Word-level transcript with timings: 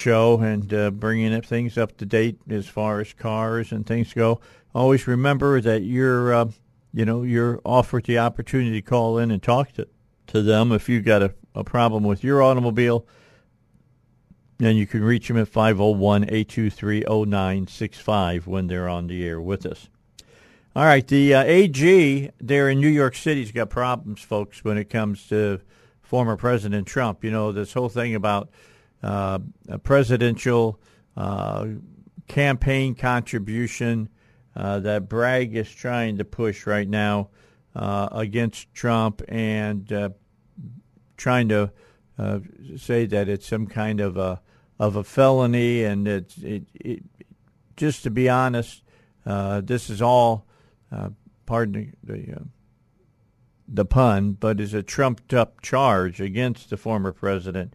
Show 0.00 0.40
and 0.40 0.72
uh, 0.72 0.90
bringing 0.90 1.34
up 1.34 1.44
things 1.44 1.76
up 1.76 1.96
to 1.98 2.06
date 2.06 2.38
as 2.48 2.66
far 2.66 3.00
as 3.00 3.12
cars 3.12 3.72
and 3.72 3.86
things 3.86 4.12
go. 4.14 4.40
Always 4.74 5.06
remember 5.06 5.60
that 5.60 5.82
you're, 5.82 6.32
uh, 6.32 6.50
you 6.92 7.04
know, 7.04 7.22
you're 7.22 7.60
offered 7.64 8.04
the 8.04 8.18
opportunity 8.18 8.80
to 8.80 8.82
call 8.82 9.18
in 9.18 9.30
and 9.30 9.42
talk 9.42 9.72
to, 9.72 9.86
to 10.28 10.42
them 10.42 10.72
if 10.72 10.88
you've 10.88 11.04
got 11.04 11.22
a, 11.22 11.34
a 11.54 11.64
problem 11.64 12.04
with 12.04 12.24
your 12.24 12.42
automobile. 12.42 13.06
And 14.58 14.76
you 14.76 14.86
can 14.86 15.02
reach 15.02 15.28
them 15.28 15.38
at 15.38 15.48
501 15.48 16.24
823 16.24 17.00
0965 17.00 18.46
when 18.46 18.66
they're 18.66 18.88
on 18.88 19.06
the 19.06 19.24
air 19.24 19.40
with 19.40 19.66
us. 19.66 19.88
All 20.76 20.84
right, 20.84 21.06
the 21.06 21.34
uh, 21.34 21.42
AG 21.42 22.30
there 22.38 22.68
in 22.68 22.78
New 22.78 22.88
York 22.88 23.16
City's 23.16 23.50
got 23.50 23.70
problems, 23.70 24.22
folks, 24.22 24.62
when 24.62 24.78
it 24.78 24.88
comes 24.88 25.26
to 25.28 25.60
former 26.00 26.36
President 26.36 26.86
Trump. 26.86 27.24
You 27.24 27.32
know, 27.32 27.50
this 27.50 27.72
whole 27.72 27.88
thing 27.88 28.14
about 28.14 28.50
uh, 29.02 29.38
a 29.68 29.78
presidential 29.78 30.80
uh, 31.16 31.66
campaign 32.28 32.94
contribution 32.94 34.08
uh, 34.56 34.80
that 34.80 35.08
Bragg 35.08 35.56
is 35.56 35.70
trying 35.70 36.18
to 36.18 36.24
push 36.24 36.66
right 36.66 36.88
now 36.88 37.30
uh, 37.74 38.08
against 38.12 38.72
Trump 38.74 39.22
and 39.28 39.92
uh, 39.92 40.10
trying 41.16 41.48
to 41.48 41.70
say 42.76 43.06
that 43.06 43.28
it's 43.28 43.46
some 43.46 43.66
kind 43.66 44.00
of 44.00 44.18
a 44.18 44.42
of 44.78 44.96
a 44.96 45.04
felony, 45.04 45.84
and 45.84 46.06
it's 46.06 46.36
it, 46.38 46.64
it 46.74 47.02
just 47.76 48.02
to 48.02 48.10
be 48.10 48.28
honest, 48.28 48.82
this 49.24 49.88
is 49.88 50.02
all 50.02 50.46
pardon 51.50 51.96
the 52.04 52.12
the, 52.12 52.32
uh, 52.32 52.44
the 53.66 53.84
pun, 53.84 54.32
but 54.32 54.60
is 54.60 54.72
a 54.72 54.82
trumped 54.82 55.34
up 55.34 55.60
charge 55.60 56.20
against 56.20 56.70
the 56.70 56.76
former 56.76 57.12
president. 57.12 57.74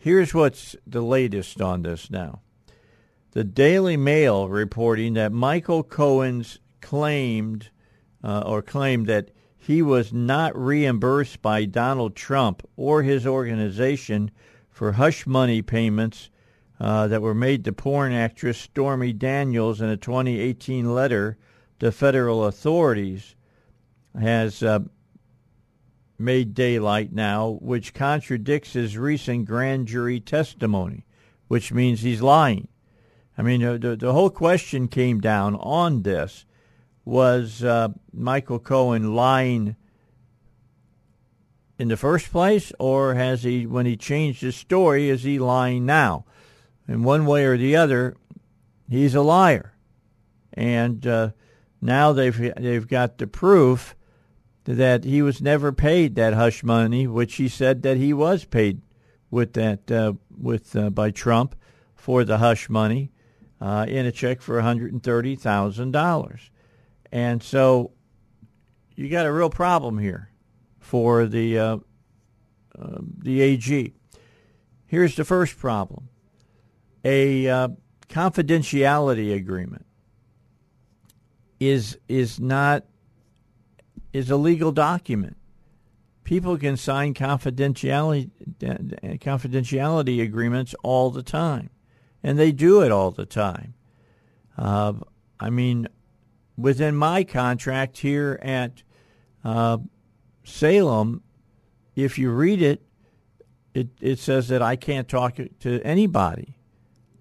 Here's 0.00 0.32
what's 0.32 0.76
the 0.86 1.02
latest 1.02 1.60
on 1.60 1.82
this 1.82 2.08
now. 2.08 2.40
The 3.32 3.42
Daily 3.42 3.96
Mail 3.96 4.48
reporting 4.48 5.14
that 5.14 5.32
Michael 5.32 5.82
Cohen's 5.82 6.60
claimed 6.80 7.70
uh, 8.22 8.44
or 8.46 8.62
claimed 8.62 9.08
that 9.08 9.32
he 9.56 9.82
was 9.82 10.12
not 10.12 10.56
reimbursed 10.56 11.42
by 11.42 11.64
Donald 11.64 12.14
Trump 12.14 12.62
or 12.76 13.02
his 13.02 13.26
organization 13.26 14.30
for 14.70 14.92
hush 14.92 15.26
money 15.26 15.62
payments 15.62 16.30
uh, 16.78 17.08
that 17.08 17.20
were 17.20 17.34
made 17.34 17.64
to 17.64 17.72
porn 17.72 18.12
actress 18.12 18.56
Stormy 18.56 19.12
Daniels 19.12 19.80
in 19.80 19.88
a 19.88 19.96
2018 19.96 20.94
letter 20.94 21.36
to 21.80 21.90
federal 21.90 22.44
authorities 22.44 23.34
has 24.18 24.62
uh, 24.62 24.78
made 26.18 26.54
daylight 26.54 27.12
now, 27.12 27.58
which 27.60 27.94
contradicts 27.94 28.72
his 28.72 28.98
recent 28.98 29.46
grand 29.46 29.86
jury 29.86 30.20
testimony, 30.20 31.04
which 31.46 31.72
means 31.72 32.00
he's 32.00 32.20
lying. 32.20 32.68
I 33.36 33.42
mean, 33.42 33.60
the, 33.80 33.96
the 33.96 34.12
whole 34.12 34.30
question 34.30 34.88
came 34.88 35.20
down 35.20 35.54
on 35.56 36.02
this 36.02 36.44
was 37.04 37.62
uh, 37.62 37.88
Michael 38.12 38.58
Cohen 38.58 39.14
lying 39.14 39.76
in 41.78 41.88
the 41.88 41.96
first 41.96 42.32
place, 42.32 42.72
or 42.78 43.14
has 43.14 43.44
he, 43.44 43.64
when 43.64 43.86
he 43.86 43.96
changed 43.96 44.42
his 44.42 44.56
story, 44.56 45.08
is 45.08 45.22
he 45.22 45.38
lying 45.38 45.86
now? 45.86 46.24
In 46.88 47.04
one 47.04 47.24
way 47.24 47.44
or 47.44 47.56
the 47.56 47.76
other, 47.76 48.16
he's 48.90 49.14
a 49.14 49.22
liar. 49.22 49.74
And 50.52 51.06
uh, 51.06 51.30
now 51.80 52.12
they've 52.12 52.54
they've 52.56 52.88
got 52.88 53.18
the 53.18 53.26
proof 53.26 53.94
that 54.68 55.04
he 55.04 55.22
was 55.22 55.40
never 55.40 55.72
paid 55.72 56.14
that 56.14 56.34
hush 56.34 56.62
money, 56.62 57.06
which 57.06 57.36
he 57.36 57.48
said 57.48 57.80
that 57.82 57.96
he 57.96 58.12
was 58.12 58.44
paid 58.44 58.82
with 59.30 59.54
that 59.54 59.90
uh, 59.90 60.12
with 60.36 60.76
uh, 60.76 60.90
by 60.90 61.10
Trump 61.10 61.54
for 61.94 62.22
the 62.22 62.36
hush 62.36 62.68
money 62.68 63.10
uh, 63.62 63.86
in 63.88 64.04
a 64.04 64.12
check 64.12 64.42
for 64.42 64.56
one 64.56 64.64
hundred 64.64 64.92
and 64.92 65.02
thirty 65.02 65.34
thousand 65.36 65.92
dollars, 65.92 66.50
and 67.10 67.42
so 67.42 67.92
you 68.94 69.08
got 69.08 69.24
a 69.24 69.32
real 69.32 69.48
problem 69.48 69.96
here 69.96 70.30
for 70.80 71.24
the 71.24 71.58
uh, 71.58 71.78
uh, 72.78 72.98
the 73.22 73.40
AG. 73.40 73.94
Here's 74.84 75.16
the 75.16 75.24
first 75.24 75.58
problem: 75.58 76.10
a 77.06 77.48
uh, 77.48 77.68
confidentiality 78.10 79.34
agreement 79.34 79.86
is 81.58 81.96
is 82.06 82.38
not 82.38 82.84
is 84.12 84.30
a 84.30 84.36
legal 84.36 84.72
document. 84.72 85.36
People 86.24 86.58
can 86.58 86.76
sign 86.76 87.14
confidentiality 87.14 88.30
confidentiality 89.18 90.22
agreements 90.22 90.74
all 90.82 91.10
the 91.10 91.22
time, 91.22 91.70
and 92.22 92.38
they 92.38 92.52
do 92.52 92.82
it 92.82 92.92
all 92.92 93.10
the 93.10 93.24
time. 93.26 93.74
Uh, 94.56 94.92
I 95.40 95.50
mean, 95.50 95.88
within 96.56 96.96
my 96.96 97.24
contract 97.24 97.98
here 97.98 98.38
at 98.42 98.82
uh, 99.44 99.78
Salem, 100.44 101.22
if 101.94 102.18
you 102.18 102.30
read 102.30 102.60
it, 102.60 102.82
it, 103.72 103.88
it 104.00 104.18
says 104.18 104.48
that 104.48 104.60
I 104.60 104.76
can't 104.76 105.08
talk 105.08 105.38
to 105.60 105.80
anybody 105.82 106.58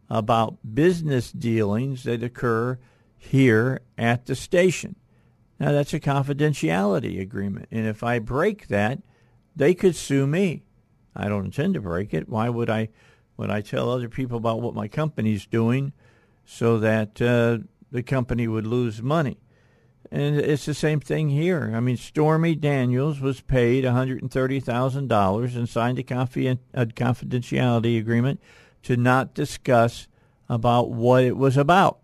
about 0.09 0.57
business 0.73 1.31
dealings 1.31 2.03
that 2.03 2.23
occur 2.23 2.79
here 3.17 3.81
at 3.97 4.25
the 4.25 4.35
station. 4.35 4.95
Now, 5.59 5.71
that's 5.71 5.93
a 5.93 5.99
confidentiality 5.99 7.19
agreement. 7.19 7.67
And 7.71 7.87
if 7.87 8.03
I 8.03 8.19
break 8.19 8.67
that, 8.67 8.99
they 9.55 9.73
could 9.73 9.95
sue 9.95 10.27
me. 10.27 10.63
I 11.15 11.27
don't 11.27 11.45
intend 11.45 11.73
to 11.73 11.81
break 11.81 12.13
it. 12.13 12.29
Why 12.29 12.49
would 12.49 12.69
I, 12.69 12.89
would 13.37 13.49
I 13.49 13.61
tell 13.61 13.89
other 13.89 14.09
people 14.09 14.37
about 14.37 14.61
what 14.61 14.75
my 14.75 14.87
company's 14.87 15.47
doing 15.47 15.93
so 16.45 16.77
that 16.79 17.19
uh, 17.21 17.59
the 17.91 18.03
company 18.03 18.47
would 18.47 18.67
lose 18.67 19.01
money? 19.01 19.39
And 20.11 20.37
it's 20.39 20.65
the 20.65 20.73
same 20.73 20.99
thing 20.99 21.29
here. 21.29 21.73
I 21.75 21.79
mean, 21.79 21.97
Stormy 21.97 22.55
Daniels 22.55 23.19
was 23.19 23.41
paid 23.41 23.83
$130,000 23.83 25.55
and 25.55 25.69
signed 25.69 25.99
a, 25.99 26.01
a 26.01 26.85
confidentiality 26.85 27.99
agreement 27.99 28.39
to 28.83 28.95
not 28.95 29.33
discuss 29.33 30.07
about 30.47 30.91
what 30.91 31.23
it 31.23 31.35
was 31.35 31.57
about. 31.57 31.99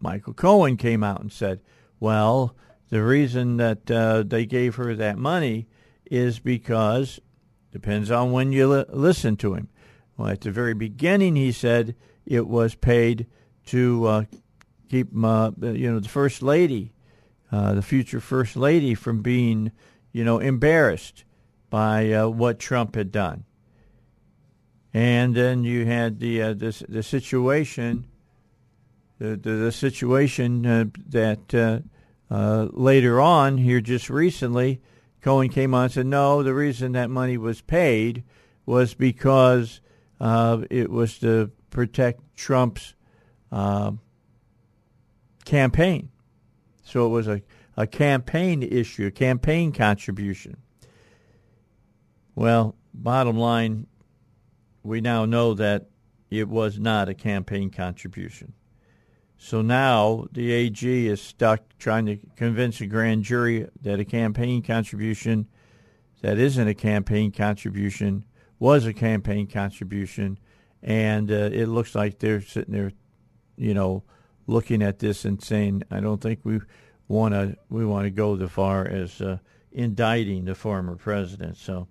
Michael 0.00 0.32
Cohen 0.32 0.76
came 0.76 1.02
out 1.02 1.20
and 1.20 1.32
said, 1.32 1.60
well, 2.00 2.54
the 2.90 3.02
reason 3.02 3.56
that 3.56 3.90
uh, 3.90 4.22
they 4.22 4.46
gave 4.46 4.76
her 4.76 4.94
that 4.94 5.18
money 5.18 5.66
is 6.06 6.38
because 6.38 7.20
depends 7.72 8.10
on 8.10 8.30
when 8.30 8.52
you 8.52 8.68
li- 8.68 8.84
listen 8.88 9.36
to 9.36 9.54
him. 9.54 9.68
Well, 10.16 10.28
at 10.28 10.42
the 10.42 10.50
very 10.50 10.74
beginning, 10.74 11.34
he 11.34 11.50
said 11.50 11.96
it 12.24 12.46
was 12.46 12.74
paid 12.74 13.26
to 13.66 14.06
uh, 14.06 14.24
keep 14.88 15.08
uh, 15.24 15.50
you 15.60 15.90
know 15.90 15.98
the 15.98 16.08
first 16.08 16.42
lady, 16.42 16.92
uh, 17.50 17.74
the 17.74 17.82
future 17.82 18.20
first 18.20 18.56
lady, 18.56 18.94
from 18.94 19.22
being 19.22 19.72
you 20.12 20.24
know 20.24 20.38
embarrassed 20.38 21.24
by 21.70 22.12
uh, 22.12 22.28
what 22.28 22.58
Trump 22.58 22.94
had 22.94 23.10
done. 23.10 23.44
And 24.92 25.34
then 25.34 25.64
you 25.64 25.86
had 25.86 26.20
the 26.20 26.42
uh, 26.42 26.54
the, 26.54 26.84
the 26.88 27.02
situation 27.02 28.06
the, 29.18 29.36
the, 29.36 29.50
the 29.50 29.72
situation 29.72 30.62
that 31.08 31.82
uh, 32.30 32.68
later 32.72 33.20
on 33.20 33.58
here 33.58 33.80
just 33.80 34.10
recently, 34.10 34.80
Cohen 35.20 35.48
came 35.48 35.74
on 35.74 35.84
and 35.84 35.92
said, 35.92 36.06
no, 36.06 36.42
the 36.42 36.54
reason 36.54 36.92
that 36.92 37.10
money 37.10 37.38
was 37.38 37.60
paid 37.60 38.24
was 38.66 38.94
because 38.94 39.80
uh, 40.20 40.62
it 40.70 40.90
was 40.90 41.18
to 41.18 41.50
protect 41.70 42.36
Trump's 42.36 42.94
uh, 43.52 43.92
campaign. 45.44 46.10
So 46.82 47.06
it 47.06 47.10
was 47.10 47.28
a, 47.28 47.42
a 47.76 47.86
campaign 47.86 48.62
issue, 48.62 49.06
a 49.06 49.10
campaign 49.10 49.72
contribution. 49.72 50.58
Well, 52.34 52.76
bottom 52.92 53.38
line, 53.38 53.86
we 54.82 55.00
now 55.00 55.24
know 55.24 55.54
that 55.54 55.88
it 56.30 56.48
was 56.48 56.78
not 56.78 57.08
a 57.08 57.14
campaign 57.14 57.70
contribution. 57.70 58.52
So 59.44 59.60
now 59.60 60.24
the 60.32 60.52
AG 60.52 61.06
is 61.06 61.20
stuck 61.20 61.60
trying 61.78 62.06
to 62.06 62.16
convince 62.34 62.80
a 62.80 62.86
grand 62.86 63.24
jury 63.24 63.68
that 63.82 64.00
a 64.00 64.04
campaign 64.06 64.62
contribution 64.62 65.48
that 66.22 66.38
isn't 66.38 66.66
a 66.66 66.72
campaign 66.72 67.30
contribution 67.30 68.24
was 68.58 68.86
a 68.86 68.94
campaign 68.94 69.46
contribution 69.46 70.38
and 70.82 71.30
uh, 71.30 71.50
it 71.52 71.66
looks 71.66 71.94
like 71.94 72.20
they're 72.20 72.40
sitting 72.40 72.72
there, 72.72 72.92
you 73.58 73.74
know, 73.74 74.02
looking 74.46 74.82
at 74.82 75.00
this 75.00 75.26
and 75.26 75.42
saying, 75.42 75.82
"I 75.90 76.00
don't 76.00 76.22
think 76.22 76.40
we 76.42 76.60
want 77.06 77.34
to 77.34 77.58
we 77.68 77.84
want 77.84 78.06
to 78.06 78.10
go 78.10 78.36
the 78.36 78.48
far 78.48 78.88
as 78.88 79.20
uh, 79.20 79.36
indicting 79.70 80.46
the 80.46 80.54
former 80.54 80.96
president." 80.96 81.58
So, 81.58 81.86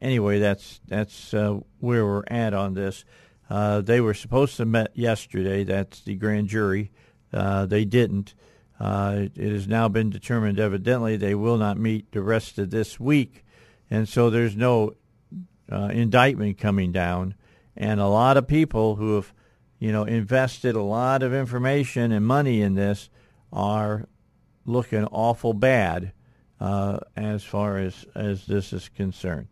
anyway, 0.00 0.38
that's 0.38 0.80
that's 0.86 1.34
uh, 1.34 1.58
where 1.80 2.06
we're 2.06 2.22
at 2.28 2.54
on 2.54 2.74
this. 2.74 3.04
Uh, 3.52 3.82
they 3.82 4.00
were 4.00 4.14
supposed 4.14 4.56
to 4.56 4.64
meet 4.64 4.88
yesterday. 4.94 5.62
That's 5.62 6.00
the 6.00 6.14
grand 6.14 6.48
jury. 6.48 6.90
Uh, 7.34 7.66
they 7.66 7.84
didn't. 7.84 8.32
Uh, 8.80 9.26
it 9.34 9.52
has 9.52 9.68
now 9.68 9.88
been 9.88 10.08
determined, 10.08 10.58
evidently, 10.58 11.18
they 11.18 11.34
will 11.34 11.58
not 11.58 11.76
meet 11.76 12.10
the 12.12 12.22
rest 12.22 12.58
of 12.58 12.70
this 12.70 12.98
week, 12.98 13.44
and 13.90 14.08
so 14.08 14.30
there's 14.30 14.56
no 14.56 14.94
uh, 15.70 15.90
indictment 15.92 16.56
coming 16.56 16.92
down. 16.92 17.34
And 17.76 18.00
a 18.00 18.06
lot 18.06 18.38
of 18.38 18.46
people 18.48 18.96
who 18.96 19.16
have, 19.16 19.34
you 19.78 19.92
know, 19.92 20.04
invested 20.04 20.74
a 20.74 20.82
lot 20.82 21.22
of 21.22 21.34
information 21.34 22.10
and 22.10 22.26
money 22.26 22.62
in 22.62 22.74
this 22.74 23.10
are 23.52 24.08
looking 24.64 25.04
awful 25.04 25.52
bad 25.52 26.12
uh, 26.58 27.00
as 27.16 27.44
far 27.44 27.76
as 27.76 28.06
as 28.14 28.46
this 28.46 28.72
is 28.72 28.88
concerned. 28.88 29.48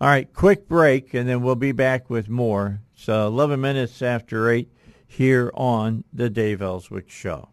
All 0.00 0.06
right, 0.06 0.32
quick 0.32 0.68
break, 0.68 1.14
and 1.14 1.28
then 1.28 1.42
we'll 1.42 1.56
be 1.56 1.72
back 1.72 2.08
with 2.08 2.28
more. 2.28 2.80
So 2.96 3.26
11 3.26 3.60
minutes 3.60 4.02
after 4.02 4.50
8 4.50 4.70
here 5.06 5.50
on 5.54 6.04
the 6.12 6.30
Dave 6.30 6.62
Elswick 6.62 7.10
Show. 7.10 7.48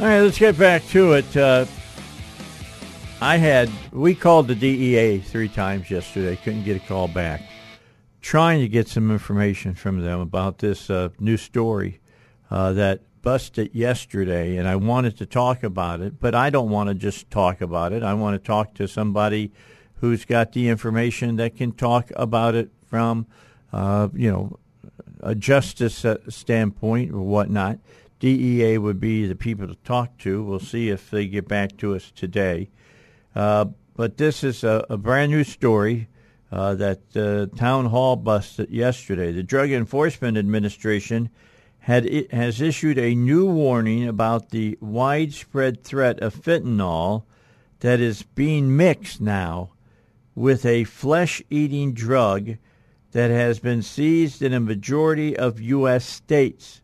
All 0.00 0.06
right, 0.06 0.20
let's 0.22 0.38
get 0.38 0.56
back 0.56 0.86
to 0.88 1.12
it. 1.12 1.36
Uh, 1.36 1.66
I 3.22 3.36
had 3.36 3.70
we 3.92 4.14
called 4.14 4.48
the 4.48 4.54
DEA 4.54 5.18
three 5.18 5.50
times 5.50 5.90
yesterday. 5.90 6.36
Couldn't 6.36 6.64
get 6.64 6.82
a 6.82 6.86
call 6.86 7.06
back. 7.06 7.42
Trying 8.22 8.60
to 8.60 8.68
get 8.68 8.88
some 8.88 9.10
information 9.10 9.74
from 9.74 10.00
them 10.00 10.20
about 10.20 10.58
this 10.58 10.88
uh, 10.88 11.10
new 11.18 11.36
story 11.36 12.00
uh, 12.50 12.72
that 12.72 13.02
busted 13.20 13.74
yesterday, 13.74 14.56
and 14.56 14.66
I 14.66 14.76
wanted 14.76 15.18
to 15.18 15.26
talk 15.26 15.62
about 15.62 16.00
it, 16.00 16.18
but 16.18 16.34
I 16.34 16.48
don't 16.48 16.70
want 16.70 16.88
to 16.88 16.94
just 16.94 17.30
talk 17.30 17.60
about 17.60 17.92
it. 17.92 18.02
I 18.02 18.14
want 18.14 18.42
to 18.42 18.46
talk 18.46 18.72
to 18.76 18.88
somebody 18.88 19.52
who's 19.96 20.24
got 20.24 20.52
the 20.52 20.70
information 20.70 21.36
that 21.36 21.56
can 21.56 21.72
talk 21.72 22.10
about 22.16 22.54
it 22.54 22.70
from, 22.86 23.26
uh, 23.70 24.08
you 24.14 24.30
know, 24.30 24.58
a 25.20 25.34
justice 25.34 26.06
uh, 26.06 26.16
standpoint 26.30 27.12
or 27.12 27.20
whatnot. 27.20 27.80
DEA 28.18 28.78
would 28.78 28.98
be 28.98 29.26
the 29.26 29.34
people 29.36 29.68
to 29.68 29.74
talk 29.76 30.16
to. 30.18 30.42
We'll 30.42 30.58
see 30.58 30.88
if 30.88 31.10
they 31.10 31.26
get 31.26 31.46
back 31.46 31.76
to 31.78 31.94
us 31.94 32.10
today. 32.10 32.70
Uh, 33.34 33.66
but 33.94 34.16
this 34.16 34.42
is 34.42 34.64
a, 34.64 34.84
a 34.88 34.96
brand 34.96 35.30
new 35.30 35.44
story 35.44 36.08
uh, 36.52 36.74
that 36.74 37.00
uh, 37.16 37.54
Townhall 37.56 38.16
busted 38.16 38.70
yesterday. 38.70 39.32
The 39.32 39.42
Drug 39.42 39.70
Enforcement 39.70 40.36
Administration 40.36 41.30
had 41.80 42.26
has 42.30 42.60
issued 42.60 42.98
a 42.98 43.14
new 43.14 43.46
warning 43.46 44.06
about 44.06 44.50
the 44.50 44.76
widespread 44.80 45.82
threat 45.82 46.20
of 46.20 46.34
fentanyl 46.34 47.24
that 47.80 48.00
is 48.00 48.22
being 48.22 48.76
mixed 48.76 49.20
now 49.20 49.70
with 50.34 50.66
a 50.66 50.84
flesh-eating 50.84 51.92
drug 51.94 52.56
that 53.12 53.30
has 53.30 53.58
been 53.58 53.82
seized 53.82 54.42
in 54.42 54.52
a 54.52 54.60
majority 54.60 55.36
of 55.36 55.60
U.S. 55.60 56.04
states. 56.04 56.80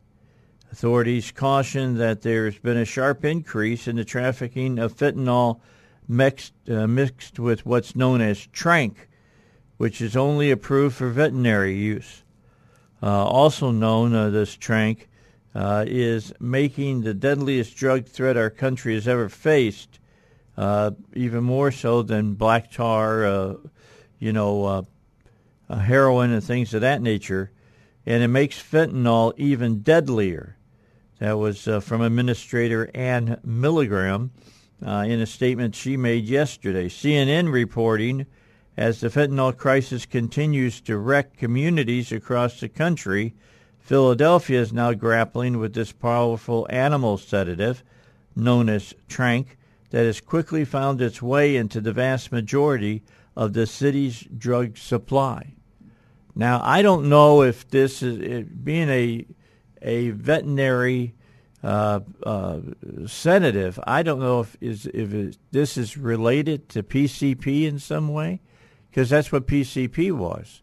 Authorities 0.72 1.31
caution 1.31 1.96
that 1.98 2.22
there's 2.22 2.58
been 2.58 2.76
a 2.76 2.84
sharp 2.84 3.25
increase 3.25 3.87
in 3.87 3.96
the 3.96 4.04
trafficking 4.04 4.78
of 4.78 4.96
fentanyl 4.96 5.60
mixed, 6.08 6.53
uh, 6.69 6.87
mixed 6.87 7.38
with 7.38 7.67
what's 7.67 7.97
known 7.97 8.20
as 8.20 8.47
tranq, 8.49 8.94
which 9.76 10.00
is 10.00 10.17
only 10.17 10.50
approved 10.50 10.97
for 10.97 11.11
veterinary 11.11 11.76
use. 11.76 12.23
Uh, 13.03 13.25
also 13.25 13.70
known, 13.70 14.14
uh, 14.14 14.31
this 14.31 14.56
tranq 14.56 15.06
uh, 15.55 15.85
is 15.87 16.32
making 16.41 17.03
the 17.03 17.14
deadliest 17.14 17.76
drug 17.76 18.06
threat 18.06 18.37
our 18.37 18.50
country 18.50 18.94
has 18.94 19.06
ever 19.06 19.29
faced, 19.29 19.99
uh, 20.56 20.91
even 21.14 21.44
more 21.44 21.70
so 21.70 22.03
than 22.03 22.35
black 22.35 22.70
tar, 22.70 23.26
uh, 23.26 23.55
you 24.19 24.32
know, 24.32 24.87
heroin 25.69 26.31
and 26.31 26.43
things 26.43 26.73
of 26.73 26.81
that 26.81 27.03
nature. 27.03 27.50
And 28.06 28.23
it 28.23 28.29
makes 28.29 28.62
fentanyl 28.62 29.35
even 29.37 29.81
deadlier. 29.81 30.56
That 31.19 31.38
was 31.38 31.64
from 31.81 32.03
Administrator 32.03 32.91
Anne 32.94 33.41
Milgram 33.47 34.31
uh, 34.84 35.05
in 35.06 35.20
a 35.20 35.26
statement 35.26 35.75
she 35.75 35.96
made 35.96 36.25
yesterday. 36.25 36.88
CNN 36.88 37.52
reporting 37.52 38.26
as 38.76 39.00
the 39.00 39.08
fentanyl 39.08 39.56
crisis 39.56 40.05
continues 40.05 40.81
to 40.82 40.99
wreck 40.99 41.37
communities 41.37 42.12
across 42.12 42.61
the 42.61 42.69
country, 42.69 43.34
Philadelphia 43.78 44.61
is 44.61 44.73
now 44.73 44.93
grappling 44.93 45.58
with 45.58 45.75
this 45.75 45.93
powerful 45.93 46.67
animal 46.70 47.17
sedative 47.17 47.82
known 48.37 48.69
as 48.69 48.94
Tranq, 49.08 49.46
that 49.90 50.05
has 50.05 50.20
quickly 50.20 50.64
found 50.64 51.00
its 51.00 51.22
way 51.22 51.56
into 51.56 51.81
the 51.81 51.93
vast 51.93 52.31
majority 52.31 53.02
of 53.34 53.55
the 53.55 53.67
city's 53.67 54.25
drug 54.37 54.76
supply. 54.76 55.55
Now, 56.34 56.61
I 56.62 56.82
don't 56.82 57.08
know 57.08 57.43
if 57.43 57.69
this 57.69 58.02
is 58.02 58.44
being 58.44 58.90
a 58.90 59.26
a 59.82 60.11
veterinary 60.11 61.14
uh, 61.66 62.00
uh, 62.22 62.60
sedative. 63.06 63.80
I 63.84 64.04
don't 64.04 64.20
know 64.20 64.38
if 64.38 64.56
is 64.60 64.86
if 64.86 65.12
it, 65.12 65.36
this 65.50 65.76
is 65.76 65.96
related 65.96 66.68
to 66.70 66.84
PCP 66.84 67.64
in 67.64 67.80
some 67.80 68.12
way, 68.12 68.40
because 68.88 69.10
that's 69.10 69.32
what 69.32 69.48
PCP 69.48 70.12
was 70.12 70.62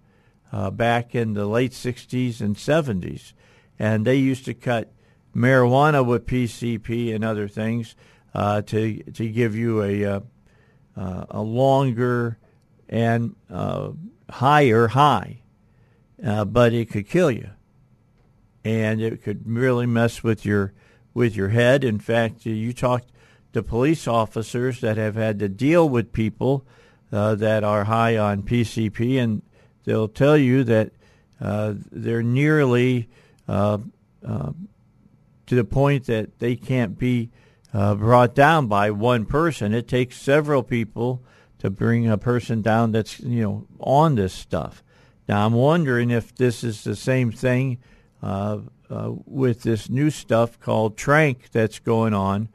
uh, 0.54 0.72
back 0.72 1.14
in 1.14 1.34
the 1.34 1.46
late 1.46 1.74
'60s 1.74 2.40
and 2.40 2.56
'70s, 2.56 3.34
and 3.78 4.08
they 4.08 4.16
used 4.16 4.46
to 4.46 4.54
cut 4.54 4.94
marijuana 5.36 6.06
with 6.06 6.26
PCP 6.26 7.14
and 7.14 7.26
other 7.26 7.50
things 7.50 7.96
uh, 8.34 8.62
to 8.62 9.04
to 9.04 9.28
give 9.28 9.58
you 9.58 9.84
a 9.84 10.06
uh, 10.06 10.20
uh, 10.96 11.26
a 11.32 11.42
longer 11.42 12.38
and 12.88 13.36
higher 14.30 14.88
high, 14.88 15.42
but 16.18 16.72
it 16.72 16.90
could 16.90 17.10
kill 17.10 17.30
you 17.30 17.50
and 18.64 19.02
it 19.02 19.22
could 19.22 19.42
really 19.46 19.86
mess 19.86 20.24
with 20.24 20.46
your 20.46 20.72
with 21.14 21.36
your 21.36 21.50
head. 21.50 21.84
In 21.84 22.00
fact, 22.00 22.46
you 22.46 22.74
talk 22.74 23.04
to 23.54 23.62
police 23.62 24.08
officers 24.08 24.82
that 24.82 24.98
have 24.98 25.16
had 25.16 25.40
to 25.40 25.50
deal 25.50 25.88
with 25.88 26.12
people 26.12 26.66
uh, 27.12 27.36
that 27.36 27.64
are 27.64 27.84
high 27.84 28.18
on 28.18 28.42
PCP, 28.42 29.22
and 29.22 29.44
they'll 29.86 30.08
tell 30.08 30.38
you 30.38 30.64
that 30.64 30.92
uh, 31.40 31.74
they're 31.92 32.24
nearly 32.24 33.08
uh, 33.48 33.78
uh, 34.26 34.52
to 35.46 35.56
the 35.56 35.64
point 35.64 36.06
that 36.06 36.40
they 36.40 36.56
can't 36.56 36.98
be 36.98 37.30
uh, 37.74 37.96
brought 37.96 38.34
down 38.34 38.68
by 38.68 38.90
one 38.90 39.26
person. 39.26 39.74
It 39.74 39.88
takes 39.88 40.18
several 40.18 40.64
people 40.64 41.22
to 41.60 41.70
bring 41.70 42.10
a 42.10 42.18
person 42.18 42.62
down 42.62 42.92
that's 42.92 43.20
you 43.20 43.42
know 43.42 43.68
on 43.80 44.16
this 44.16 44.34
stuff. 44.34 44.84
Now 45.28 45.46
I'm 45.46 45.54
wondering 45.54 46.12
if 46.12 46.36
this 46.36 46.64
is 46.64 46.84
the 46.84 46.96
same 46.96 47.32
thing 47.32 47.78
uh, 48.90 49.12
with 49.26 49.64
this 49.64 49.90
new 49.90 50.10
stuff 50.10 50.60
called 50.60 50.98
Tranq 50.98 51.50
that's 51.52 51.80
going 51.80 52.14
on, 52.14 52.50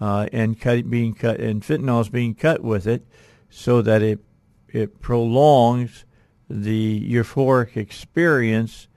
uh, 0.00 0.28
and 0.32 0.60
cut, 0.60 0.88
being 0.90 1.14
cut, 1.14 1.40
and 1.40 1.62
fentanyl 1.62 2.00
is 2.00 2.08
being 2.08 2.34
cut 2.34 2.62
with 2.62 2.86
it, 2.86 3.06
so 3.50 3.82
that 3.82 4.02
it 4.02 4.20
it 4.68 5.00
prolongs 5.00 6.04
the 6.50 7.00
euphoric 7.10 7.76
experience 7.76 8.88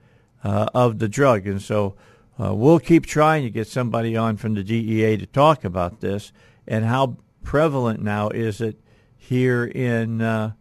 uh, 0.42 0.66
of 0.74 0.98
the 0.98 1.08
drug. 1.08 1.46
And 1.46 1.62
so 1.62 1.94
uh, 2.40 2.54
we'll 2.54 2.80
keep 2.80 3.06
trying 3.06 3.44
to 3.44 3.50
get 3.50 3.68
somebody 3.68 4.16
on 4.16 4.36
from 4.36 4.54
the 4.54 4.64
DEA 4.64 5.16
to 5.16 5.26
talk 5.26 5.64
about 5.64 6.00
this 6.00 6.32
and 6.66 6.84
how 6.84 7.16
prevalent 7.42 8.02
now 8.02 8.28
is 8.28 8.60
it 8.60 8.78
here 9.16 9.64
in 9.64 10.20
uh, 10.20 10.52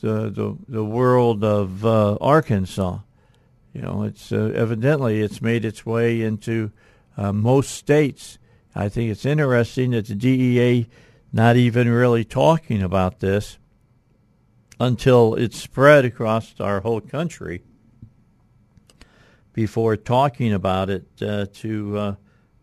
the, 0.00 0.30
the 0.30 0.56
the 0.68 0.84
world 0.84 1.44
of 1.44 1.84
uh, 1.86 2.16
Arkansas. 2.20 2.98
You 3.72 3.82
know, 3.82 4.02
it's 4.02 4.32
uh, 4.32 4.52
evidently 4.54 5.20
it's 5.20 5.40
made 5.40 5.64
its 5.64 5.86
way 5.86 6.20
into 6.22 6.72
uh, 7.16 7.32
most 7.32 7.70
states. 7.70 8.38
I 8.74 8.88
think 8.88 9.10
it's 9.10 9.24
interesting 9.24 9.92
that 9.92 10.06
the 10.06 10.14
DEA 10.14 10.88
not 11.32 11.56
even 11.56 11.88
really 11.88 12.24
talking 12.24 12.82
about 12.82 13.20
this 13.20 13.58
until 14.78 15.34
it 15.34 15.54
spread 15.54 16.04
across 16.04 16.60
our 16.60 16.80
whole 16.80 17.00
country 17.00 17.62
before 19.52 19.96
talking 19.96 20.52
about 20.52 20.90
it 20.90 21.06
uh, 21.22 21.46
to 21.54 21.98
uh, 21.98 22.14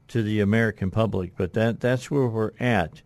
to 0.07 0.23
the 0.23 0.39
American 0.39 0.91
public. 0.91 1.35
But 1.35 1.53
that 1.53 1.79
that's 1.79 2.11
where 2.11 2.27
we're 2.27 2.51
at, 2.59 3.01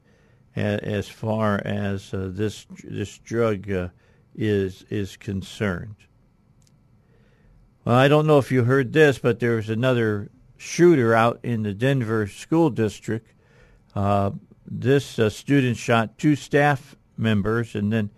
as 0.56 1.08
far 1.08 1.62
as 1.64 2.14
uh, 2.14 2.30
this 2.32 2.66
this 2.84 3.18
drug 3.20 3.72
uh, 3.72 3.90
is 4.36 4.86
is 4.90 5.16
concerned. 5.18 5.96
Well, 7.86 7.96
I 7.96 8.08
don't 8.08 8.28
know 8.28 8.38
if 8.38 8.50
you 8.50 8.64
heard 8.64 8.94
this, 8.94 9.18
but 9.18 9.42
there 9.42 9.58
was 9.58 9.70
another 9.70 10.30
shooter 10.56 11.14
out 11.14 11.42
in 11.44 11.64
the 11.64 11.74
Denver 11.74 12.28
school 12.28 12.70
district. 12.70 13.34
Uh, 13.94 14.32
this 14.66 15.20
uh, 15.20 15.30
student 15.30 15.76
shot 15.76 16.18
two 16.18 16.38
staff 16.38 16.96
members, 17.18 17.76
and 17.76 17.92
then 17.92 18.10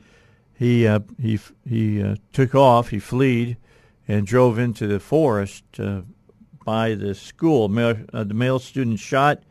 he 0.53 0.85
uh, 0.85 0.99
he 1.19 1.39
he 1.67 2.03
uh, 2.03 2.15
took 2.31 2.53
off. 2.53 2.89
He 2.89 2.99
fled 2.99 3.57
and 4.07 4.27
drove 4.27 4.59
into 4.59 4.85
the 4.85 4.99
forest 4.99 5.63
uh, 5.79 6.01
by 6.63 6.93
the 6.93 7.15
school. 7.15 7.65
Uh, 7.79 8.23
the 8.23 8.35
male 8.35 8.59
student 8.59 8.99
shot 8.99 9.41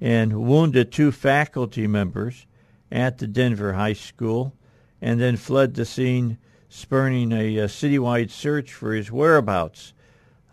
and 0.00 0.48
wounded 0.48 0.90
two 0.90 1.12
faculty 1.12 1.86
members 1.86 2.46
at 2.90 3.18
the 3.18 3.28
Denver 3.28 3.74
High 3.74 3.92
School, 3.92 4.52
and 5.00 5.20
then 5.20 5.36
fled 5.36 5.74
the 5.74 5.84
scene, 5.84 6.38
spurning 6.70 7.32
a, 7.32 7.58
a 7.58 7.64
citywide 7.66 8.30
search 8.30 8.72
for 8.72 8.94
his 8.94 9.10
whereabouts. 9.10 9.92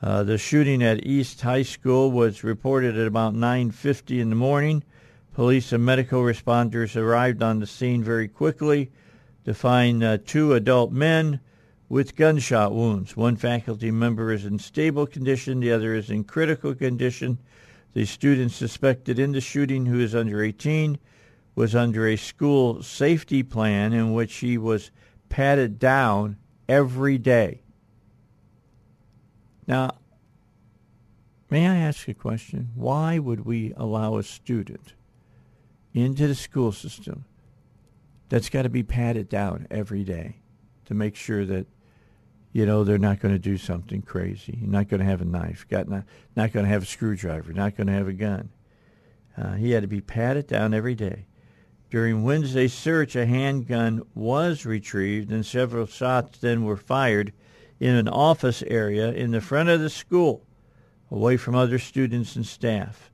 Uh, 0.01 0.23
the 0.23 0.37
shooting 0.37 0.83
at 0.83 1.05
East 1.05 1.41
High 1.41 1.61
School 1.61 2.11
was 2.11 2.43
reported 2.43 2.97
at 2.97 3.07
about 3.07 3.35
9:50 3.35 4.19
in 4.19 4.31
the 4.31 4.35
morning. 4.35 4.83
Police 5.33 5.71
and 5.71 5.85
medical 5.85 6.21
responders 6.23 6.95
arrived 6.95 7.43
on 7.43 7.59
the 7.59 7.67
scene 7.67 8.03
very 8.03 8.27
quickly 8.27 8.89
to 9.45 9.53
find 9.53 10.03
uh, 10.03 10.17
two 10.25 10.53
adult 10.53 10.91
men 10.91 11.39
with 11.87 12.15
gunshot 12.15 12.73
wounds. 12.73 13.15
One 13.15 13.35
faculty 13.35 13.91
member 13.91 14.33
is 14.33 14.43
in 14.43 14.57
stable 14.57 15.05
condition, 15.05 15.59
the 15.59 15.71
other 15.71 15.93
is 15.93 16.09
in 16.09 16.23
critical 16.23 16.73
condition. 16.73 17.37
The 17.93 18.05
student 18.05 18.51
suspected 18.51 19.19
in 19.19 19.33
the 19.33 19.41
shooting, 19.41 19.85
who 19.85 19.99
is 19.99 20.15
under 20.15 20.43
18, 20.43 20.97
was 21.53 21.75
under 21.75 22.07
a 22.07 22.15
school 22.15 22.81
safety 22.81 23.43
plan 23.43 23.93
in 23.93 24.13
which 24.13 24.35
he 24.37 24.57
was 24.57 24.89
patted 25.29 25.79
down 25.79 26.37
every 26.67 27.17
day. 27.17 27.61
Now, 29.67 29.97
may 31.49 31.67
I 31.67 31.77
ask 31.77 32.07
a 32.07 32.13
question? 32.13 32.69
Why 32.75 33.19
would 33.19 33.45
we 33.45 33.73
allow 33.75 34.17
a 34.17 34.23
student 34.23 34.93
into 35.93 36.27
the 36.27 36.35
school 36.35 36.71
system 36.71 37.25
that's 38.29 38.49
got 38.49 38.63
to 38.63 38.69
be 38.69 38.83
patted 38.83 39.29
down 39.29 39.67
every 39.71 40.03
day 40.03 40.37
to 40.85 40.93
make 40.93 41.15
sure 41.15 41.45
that 41.45 41.67
you 42.51 42.65
know 42.65 42.83
they're 42.83 42.97
not 42.97 43.19
going 43.19 43.33
to 43.33 43.39
do 43.39 43.57
something 43.57 44.01
crazy. 44.01 44.57
You're 44.61 44.71
not 44.71 44.87
going 44.87 44.99
to 44.99 45.05
have 45.05 45.21
a 45.21 45.25
knife. 45.25 45.67
Got 45.69 45.87
not 45.89 46.03
not 46.35 46.51
going 46.51 46.65
to 46.65 46.71
have 46.71 46.83
a 46.83 46.87
screwdriver. 46.87 47.53
Not 47.53 47.75
going 47.75 47.87
to 47.87 47.93
have 47.93 48.07
a 48.07 48.13
gun. 48.13 48.49
Uh, 49.37 49.53
he 49.53 49.71
had 49.71 49.83
to 49.83 49.87
be 49.87 50.01
patted 50.01 50.47
down 50.47 50.73
every 50.73 50.95
day. 50.95 51.27
During 51.89 52.23
Wednesday's 52.23 52.73
search, 52.73 53.15
a 53.15 53.25
handgun 53.25 54.03
was 54.13 54.65
retrieved, 54.65 55.31
and 55.31 55.45
several 55.45 55.85
shots 55.85 56.39
then 56.39 56.65
were 56.65 56.75
fired 56.75 57.31
in 57.79 57.95
an 57.95 58.09
office 58.09 58.61
area 58.63 59.11
in 59.13 59.31
the 59.31 59.39
front 59.39 59.69
of 59.69 59.79
the 59.79 59.89
school, 59.89 60.45
away 61.09 61.37
from 61.37 61.55
other 61.55 61.79
students 61.79 62.35
and 62.35 62.45
staff. 62.45 63.09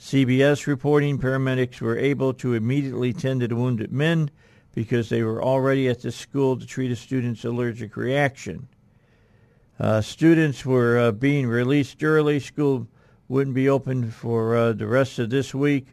CBS 0.00 0.66
reporting 0.66 1.18
paramedics 1.18 1.80
were 1.80 1.96
able 1.96 2.32
to 2.34 2.54
immediately 2.54 3.12
tend 3.12 3.40
to 3.40 3.48
the 3.48 3.56
wounded 3.56 3.92
men 3.92 4.30
because 4.74 5.08
they 5.08 5.22
were 5.22 5.42
already 5.42 5.88
at 5.88 6.02
the 6.02 6.12
school 6.12 6.56
to 6.58 6.66
treat 6.66 6.90
a 6.90 6.96
student's 6.96 7.44
allergic 7.44 7.96
reaction. 7.96 8.68
Uh, 9.78 10.00
students 10.00 10.64
were 10.64 10.98
uh, 10.98 11.12
being 11.12 11.46
released 11.46 12.02
early. 12.02 12.40
School 12.40 12.88
wouldn't 13.28 13.54
be 13.54 13.68
open 13.68 14.10
for 14.10 14.56
uh, 14.56 14.72
the 14.72 14.86
rest 14.86 15.18
of 15.18 15.30
this 15.30 15.54
week. 15.54 15.88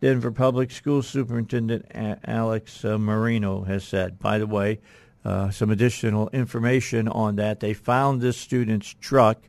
Denver 0.00 0.30
Public 0.30 0.70
School 0.70 1.02
Superintendent 1.02 1.86
Alex 2.24 2.84
uh, 2.84 2.96
Marrero 2.98 3.66
has 3.66 3.84
said. 3.84 4.18
By 4.18 4.38
the 4.38 4.46
way, 4.46 4.80
uh, 5.24 5.50
some 5.50 5.70
additional 5.70 6.28
information 6.30 7.08
on 7.08 7.36
that. 7.36 7.60
They 7.60 7.74
found 7.74 8.20
this 8.20 8.36
student's 8.36 8.94
truck 9.00 9.48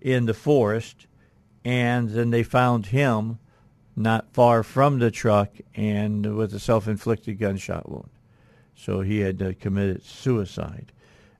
in 0.00 0.26
the 0.26 0.34
forest, 0.34 1.06
and 1.64 2.10
then 2.10 2.30
they 2.30 2.42
found 2.42 2.86
him 2.86 3.38
not 3.94 4.32
far 4.32 4.62
from 4.62 4.98
the 4.98 5.10
truck 5.10 5.50
and 5.74 6.36
with 6.36 6.54
a 6.54 6.58
self-inflicted 6.58 7.38
gunshot 7.38 7.88
wound. 7.88 8.08
So 8.74 9.00
he 9.02 9.20
had 9.20 9.42
uh, 9.42 9.52
committed 9.60 10.02
suicide. 10.02 10.92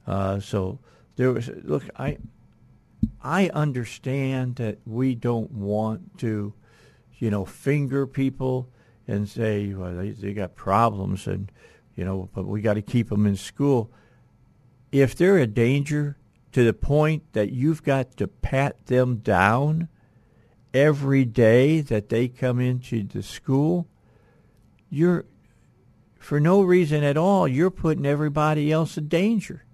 Uh, 0.06 0.38
so 0.40 0.78
there 1.16 1.32
was 1.32 1.48
look, 1.62 1.84
I 1.96 2.18
I 3.22 3.48
understand 3.50 4.56
that 4.56 4.78
we 4.86 5.14
don't 5.14 5.50
want 5.50 6.18
to, 6.18 6.52
you 7.22 7.30
know, 7.30 7.44
finger 7.44 8.04
people 8.04 8.68
and 9.06 9.28
say 9.28 9.72
well 9.74 9.94
they 9.94 10.10
they 10.10 10.32
got 10.34 10.56
problems 10.56 11.28
and 11.28 11.52
you 11.94 12.04
know, 12.04 12.28
but 12.34 12.46
we 12.46 12.60
got 12.60 12.74
to 12.74 12.82
keep 12.82 13.10
them 13.10 13.26
in 13.26 13.36
school. 13.36 13.92
If 14.90 15.14
they're 15.14 15.38
a 15.38 15.46
danger 15.46 16.16
to 16.50 16.64
the 16.64 16.72
point 16.72 17.32
that 17.32 17.52
you've 17.52 17.84
got 17.84 18.16
to 18.16 18.26
pat 18.26 18.86
them 18.86 19.18
down 19.18 19.86
every 20.74 21.24
day 21.24 21.80
that 21.80 22.08
they 22.08 22.26
come 22.26 22.58
into 22.58 23.04
the 23.04 23.22
school, 23.22 23.86
you're 24.90 25.24
for 26.18 26.40
no 26.40 26.62
reason 26.62 27.04
at 27.04 27.16
all, 27.16 27.46
you're 27.46 27.70
putting 27.70 28.04
everybody 28.04 28.72
else 28.72 28.98
in 28.98 29.06
danger. 29.06 29.64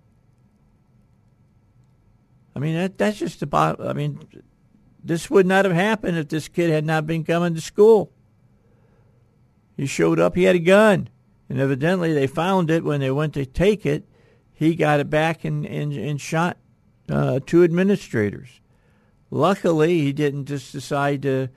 I 2.54 2.58
mean, 2.58 2.74
that, 2.74 2.98
that's 2.98 3.18
just 3.18 3.40
about, 3.40 3.80
I 3.80 3.94
mean, 3.94 4.20
this 5.08 5.30
would 5.30 5.46
not 5.46 5.64
have 5.64 5.74
happened 5.74 6.18
if 6.18 6.28
this 6.28 6.48
kid 6.48 6.70
had 6.70 6.84
not 6.84 7.06
been 7.06 7.24
coming 7.24 7.54
to 7.54 7.60
school. 7.60 8.12
He 9.76 9.86
showed 9.86 10.20
up, 10.20 10.36
he 10.36 10.44
had 10.44 10.56
a 10.56 10.60
gun. 10.60 11.08
And 11.48 11.58
evidently 11.58 12.12
they 12.12 12.26
found 12.26 12.70
it 12.70 12.84
when 12.84 13.00
they 13.00 13.10
went 13.10 13.32
to 13.34 13.46
take 13.46 13.86
it. 13.86 14.06
He 14.52 14.74
got 14.74 15.00
it 15.00 15.08
back 15.08 15.44
and, 15.44 15.64
and, 15.64 15.92
and 15.94 16.20
shot 16.20 16.58
uh, 17.08 17.40
two 17.46 17.64
administrators. 17.64 18.60
Luckily, 19.30 20.00
he 20.00 20.12
didn't 20.12 20.46
just 20.46 20.72
decide 20.72 21.22
to 21.22 21.48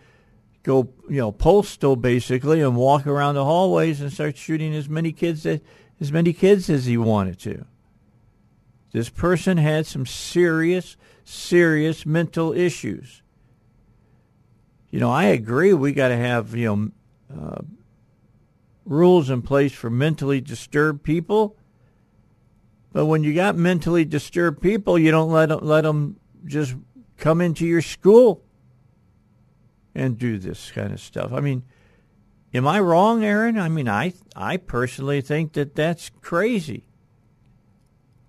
go, 0.64 0.94
you 1.10 1.18
know, 1.18 1.32
postal 1.32 1.96
basically 1.96 2.62
and 2.62 2.76
walk 2.76 3.06
around 3.06 3.36
the 3.36 3.44
hallways 3.44 4.00
and 4.00 4.14
start 4.14 4.38
shooting 4.38 4.74
as 4.74 4.88
many 4.88 5.12
kids 5.12 5.46
as, 5.46 5.60
as 6.00 6.12
many 6.12 6.32
kids 6.32 6.70
as 6.70 6.86
he 6.86 6.98
wanted 6.98 7.40
to. 7.40 7.66
This 8.94 9.10
person 9.10 9.58
had 9.58 9.88
some 9.88 10.06
serious, 10.06 10.96
serious 11.26 12.06
mental 12.06 12.54
issues. 12.54 13.21
You 14.92 15.00
know, 15.00 15.10
I 15.10 15.26
agree 15.26 15.74
we 15.74 15.94
got 15.94 16.10
to 16.10 16.18
have, 16.18 16.54
you 16.54 16.66
know, 16.68 16.92
uh, 17.34 17.62
rules 18.86 19.30
in 19.30 19.42
place 19.42 19.72
for 19.72 19.90
mentally 19.90 20.42
disturbed 20.42 21.04
people. 21.04 21.58
But 22.92 23.06
when 23.06 23.24
you 23.24 23.34
got 23.34 23.56
mentally 23.56 24.04
disturbed 24.04 24.62
people, 24.62 25.00
you 25.00 25.12
don't 25.12 25.32
let 25.32 25.48
them, 25.48 25.60
let 25.62 25.82
them 25.82 26.20
just 26.46 26.76
come 27.18 27.40
into 27.40 27.66
your 27.66 27.82
school 27.82 28.44
and 29.96 30.18
do 30.18 30.38
this 30.38 30.72
kind 30.72 30.92
of 30.92 31.00
stuff. 31.00 31.32
I 31.32 31.40
mean, 31.40 31.64
am 32.54 32.68
I 32.68 32.82
wrong, 32.82 33.24
Aaron? 33.24 33.58
I 33.58 33.70
mean, 33.70 33.88
I 33.88 34.14
I 34.36 34.58
personally 34.58 35.22
think 35.22 35.54
that 35.54 35.76
that's 35.76 36.10
crazy. 36.22 36.86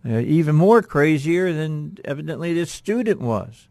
Uh, 0.04 0.18
even 0.18 0.54
more 0.56 0.82
crazier 0.82 1.52
than 1.52 1.96
evidently 2.04 2.52
this 2.54 2.70
student 2.70 3.20
was. 3.20 3.68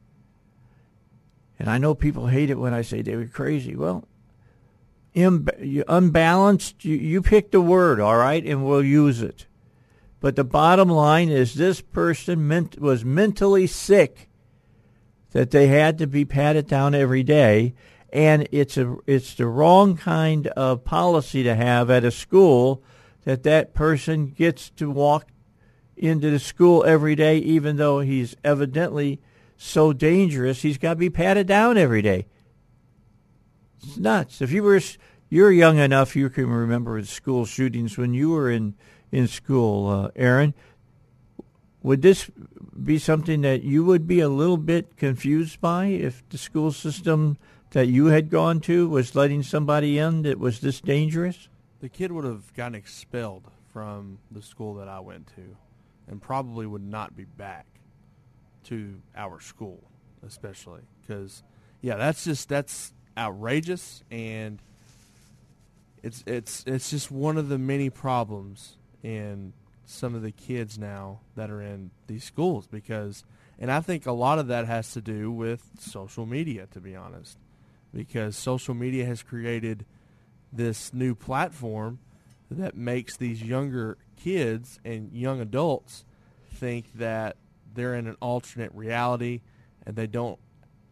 And 1.61 1.69
I 1.69 1.77
know 1.77 1.93
people 1.93 2.25
hate 2.25 2.49
it 2.49 2.57
when 2.57 2.73
I 2.73 2.81
say 2.81 3.03
they 3.03 3.15
were 3.15 3.27
crazy. 3.27 3.75
Well, 3.75 4.07
Im- 5.13 5.47
unbalanced, 5.87 6.83
you, 6.83 6.95
you 6.95 7.21
pick 7.21 7.51
the 7.51 7.61
word, 7.61 7.99
all 7.99 8.17
right, 8.17 8.43
and 8.43 8.65
we'll 8.65 8.83
use 8.83 9.21
it. 9.21 9.45
But 10.19 10.35
the 10.35 10.43
bottom 10.43 10.89
line 10.89 11.29
is 11.29 11.53
this 11.53 11.79
person 11.79 12.67
was 12.79 13.05
mentally 13.05 13.67
sick 13.67 14.27
that 15.33 15.51
they 15.51 15.67
had 15.67 15.99
to 15.99 16.07
be 16.07 16.25
patted 16.25 16.65
down 16.65 16.95
every 16.95 17.21
day 17.21 17.75
and 18.11 18.47
it's 18.51 18.75
a 18.75 18.97
it's 19.05 19.35
the 19.35 19.45
wrong 19.45 19.95
kind 19.95 20.47
of 20.47 20.83
policy 20.83 21.43
to 21.43 21.55
have 21.55 21.91
at 21.91 22.03
a 22.03 22.11
school 22.11 22.83
that 23.23 23.43
that 23.43 23.73
person 23.73 24.27
gets 24.27 24.69
to 24.71 24.89
walk 24.89 25.27
into 25.95 26.31
the 26.31 26.39
school 26.39 26.83
every 26.83 27.15
day 27.15 27.37
even 27.37 27.77
though 27.77 27.99
he's 27.99 28.35
evidently 28.43 29.21
so 29.61 29.93
dangerous 29.93 30.63
he's 30.63 30.79
got 30.79 30.95
to 30.95 30.99
be 30.99 31.09
patted 31.09 31.45
down 31.45 31.77
every 31.77 32.01
day. 32.01 32.25
It's 33.83 33.97
nuts. 33.97 34.41
If 34.41 34.51
you 34.51 34.63
were 34.63 34.81
you're 35.29 35.51
young 35.51 35.77
enough 35.77 36.15
you 36.15 36.29
can 36.29 36.49
remember 36.49 36.99
the 36.99 37.07
school 37.07 37.45
shootings 37.45 37.97
when 37.97 38.13
you 38.13 38.31
were 38.31 38.49
in 38.49 38.73
in 39.11 39.27
school 39.27 39.87
uh, 39.87 40.09
Aaron. 40.15 40.53
Would 41.83 42.01
this 42.01 42.29
be 42.83 42.97
something 42.99 43.41
that 43.41 43.63
you 43.63 43.83
would 43.85 44.07
be 44.07 44.19
a 44.19 44.29
little 44.29 44.57
bit 44.57 44.97
confused 44.97 45.61
by 45.61 45.85
if 45.85 46.27
the 46.29 46.37
school 46.37 46.71
system 46.71 47.37
that 47.71 47.87
you 47.87 48.07
had 48.07 48.29
gone 48.29 48.59
to 48.61 48.87
was 48.89 49.15
letting 49.15 49.41
somebody 49.41 49.97
in 49.97 50.23
that 50.23 50.39
was 50.39 50.59
this 50.59 50.79
dangerous? 50.79 51.49
The 51.79 51.89
kid 51.89 52.11
would 52.11 52.25
have 52.25 52.53
gotten 52.55 52.75
expelled 52.75 53.49
from 53.73 54.19
the 54.29 54.41
school 54.41 54.75
that 54.75 54.87
I 54.87 54.99
went 54.99 55.27
to 55.35 55.55
and 56.07 56.21
probably 56.21 56.67
would 56.67 56.83
not 56.83 57.15
be 57.15 57.25
back 57.25 57.70
to 58.65 59.01
our 59.15 59.39
school, 59.39 59.79
especially 60.25 60.81
because, 61.01 61.43
yeah, 61.81 61.95
that's 61.95 62.23
just, 62.23 62.49
that's 62.49 62.93
outrageous. 63.17 64.03
And 64.11 64.59
it's 66.03 66.23
it's 66.25 66.63
it's 66.65 66.89
just 66.89 67.11
one 67.11 67.37
of 67.37 67.49
the 67.49 67.57
many 67.57 67.89
problems 67.89 68.77
in 69.03 69.53
some 69.85 70.15
of 70.15 70.21
the 70.21 70.31
kids 70.31 70.77
now 70.77 71.19
that 71.35 71.49
are 71.49 71.61
in 71.61 71.91
these 72.07 72.23
schools 72.23 72.67
because 72.67 73.23
and 73.59 73.71
I 73.71 73.81
think 73.81 74.05
a 74.05 74.11
lot 74.11 74.39
of 74.39 74.47
that 74.47 74.65
has 74.65 74.93
to 74.93 75.01
do 75.01 75.31
with 75.31 75.69
social 75.79 76.25
media 76.25 76.67
to 76.71 76.79
be 76.79 76.95
honest 76.95 77.37
because 77.93 78.35
social 78.35 78.73
media 78.73 79.05
has 79.05 79.21
created 79.21 79.85
this 80.51 80.93
new 80.93 81.13
platform 81.13 81.99
that 82.49 82.75
makes 82.75 83.15
these 83.17 83.43
younger 83.43 83.97
kids 84.17 84.79
and 84.83 85.11
young 85.13 85.39
adults 85.39 86.03
think 86.53 86.93
that 86.95 87.35
they're 87.73 87.95
in 87.95 88.07
an 88.07 88.17
alternate 88.21 88.71
reality 88.73 89.41
and 89.85 89.95
they 89.95 90.07
don't 90.07 90.39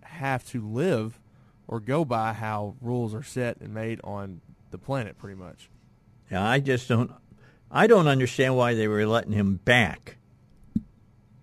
have 0.02 0.46
to 0.50 0.68
live 0.68 1.20
or 1.68 1.80
go 1.80 2.04
by 2.04 2.34
how 2.34 2.76
rules 2.82 3.14
are 3.14 3.24
set 3.24 3.58
and 3.62 3.74
made 3.74 4.00
on 4.04 4.42
the 4.72 4.78
planet 4.78 5.18
pretty 5.18 5.36
much. 5.36 5.70
Yeah, 6.32 6.48
I 6.48 6.60
just 6.60 6.88
don't 6.88 7.12
I 7.72 7.88
don't 7.88 8.08
understand 8.08 8.56
why 8.56 8.74
they 8.74 8.88
were 8.88 9.06
letting 9.06 9.32
him 9.32 9.60
back 9.64 10.18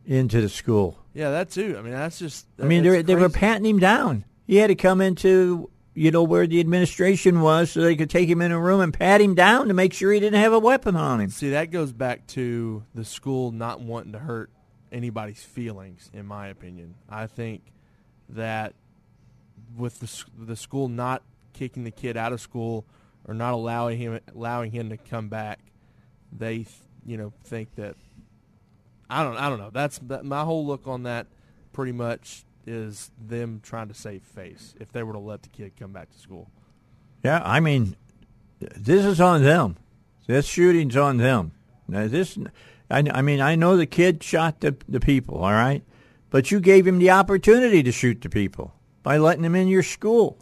into 0.05 0.41
the 0.41 0.49
school. 0.49 0.99
Yeah, 1.15 1.31
that 1.31 1.51
too. 1.51 1.77
I 1.79 1.83
mean, 1.83 1.93
that's 1.93 2.19
just. 2.19 2.47
I 2.61 2.65
mean, 2.65 2.83
they 2.83 3.15
were 3.15 3.29
patting 3.29 3.65
him 3.65 3.79
down. 3.79 4.25
He 4.47 4.57
had 4.57 4.69
to 4.69 4.75
come 4.75 5.01
into 5.01 5.71
you 5.95 6.11
know 6.11 6.23
where 6.23 6.47
the 6.47 6.61
administration 6.61 7.41
was 7.41 7.71
so 7.71 7.81
they 7.81 7.97
could 7.97 8.11
take 8.11 8.29
him 8.29 8.43
in 8.43 8.53
a 8.53 8.61
room 8.61 8.81
and 8.81 8.93
pat 8.93 9.21
him 9.21 9.35
down 9.35 9.69
to 9.69 9.75
make 9.75 9.95
sure 9.95 10.13
he 10.13 10.21
didn't 10.21 10.41
have 10.41 10.53
a 10.53 10.59
weapon 10.59 10.95
on 10.95 11.21
him. 11.21 11.31
See, 11.31 11.51
that 11.51 11.71
goes 11.71 11.93
back 11.93 12.27
to 12.29 12.85
the 12.95 13.05
school 13.05 13.51
not 13.51 13.81
wanting 13.81 14.13
to 14.13 14.19
hurt 14.19 14.51
anybody's 14.93 15.43
feelings. 15.43 16.11
In 16.13 16.27
my 16.27 16.49
opinion, 16.49 16.95
I 17.09 17.27
think 17.27 17.63
that 18.29 18.75
with 19.77 20.01
the 20.01 20.45
the 20.45 20.57
school 20.57 20.89
not 20.89 21.23
kicking 21.53 21.85
the 21.85 21.91
kid 21.91 22.17
out 22.17 22.33
of 22.33 22.41
school 22.41 22.87
or 23.27 23.35
not 23.35 23.55
allowing 23.55 23.99
him 23.99 24.21
allowing 24.35 24.71
him 24.71 24.91
to 24.91 24.97
come 24.97 25.29
back, 25.29 25.61
they 26.33 26.67
you 27.05 27.17
know 27.17 27.33
think 27.45 27.75
that 27.77 27.97
I 29.09 29.23
don't 29.23 29.37
I 29.37 29.49
don't 29.49 29.59
know. 29.59 29.71
That's 29.71 29.99
that, 30.05 30.25
my 30.25 30.43
whole 30.45 30.67
look 30.67 30.87
on 30.87 31.05
that. 31.05 31.27
Pretty 31.73 31.93
much 31.93 32.45
is 32.67 33.11
them 33.21 33.61
trying 33.63 33.89
to 33.89 33.95
save 33.95 34.23
face 34.23 34.75
if 34.81 34.91
they 34.93 35.03
were 35.03 35.13
to 35.13 35.19
let 35.19 35.43
the 35.43 35.49
kid 35.49 35.73
come 35.79 35.93
back 35.93 36.11
to 36.11 36.19
school. 36.19 36.51
Yeah, 37.23 37.43
I 37.45 37.61
mean, 37.61 37.97
this 38.59 39.05
is 39.05 39.21
on 39.21 39.43
them. 39.43 39.77
This 40.27 40.47
shooting's 40.47 40.97
on 40.97 41.19
them. 41.19 41.53
Now 41.87 42.09
this, 42.09 42.37
I, 42.91 43.05
I 43.13 43.23
mean, 43.23 43.41
I 43.41 43.55
know 43.55 43.77
the 43.77 43.87
kid 43.87 44.23
shot 44.23 44.61
the 44.61 44.77
the 44.89 45.01
people, 45.01 45.39
all 45.39 45.53
right, 45.53 45.83
but 46.31 46.51
you 46.51 46.61
gave 46.61 46.87
him 46.87 46.99
the 46.99 47.11
opportunity 47.11 47.83
to 47.83 47.93
shoot 47.93 48.21
the 48.21 48.29
people 48.29 48.75
by 49.03 49.17
letting 49.19 49.45
him 49.45 49.55
in 49.55 49.69
your 49.69 49.83
school. 49.83 50.39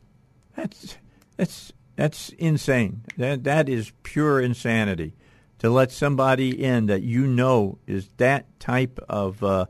That's 0.57 0.97
that's 1.37 1.73
that's 1.97 2.29
insane. 2.31 3.03
That 3.17 3.45
that 3.45 3.69
is 3.69 3.93
pure 4.03 4.41
insanity 4.41 5.15
to 5.59 5.71
let 5.71 5.91
somebody 5.91 6.63
in 6.63 6.87
that 6.87 7.03
you 7.03 7.27
know 7.27 7.79
is 7.87 8.09
that 8.19 8.59
type 8.61 8.99
of 9.09 9.43
uh, 9.43 9.67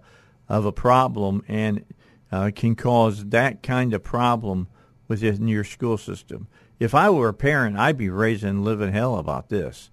of 0.48 0.64
a 0.66 0.72
problem 0.72 1.44
and 1.48 1.84
uh, 2.32 2.50
can 2.54 2.74
cause 2.74 3.26
that 3.26 3.62
kind 3.62 3.94
of 3.94 4.02
problem 4.02 4.68
within 5.06 5.46
your 5.46 5.64
school 5.64 5.96
system. 5.96 6.48
If 6.80 6.94
I 6.94 7.10
were 7.10 7.28
a 7.28 7.34
parent, 7.34 7.78
I'd 7.78 7.96
be 7.96 8.08
raising 8.08 8.64
living 8.64 8.92
hell 8.92 9.16
about 9.18 9.48
this. 9.48 9.90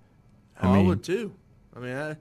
I 0.59 0.69
I 0.69 0.77
mean, 0.77 0.87
would 0.87 1.03
too. 1.03 1.33
I 1.75 1.79
mean, 1.79 1.95
I, 1.95 2.17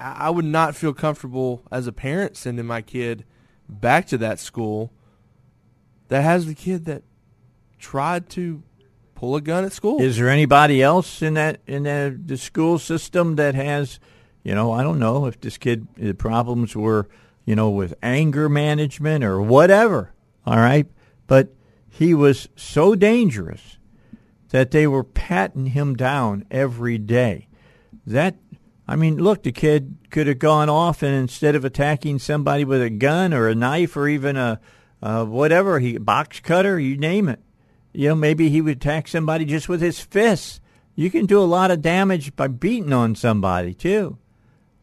I 0.00 0.30
would 0.30 0.44
not 0.44 0.74
feel 0.74 0.94
comfortable 0.94 1.62
as 1.70 1.86
a 1.86 1.92
parent 1.92 2.36
sending 2.36 2.66
my 2.66 2.80
kid 2.80 3.24
back 3.68 4.06
to 4.08 4.18
that 4.18 4.38
school 4.38 4.92
that 6.08 6.22
has 6.22 6.46
the 6.46 6.54
kid 6.54 6.86
that 6.86 7.02
tried 7.78 8.28
to 8.30 8.62
pull 9.14 9.36
a 9.36 9.40
gun 9.40 9.64
at 9.64 9.72
school. 9.72 10.00
Is 10.00 10.16
there 10.16 10.30
anybody 10.30 10.82
else 10.82 11.20
in 11.20 11.34
that 11.34 11.60
in 11.66 11.82
the, 11.82 12.18
the 12.24 12.36
school 12.36 12.78
system 12.78 13.36
that 13.36 13.54
has, 13.54 14.00
you 14.42 14.54
know, 14.54 14.72
I 14.72 14.82
don't 14.82 14.98
know 14.98 15.26
if 15.26 15.40
this 15.40 15.58
kid 15.58 15.86
the 15.96 16.14
problems 16.14 16.74
were, 16.74 17.06
you 17.44 17.54
know, 17.54 17.68
with 17.68 17.94
anger 18.02 18.48
management 18.48 19.22
or 19.22 19.40
whatever. 19.42 20.14
All 20.46 20.56
right, 20.56 20.86
but 21.26 21.54
he 21.88 22.14
was 22.14 22.48
so 22.56 22.94
dangerous 22.94 23.76
that 24.48 24.70
they 24.70 24.86
were 24.86 25.04
patting 25.04 25.66
him 25.66 25.94
down 25.94 26.46
every 26.50 26.96
day. 26.96 27.46
That 28.06 28.36
I 28.90 28.96
mean, 28.96 29.18
look, 29.18 29.44
the 29.44 29.52
kid 29.52 29.98
could 30.10 30.26
have 30.26 30.40
gone 30.40 30.68
off 30.68 31.04
and 31.04 31.14
instead 31.14 31.54
of 31.54 31.64
attacking 31.64 32.18
somebody 32.18 32.64
with 32.64 32.82
a 32.82 32.90
gun 32.90 33.32
or 33.32 33.46
a 33.46 33.54
knife 33.54 33.96
or 33.96 34.08
even 34.08 34.36
a 34.36 34.60
uh, 35.00 35.24
whatever 35.24 35.78
he 35.78 35.96
box 35.96 36.40
cutter, 36.40 36.76
you 36.76 36.96
name 36.96 37.28
it. 37.28 37.38
You 37.92 38.08
know, 38.08 38.14
maybe 38.16 38.48
he 38.48 38.60
would 38.60 38.78
attack 38.78 39.06
somebody 39.06 39.44
just 39.44 39.68
with 39.68 39.80
his 39.80 40.00
fists. 40.00 40.60
You 40.96 41.08
can 41.08 41.26
do 41.26 41.40
a 41.40 41.46
lot 41.46 41.70
of 41.70 41.82
damage 41.82 42.34
by 42.34 42.48
beating 42.48 42.92
on 42.92 43.14
somebody 43.14 43.74
too. 43.74 44.18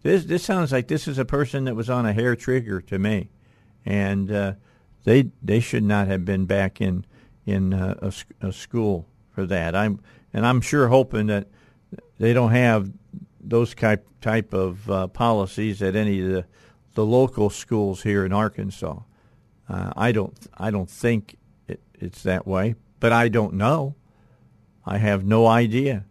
This 0.03 0.23
this 0.23 0.41
sounds 0.41 0.71
like 0.71 0.87
this 0.87 1.05
is 1.09 1.17
a 1.17 1.25
person 1.25 1.65
that 1.65 1.75
was 1.75 1.89
on 1.89 2.05
a 2.05 2.13
hair 2.13 2.37
trigger 2.37 2.79
to 2.83 2.97
me, 2.97 3.29
and 3.85 4.31
uh, 4.31 4.53
they 5.03 5.31
they 5.43 5.59
should 5.59 5.83
not 5.83 6.07
have 6.07 6.23
been 6.23 6.45
back 6.45 6.79
in 6.79 7.05
in 7.45 7.73
uh, 7.73 7.95
a, 8.41 8.47
a 8.47 8.53
school 8.53 9.05
for 9.31 9.45
that. 9.47 9.75
I'm 9.75 9.99
and 10.31 10.45
I'm 10.45 10.61
sure 10.61 10.87
hoping 10.87 11.27
that 11.27 11.49
they 12.19 12.31
don't 12.31 12.51
have 12.51 12.89
those 13.49 13.73
type 13.73 14.07
type 14.21 14.53
of 14.53 14.89
uh, 14.89 15.07
policies 15.07 15.81
at 15.81 15.95
any 15.95 16.21
of 16.21 16.27
the 16.27 16.45
the 16.93 17.05
local 17.05 17.49
schools 17.49 18.03
here 18.03 18.25
in 18.25 18.33
Arkansas. 18.33 18.99
Uh, 19.69 19.93
I 19.95 20.11
don't 20.11 20.35
I 20.57 20.71
don't 20.71 20.89
think 20.89 21.37
it, 21.67 21.81
it's 21.93 22.23
that 22.23 22.47
way, 22.47 22.75
but 22.99 23.11
I 23.11 23.27
don't 23.29 23.53
know. 23.53 23.95
I 24.85 24.97
have 24.97 25.25
no 25.25 25.45
idea. 25.45 26.05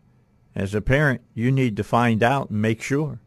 As 0.54 0.74
a 0.74 0.80
parent, 0.80 1.20
you 1.34 1.50
need 1.52 1.76
to 1.76 1.84
find 1.84 2.22
out 2.22 2.50
and 2.50 2.62
make 2.62 2.80
sure 2.80 3.20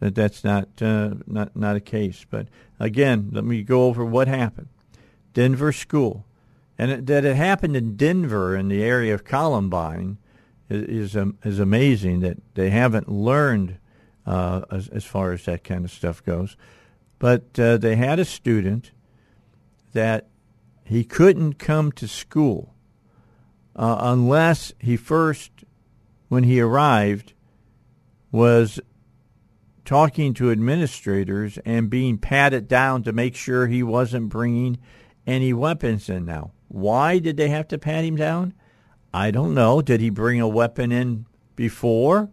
that 0.00 0.14
that's 0.14 0.44
not 0.44 0.68
uh, 0.80 1.14
not 1.26 1.56
not 1.56 1.76
a 1.76 1.80
case. 1.80 2.24
But 2.28 2.48
again, 2.78 3.30
let 3.32 3.44
me 3.44 3.62
go 3.62 3.84
over 3.84 4.04
what 4.04 4.28
happened. 4.28 4.68
Denver 5.34 5.72
school, 5.72 6.24
and 6.78 6.90
it, 6.90 7.06
that 7.06 7.24
it 7.24 7.36
happened 7.36 7.76
in 7.76 7.96
Denver 7.96 8.56
in 8.56 8.68
the 8.68 8.82
area 8.82 9.14
of 9.14 9.24
Columbine 9.24 10.18
is 10.68 11.12
is, 11.12 11.16
um, 11.16 11.38
is 11.44 11.58
amazing 11.58 12.20
that 12.20 12.38
they 12.54 12.70
haven't 12.70 13.08
learned 13.08 13.78
uh, 14.26 14.62
as, 14.70 14.88
as 14.88 15.04
far 15.04 15.32
as 15.32 15.44
that 15.44 15.64
kind 15.64 15.84
of 15.84 15.90
stuff 15.90 16.24
goes. 16.24 16.56
But 17.18 17.58
uh, 17.58 17.78
they 17.78 17.96
had 17.96 18.18
a 18.18 18.24
student 18.24 18.92
that 19.92 20.28
he 20.84 21.04
couldn't 21.04 21.54
come 21.54 21.92
to 21.92 22.06
school 22.06 22.74
uh, 23.74 23.96
unless 24.00 24.72
he 24.78 24.96
first, 24.96 25.50
when 26.28 26.44
he 26.44 26.60
arrived, 26.60 27.32
was 28.30 28.80
talking 29.84 30.34
to 30.34 30.50
administrators 30.50 31.58
and 31.64 31.88
being 31.88 32.18
patted 32.18 32.68
down 32.68 33.02
to 33.02 33.12
make 33.12 33.34
sure 33.34 33.66
he 33.66 33.82
wasn't 33.82 34.28
bringing 34.28 34.78
any 35.26 35.52
weapons 35.52 36.08
in. 36.08 36.26
Now, 36.26 36.52
why 36.68 37.18
did 37.18 37.36
they 37.36 37.48
have 37.48 37.68
to 37.68 37.78
pat 37.78 38.04
him 38.04 38.16
down? 38.16 38.52
I 39.12 39.30
don't 39.30 39.54
know. 39.54 39.80
Did 39.80 40.00
he 40.00 40.10
bring 40.10 40.40
a 40.40 40.48
weapon 40.48 40.92
in 40.92 41.26
before? 41.56 42.28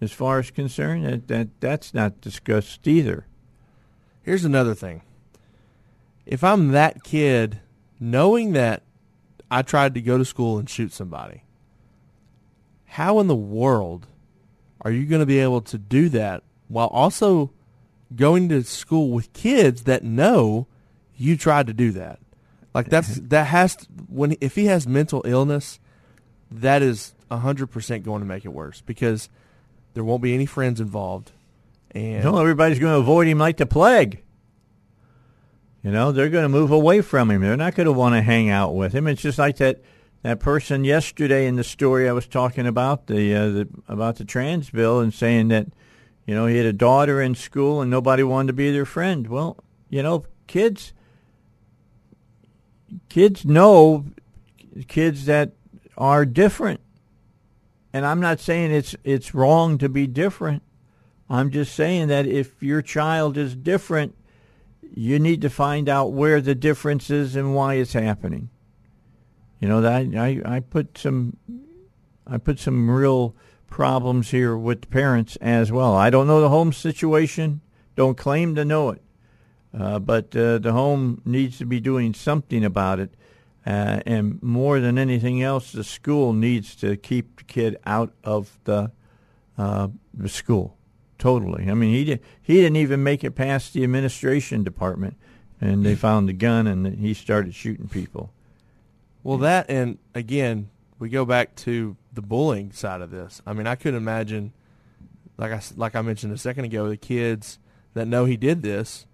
As 0.00 0.12
far 0.12 0.38
as 0.38 0.50
concerned, 0.50 1.04
that, 1.04 1.28
that 1.28 1.48
that's 1.60 1.92
not 1.92 2.20
discussed 2.20 2.86
either. 2.86 3.26
Here's 4.22 4.44
another 4.44 4.74
thing. 4.74 5.02
If 6.24 6.42
I'm 6.44 6.68
that 6.68 7.02
kid, 7.02 7.60
knowing 7.98 8.52
that 8.52 8.82
I 9.50 9.62
tried 9.62 9.94
to 9.94 10.00
go 10.00 10.16
to 10.16 10.24
school 10.24 10.58
and 10.58 10.70
shoot 10.70 10.92
somebody, 10.92 11.42
how 12.84 13.18
in 13.20 13.26
the 13.26 13.36
world 13.36 14.06
are 14.80 14.90
you 14.90 15.06
going 15.06 15.20
to 15.20 15.26
be 15.26 15.38
able 15.38 15.60
to 15.62 15.78
do 15.78 16.08
that 16.10 16.42
while 16.68 16.88
also 16.88 17.50
going 18.14 18.48
to 18.48 18.62
school 18.64 19.10
with 19.10 19.32
kids 19.32 19.84
that 19.84 20.02
know 20.02 20.66
you 21.16 21.36
tried 21.36 21.66
to 21.66 21.74
do 21.74 21.92
that? 21.92 22.20
Like 22.74 22.88
that's 22.88 23.16
that 23.16 23.46
has 23.48 23.76
to, 23.76 23.86
when 24.08 24.36
if 24.40 24.54
he 24.54 24.66
has 24.66 24.86
mental 24.86 25.22
illness, 25.24 25.80
that 26.50 26.82
is 26.82 27.14
hundred 27.30 27.68
percent 27.68 28.04
going 28.04 28.20
to 28.20 28.26
make 28.26 28.44
it 28.44 28.48
worse 28.48 28.80
because 28.80 29.28
there 29.94 30.04
won't 30.04 30.22
be 30.22 30.34
any 30.34 30.46
friends 30.46 30.80
involved, 30.80 31.32
and 31.92 32.22
No, 32.24 32.38
everybody's 32.38 32.78
going 32.78 32.92
to 32.92 32.98
avoid 32.98 33.26
him 33.26 33.38
like 33.38 33.56
the 33.56 33.66
plague. 33.66 34.22
You 35.82 35.90
know, 35.90 36.12
they're 36.12 36.28
going 36.28 36.44
to 36.44 36.48
move 36.48 36.70
away 36.70 37.00
from 37.00 37.30
him. 37.30 37.40
They're 37.40 37.56
not 37.56 37.74
going 37.74 37.86
to 37.86 37.92
want 37.92 38.14
to 38.14 38.20
hang 38.20 38.50
out 38.50 38.74
with 38.74 38.92
him. 38.92 39.06
It's 39.06 39.22
just 39.22 39.38
like 39.38 39.56
that 39.56 39.82
that 40.22 40.38
person 40.38 40.84
yesterday 40.84 41.46
in 41.46 41.56
the 41.56 41.64
story 41.64 42.08
I 42.08 42.12
was 42.12 42.26
talking 42.26 42.66
about 42.66 43.06
the, 43.06 43.34
uh, 43.34 43.48
the 43.48 43.68
about 43.88 44.16
the 44.16 44.24
trans 44.24 44.70
bill 44.70 45.00
and 45.00 45.12
saying 45.12 45.48
that 45.48 45.66
you 46.26 46.34
know 46.34 46.46
he 46.46 46.56
had 46.56 46.66
a 46.66 46.72
daughter 46.72 47.20
in 47.20 47.34
school 47.34 47.80
and 47.80 47.90
nobody 47.90 48.22
wanted 48.22 48.48
to 48.48 48.52
be 48.52 48.70
their 48.70 48.84
friend. 48.84 49.26
Well, 49.26 49.56
you 49.88 50.02
know, 50.02 50.24
kids 50.46 50.92
kids 53.08 53.44
know 53.44 54.06
kids 54.88 55.26
that 55.26 55.52
are 55.96 56.24
different. 56.24 56.80
And 57.92 58.06
I'm 58.06 58.20
not 58.20 58.40
saying 58.40 58.70
it's 58.70 58.94
it's 59.04 59.34
wrong 59.34 59.78
to 59.78 59.88
be 59.88 60.06
different. 60.06 60.62
I'm 61.28 61.50
just 61.50 61.74
saying 61.74 62.08
that 62.08 62.26
if 62.26 62.62
your 62.62 62.82
child 62.82 63.36
is 63.36 63.54
different, 63.54 64.16
you 64.94 65.18
need 65.18 65.40
to 65.42 65.50
find 65.50 65.88
out 65.88 66.12
where 66.12 66.40
the 66.40 66.54
difference 66.54 67.10
is 67.10 67.36
and 67.36 67.54
why 67.54 67.74
it's 67.74 67.92
happening. 67.92 68.50
You 69.60 69.68
know, 69.68 69.80
that 69.80 70.16
I, 70.16 70.40
I, 70.44 70.60
put 70.60 70.98
some 70.98 71.36
I 72.26 72.38
put 72.38 72.58
some 72.58 72.90
real 72.90 73.36
problems 73.68 74.30
here 74.30 74.56
with 74.56 74.90
parents 74.90 75.36
as 75.36 75.70
well. 75.70 75.94
I 75.94 76.10
don't 76.10 76.26
know 76.26 76.40
the 76.40 76.48
home 76.48 76.72
situation. 76.72 77.60
Don't 77.94 78.16
claim 78.16 78.54
to 78.54 78.64
know 78.64 78.90
it. 78.90 79.02
Uh, 79.78 79.98
but 79.98 80.34
uh, 80.36 80.58
the 80.58 80.72
home 80.72 81.22
needs 81.24 81.58
to 81.58 81.64
be 81.64 81.80
doing 81.80 82.12
something 82.14 82.64
about 82.64 82.98
it. 82.98 83.14
Uh, 83.64 84.00
and 84.06 84.42
more 84.42 84.80
than 84.80 84.98
anything 84.98 85.42
else, 85.42 85.72
the 85.72 85.84
school 85.84 86.32
needs 86.32 86.74
to 86.74 86.96
keep 86.96 87.36
the 87.36 87.44
kid 87.44 87.76
out 87.84 88.12
of 88.24 88.58
the 88.64 88.90
uh, 89.58 89.88
the 90.14 90.28
school 90.28 90.78
totally. 91.20 91.70
I 91.70 91.74
mean, 91.74 91.94
he 91.94 92.04
did, 92.04 92.20
he 92.42 92.54
didn't 92.54 92.76
even 92.76 93.04
make 93.04 93.22
it 93.22 93.32
past 93.32 93.74
the 93.74 93.84
administration 93.84 94.64
department, 94.64 95.16
and 95.60 95.84
they 95.84 95.94
found 95.94 96.28
the 96.28 96.32
gun 96.32 96.66
and 96.66 96.98
he 96.98 97.14
started 97.14 97.54
shooting 97.54 97.86
people. 97.86 98.32
Well, 99.22 99.38
that 99.38 99.66
and 99.68 99.98
again, 100.14 100.70
we 100.98 101.10
go 101.10 101.24
back 101.24 101.54
to 101.56 101.96
the 102.12 102.22
bullying 102.22 102.72
side 102.72 103.02
of 103.02 103.10
this. 103.10 103.40
I 103.46 103.52
mean, 103.52 103.66
I 103.66 103.74
could 103.74 103.94
imagine, 103.94 104.52
like 105.36 105.52
I 105.52 105.60
like 105.76 105.94
I 105.94 106.00
mentioned 106.00 106.32
a 106.32 106.38
second 106.38 106.64
ago, 106.64 106.88
the 106.88 106.96
kids 106.96 107.58
that 107.92 108.08
know 108.08 108.24
he 108.24 108.36
did 108.36 108.62
this. 108.62 109.06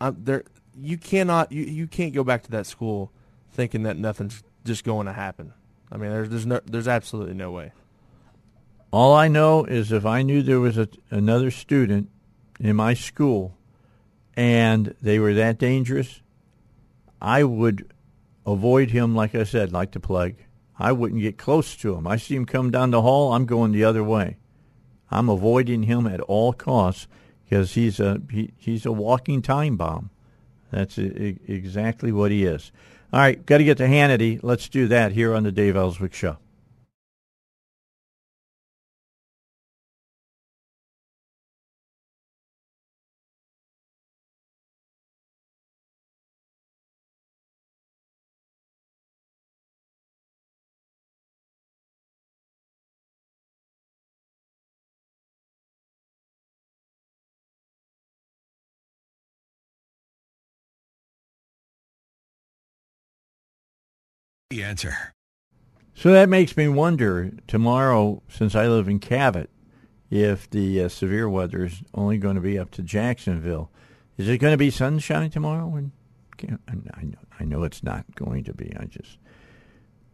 Um, 0.00 0.16
there, 0.18 0.44
you 0.78 0.98
cannot 0.98 1.52
you, 1.52 1.64
you 1.64 1.86
can't 1.86 2.14
go 2.14 2.24
back 2.24 2.42
to 2.44 2.50
that 2.52 2.66
school 2.66 3.12
thinking 3.52 3.84
that 3.84 3.96
nothing's 3.96 4.42
just 4.64 4.84
going 4.84 5.06
to 5.06 5.12
happen. 5.12 5.52
I 5.90 5.96
mean, 5.96 6.10
there's 6.10 6.28
there's 6.28 6.46
no 6.46 6.60
there's 6.64 6.88
absolutely 6.88 7.34
no 7.34 7.50
way. 7.50 7.72
All 8.92 9.14
I 9.14 9.28
know 9.28 9.64
is 9.64 9.92
if 9.92 10.06
I 10.06 10.22
knew 10.22 10.42
there 10.42 10.60
was 10.60 10.78
a, 10.78 10.88
another 11.10 11.50
student 11.50 12.08
in 12.60 12.76
my 12.76 12.94
school 12.94 13.56
and 14.36 14.94
they 15.02 15.18
were 15.18 15.34
that 15.34 15.58
dangerous, 15.58 16.20
I 17.20 17.44
would 17.44 17.90
avoid 18.46 18.90
him, 18.90 19.14
like 19.14 19.34
I 19.34 19.44
said, 19.44 19.72
like 19.72 19.92
the 19.92 20.00
plague. 20.00 20.36
I 20.78 20.92
wouldn't 20.92 21.22
get 21.22 21.38
close 21.38 21.74
to 21.76 21.94
him. 21.94 22.06
I 22.06 22.16
see 22.16 22.36
him 22.36 22.46
come 22.46 22.70
down 22.70 22.90
the 22.90 23.02
hall, 23.02 23.32
I'm 23.32 23.46
going 23.46 23.72
the 23.72 23.84
other 23.84 24.04
way. 24.04 24.36
I'm 25.10 25.28
avoiding 25.28 25.84
him 25.84 26.06
at 26.06 26.20
all 26.20 26.52
costs 26.52 27.06
because 27.48 27.74
he's 27.74 28.00
a 28.00 28.20
he, 28.30 28.52
he's 28.56 28.86
a 28.86 28.92
walking 28.92 29.42
time 29.42 29.76
bomb. 29.76 30.10
That's 30.70 30.98
exactly 30.98 32.12
what 32.12 32.30
he 32.30 32.44
is. 32.44 32.72
All 33.12 33.20
right, 33.20 33.44
got 33.46 33.58
to 33.58 33.64
get 33.64 33.78
to 33.78 33.86
Hannity. 33.86 34.40
Let's 34.42 34.68
do 34.68 34.88
that 34.88 35.12
here 35.12 35.34
on 35.34 35.44
the 35.44 35.52
Dave 35.52 35.76
Elswick 35.76 36.12
Show. 36.12 36.38
The 64.56 64.64
answer. 64.64 65.12
So 65.94 66.12
that 66.12 66.30
makes 66.30 66.56
me 66.56 66.66
wonder 66.66 67.30
tomorrow, 67.46 68.22
since 68.30 68.54
I 68.54 68.66
live 68.68 68.88
in 68.88 69.00
Cabot, 69.00 69.50
if 70.10 70.48
the 70.48 70.84
uh, 70.84 70.88
severe 70.88 71.28
weather 71.28 71.66
is 71.66 71.82
only 71.92 72.16
going 72.16 72.36
to 72.36 72.40
be 72.40 72.58
up 72.58 72.70
to 72.70 72.82
Jacksonville. 72.82 73.70
Is 74.16 74.30
it 74.30 74.38
going 74.38 74.54
to 74.54 74.56
be 74.56 74.70
sunshine 74.70 75.28
tomorrow? 75.28 75.74
And 75.74 75.90
I 76.66 77.02
know, 77.02 77.18
I 77.38 77.44
know 77.44 77.64
it's 77.64 77.82
not 77.82 78.06
going 78.14 78.44
to 78.44 78.54
be. 78.54 78.72
I 78.74 78.86
just 78.86 79.18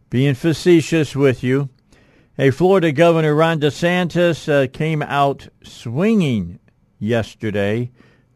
being 0.09 0.35
facetious 0.35 1.15
with 1.15 1.41
you. 1.41 1.69
A 2.37 2.51
Florida 2.51 2.91
Governor 2.91 3.33
Ron 3.35 3.61
DeSantis 3.61 4.49
uh, 4.51 4.67
came 4.67 5.01
out 5.01 5.47
swinging 5.63 6.59
yesterday 6.99 7.91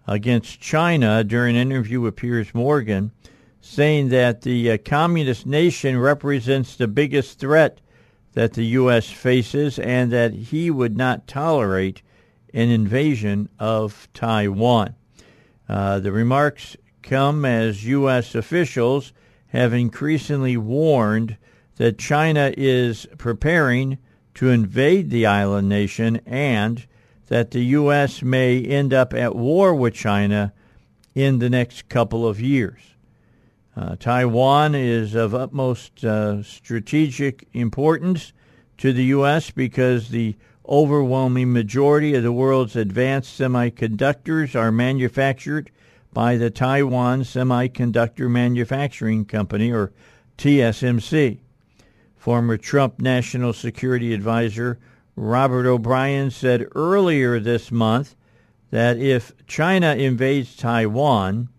against 0.08 0.62
China 0.62 1.26
during 1.26 1.58
an 1.58 1.70
interview 1.70 2.00
with 2.00 2.16
Piers 2.16 2.54
Morgan 2.54 3.12
saying 3.68 4.10
that 4.10 4.42
the 4.42 4.72
uh, 4.72 4.78
communist 4.84 5.46
nation 5.46 6.00
represents 6.00 6.76
the 6.76 6.88
biggest 6.88 7.38
threat 7.38 7.80
that 8.34 8.54
the 8.54 8.66
U.S. 8.66 9.10
faces 9.10 9.78
and 9.78 10.12
that 10.12 10.34
he 10.34 10.72
would 10.72 10.96
not 10.96 11.28
tolerate 11.28 12.02
an 12.54 12.70
invasion 12.70 13.50
of 13.60 14.08
Taiwan. 14.14 14.96
Uh, 15.68 16.00
the 16.00 16.12
remarks 16.12 16.78
come 17.04 17.46
as 17.46 17.86
U.S. 17.86 18.36
officials 18.36 19.12
have 19.48 19.74
increasingly 19.74 20.56
warned 20.56 21.38
that 21.76 22.00
China 22.00 22.54
is 22.58 23.06
preparing 23.18 23.98
to 24.36 24.50
invade 24.50 25.10
the 25.10 25.26
island 25.26 25.68
nation 25.68 26.22
and 26.26 26.86
that 27.28 27.52
the 27.52 27.66
U.S. 27.66 28.24
may 28.24 28.62
end 28.62 28.94
up 28.94 29.14
at 29.14 29.36
war 29.36 29.76
with 29.76 29.94
China 29.94 30.54
in 31.14 31.40
the 31.40 31.50
next 31.50 31.90
couple 31.90 32.26
of 32.26 32.40
years. 32.40 32.80
Uh, 33.78 33.96
Taiwan 34.00 34.74
is 34.74 35.14
of 35.14 35.36
utmost 35.36 36.04
uh, 36.04 36.42
strategic 36.42 37.48
importance 37.54 38.34
to 38.80 38.92
the 38.92 39.04
U.S. 39.06 39.52
because 39.52 40.10
the 40.10 40.36
overwhelming 40.68 41.54
majority 41.54 42.16
of 42.16 42.24
the 42.24 42.32
world's 42.32 42.76
advanced 42.76 43.40
semiconductors 43.40 44.56
are 44.56 44.72
manufactured 44.72 45.70
by 46.12 46.38
the 46.38 46.50
Taiwan 46.50 47.22
Semiconductor 47.22 48.28
Manufacturing 48.28 49.26
Company, 49.26 49.72
or 49.72 49.92
TSMC. 50.40 51.38
Former 52.16 52.58
Trump 52.58 53.00
National 53.00 53.54
Security 53.54 54.12
Advisor 54.12 54.80
Robert 55.16 55.68
O'Brien 55.68 56.32
said 56.32 56.68
earlier 56.74 57.40
this 57.40 57.72
month 57.72 58.16
that 58.72 58.98
if 58.98 59.34
China 59.46 59.94
invades 59.94 60.56
Taiwan, 60.56 61.50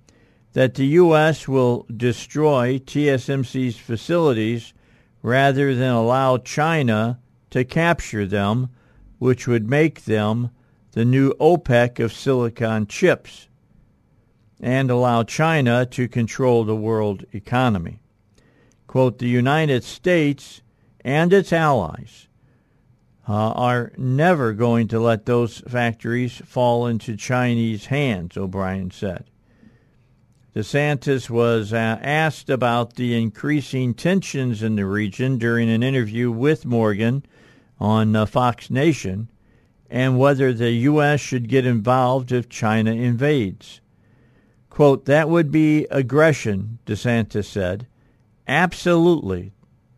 that 0.53 0.75
the 0.75 0.87
U.S. 0.87 1.47
will 1.47 1.87
destroy 1.95 2.79
TSMC's 2.79 3.77
facilities 3.77 4.73
rather 5.23 5.75
than 5.75 5.91
allow 5.91 6.39
China 6.39 7.19
to 7.51 7.65
capture 7.65 8.27
them, 8.27 8.71
which 9.19 9.47
would 9.47 9.69
make 9.69 10.05
them 10.05 10.51
the 10.93 11.05
new 11.05 11.33
OPEC 11.35 12.03
of 12.03 12.13
silicon 12.13 12.87
chips 12.87 13.49
and 14.61 14.91
allow 14.91 15.23
China 15.23 15.87
to 15.87 16.09
control 16.09 16.65
the 16.65 16.77
world 16.77 17.25
economy. 17.33 18.01
Quote, 18.87 19.19
the 19.19 19.29
United 19.29 19.85
States 19.85 20.63
and 21.03 21.33
its 21.33 21.53
allies 21.53 22.27
uh, 23.29 23.33
are 23.33 23.93
never 23.97 24.53
going 24.55 24.89
to 24.89 24.99
let 24.99 25.27
those 25.27 25.59
factories 25.69 26.41
fall 26.45 26.87
into 26.87 27.17
Chinese 27.17 27.87
hands, 27.87 28.37
O'Brien 28.37 28.91
said. 28.91 29.25
DeSantis 30.59 31.31
was 31.31 31.73
uh, 31.73 31.77
asked 32.03 32.51
about 32.51 32.95
the 32.95 33.17
increasing 33.17 33.95
tensions 33.95 34.61
in 34.61 34.75
the 34.75 34.85
region 34.85 35.39
during 35.39 35.71
an 35.71 35.85
interview 35.85 36.33
with 36.33 36.67
Morgan 36.67 37.25
on 37.79 38.17
uh, 38.17 38.27
Fox 38.27 38.69
Nation 38.69 39.31
and 39.89 40.19
whether 40.19 40.53
the 40.53 40.73
U.S. 40.73 41.21
should 41.21 41.49
get 41.49 41.65
involved 41.65 42.33
if 42.33 42.49
China 42.49 42.91
invades. 42.91 43.81
Quote, 44.69 45.05
that 45.05 45.29
would 45.29 45.53
be 45.53 45.87
aggression, 45.93 46.81
DeSantis 46.87 47.45
said. 47.45 47.87
Absolutely, 48.49 49.53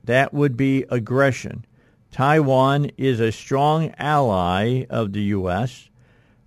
that 0.05 0.35
would 0.35 0.59
be 0.59 0.85
aggression. 0.91 1.65
Taiwan 2.11 2.91
is 2.99 3.19
a 3.19 3.33
strong 3.33 3.95
ally 3.97 4.85
of 4.91 5.15
the 5.15 5.23
U.S. 5.23 5.89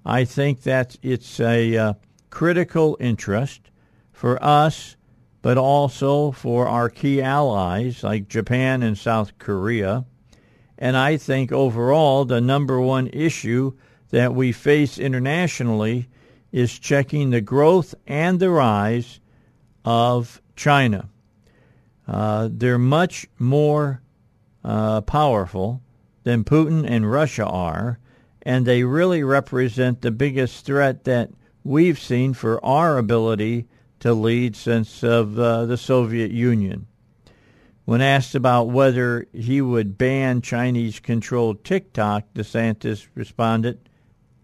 I 0.06 0.23
think 0.23 0.62
that 0.62 0.97
it's 1.02 1.39
a 1.39 1.76
uh, 1.76 1.93
critical 2.30 2.95
interest 2.99 3.62
for 4.23 4.41
us, 4.41 4.95
but 5.41 5.57
also 5.57 6.31
for 6.31 6.65
our 6.65 6.89
key 6.89 7.21
allies 7.21 8.05
like 8.05 8.29
Japan 8.29 8.81
and 8.81 8.97
South 8.97 9.38
Korea. 9.38 10.05
And 10.77 10.95
I 10.95 11.17
think 11.17 11.51
overall, 11.51 12.23
the 12.23 12.39
number 12.39 12.79
one 12.79 13.09
issue 13.12 13.73
that 14.12 14.33
we 14.33 14.53
face 14.53 14.97
internationally 14.97 16.07
is 16.53 16.79
checking 16.79 17.31
the 17.31 17.41
growth 17.41 17.95
and 18.07 18.39
the 18.39 18.49
rise 18.49 19.19
of 19.83 20.41
China. 20.55 21.09
Uh, 22.07 22.47
they're 22.49 22.77
much 22.77 23.27
more 23.38 24.01
uh, 24.63 25.01
powerful 25.01 25.81
than 26.23 26.45
Putin 26.45 26.89
and 26.89 27.12
Russia 27.12 27.45
are, 27.45 27.99
and 28.43 28.65
they 28.65 28.86
really 28.86 29.21
represent 29.21 30.01
the 30.01 30.12
biggest 30.12 30.65
threat 30.65 31.03
that 31.03 31.29
we've 31.65 31.99
seen 31.99 32.33
for 32.33 32.63
our 32.63 32.97
ability 32.97 33.67
to 34.03 34.13
lead 34.13 34.53
since 34.53 35.01
of 35.01 35.39
uh, 35.39 35.65
the 35.65 35.77
Soviet 35.77 36.29
Union. 36.29 36.85
When 37.85 38.01
asked 38.01 38.35
about 38.35 38.65
whether 38.65 39.27
he 39.31 39.61
would 39.61 39.97
ban 39.97 40.41
Chinese-controlled 40.41 41.63
TikTok, 41.63 42.25
DeSantis 42.35 43.07
responded, 43.15 43.87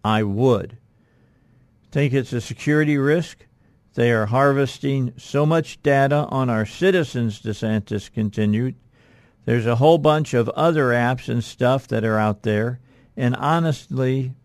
"I 0.01 0.23
would." 0.23 0.77
Think 1.91 2.13
it's 2.13 2.31
a 2.31 2.39
security 2.39 2.97
risk? 2.97 3.47
They 3.95 4.13
are 4.13 4.27
harvesting 4.27 5.11
so 5.17 5.45
much 5.45 5.83
data 5.83 6.25
on 6.29 6.49
our 6.49 6.65
citizens, 6.65 7.41
DeSantis 7.41 8.09
continued. 8.09 8.75
There's 9.43 9.65
a 9.65 9.75
whole 9.75 9.97
bunch 9.97 10.33
of 10.33 10.47
other 10.49 10.91
apps 10.91 11.27
and 11.27 11.43
stuff 11.43 11.85
that 11.89 12.05
are 12.05 12.17
out 12.17 12.43
there. 12.43 12.79
And 13.17 13.35
honestly, 13.35 14.35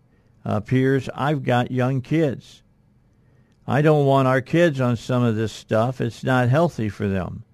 uh, 0.44 0.58
Piers, 0.58 1.08
I've 1.14 1.44
got 1.44 1.70
young 1.70 2.00
kids. 2.00 2.63
I 3.66 3.82
don't 3.82 4.06
want 4.06 4.28
our 4.28 4.40
kids 4.40 4.80
on 4.80 4.96
some 4.96 5.22
of 5.22 5.36
this 5.36 5.52
stuff. 5.52 6.00
It's 6.00 6.22
not 6.22 6.48
healthy 6.48 6.88
for 6.88 7.08
them. 7.08 7.44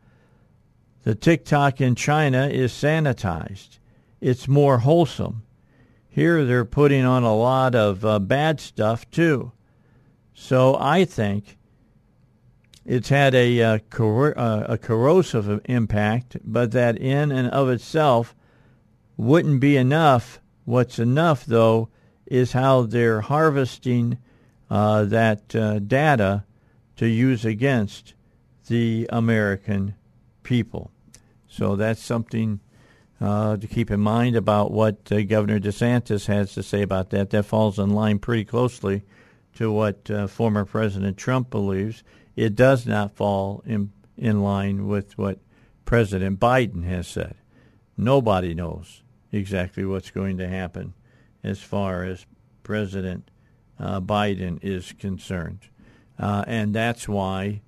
The 1.02 1.14
TikTok 1.14 1.80
in 1.80 1.94
China 1.94 2.48
is 2.48 2.72
sanitized. 2.72 3.78
It's 4.20 4.48
more 4.48 4.78
wholesome. 4.78 5.42
Here 6.08 6.44
they're 6.44 6.64
putting 6.64 7.04
on 7.04 7.22
a 7.22 7.34
lot 7.34 7.74
of 7.74 8.04
uh, 8.04 8.18
bad 8.18 8.60
stuff 8.60 9.08
too. 9.10 9.52
So 10.34 10.76
I 10.78 11.04
think 11.04 11.56
it's 12.84 13.08
had 13.08 13.34
a, 13.34 13.62
uh, 13.62 13.78
cor- 13.90 14.36
uh, 14.36 14.64
a 14.68 14.78
corrosive 14.78 15.60
impact, 15.66 16.38
but 16.44 16.72
that 16.72 16.98
in 16.98 17.30
and 17.30 17.48
of 17.50 17.68
itself 17.68 18.34
wouldn't 19.16 19.60
be 19.60 19.76
enough. 19.76 20.40
What's 20.64 20.98
enough, 20.98 21.44
though, 21.46 21.88
is 22.26 22.52
how 22.52 22.82
they're 22.82 23.20
harvesting 23.20 24.18
uh, 24.70 25.04
that 25.04 25.54
uh, 25.54 25.78
data 25.80 26.44
to 26.96 27.06
use 27.06 27.44
against 27.44 28.14
the 28.68 29.06
American 29.10 29.94
people. 30.42 30.90
So 31.48 31.76
that's 31.76 32.02
something 32.02 32.60
uh, 33.20 33.56
to 33.56 33.66
keep 33.66 33.90
in 33.90 34.00
mind 34.00 34.36
about 34.36 34.70
what 34.70 35.10
uh, 35.10 35.22
Governor 35.22 35.58
DeSantis 35.58 36.26
has 36.26 36.54
to 36.54 36.62
say 36.62 36.82
about 36.82 37.10
that. 37.10 37.30
That 37.30 37.44
falls 37.44 37.78
in 37.78 37.90
line 37.90 38.18
pretty 38.18 38.44
closely 38.44 39.02
to 39.56 39.70
what 39.70 40.10
uh, 40.10 40.26
former 40.26 40.64
President 40.64 41.16
Trump 41.16 41.50
believes. 41.50 42.02
It 42.36 42.54
does 42.54 42.86
not 42.86 43.16
fall 43.16 43.62
in 43.66 43.92
in 44.16 44.42
line 44.42 44.86
with 44.86 45.16
what 45.16 45.38
President 45.86 46.38
Biden 46.38 46.84
has 46.84 47.08
said. 47.08 47.34
Nobody 47.96 48.54
knows 48.54 49.02
exactly 49.32 49.84
what's 49.84 50.10
going 50.10 50.36
to 50.38 50.46
happen 50.46 50.92
as 51.42 51.60
far 51.60 52.04
as 52.04 52.26
President 52.62 53.30
Biden 53.80 54.58
is 54.62 54.92
concerned, 54.98 55.60
uh, 56.18 56.44
and 56.46 56.74
that's 56.74 57.08
why. 57.08 57.62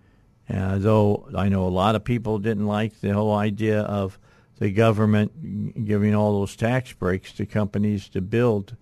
Uh, 0.53 0.77
though 0.77 1.29
I 1.35 1.49
know 1.49 1.67
a 1.67 1.71
lot 1.71 1.95
of 1.95 2.05
people 2.05 2.39
didn't 2.39 2.67
like 2.67 3.01
the 3.01 3.15
whole 3.15 3.33
idea 3.33 3.81
of 3.81 4.19
the 4.59 4.71
government 4.71 5.87
giving 5.87 6.15
all 6.15 6.41
those 6.41 6.57
tax 6.57 6.93
breaks 6.93 7.33
to 7.35 7.47
companies 7.47 8.09
to 8.11 8.21
build 8.21 8.77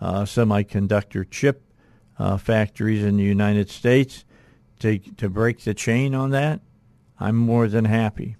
uh, 0.00 0.22
semiconductor 0.22 1.28
chip 1.28 1.62
uh, 2.18 2.36
factories 2.36 3.02
in 3.02 3.16
the 3.16 3.24
United 3.24 3.70
States 3.70 4.24
to 4.80 4.98
to 4.98 5.28
break 5.28 5.60
the 5.64 5.74
chain 5.74 6.14
on 6.14 6.30
that, 6.30 6.60
I'm 7.18 7.36
more 7.36 7.68
than 7.68 7.84
happy 7.84 8.36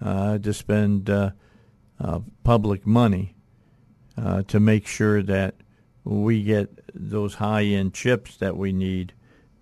uh, 0.00 0.38
to 0.38 0.52
spend 0.52 1.10
uh, 1.10 1.30
uh, 1.98 2.20
public 2.44 2.86
money 2.86 3.34
uh, 4.16 4.42
to 4.44 4.58
make 4.58 4.86
sure 4.86 5.22
that 5.22 5.54
we 6.10 6.42
get 6.42 6.68
those 6.92 7.34
high-end 7.34 7.94
chips 7.94 8.36
that 8.38 8.56
we 8.56 8.72
need 8.72 9.12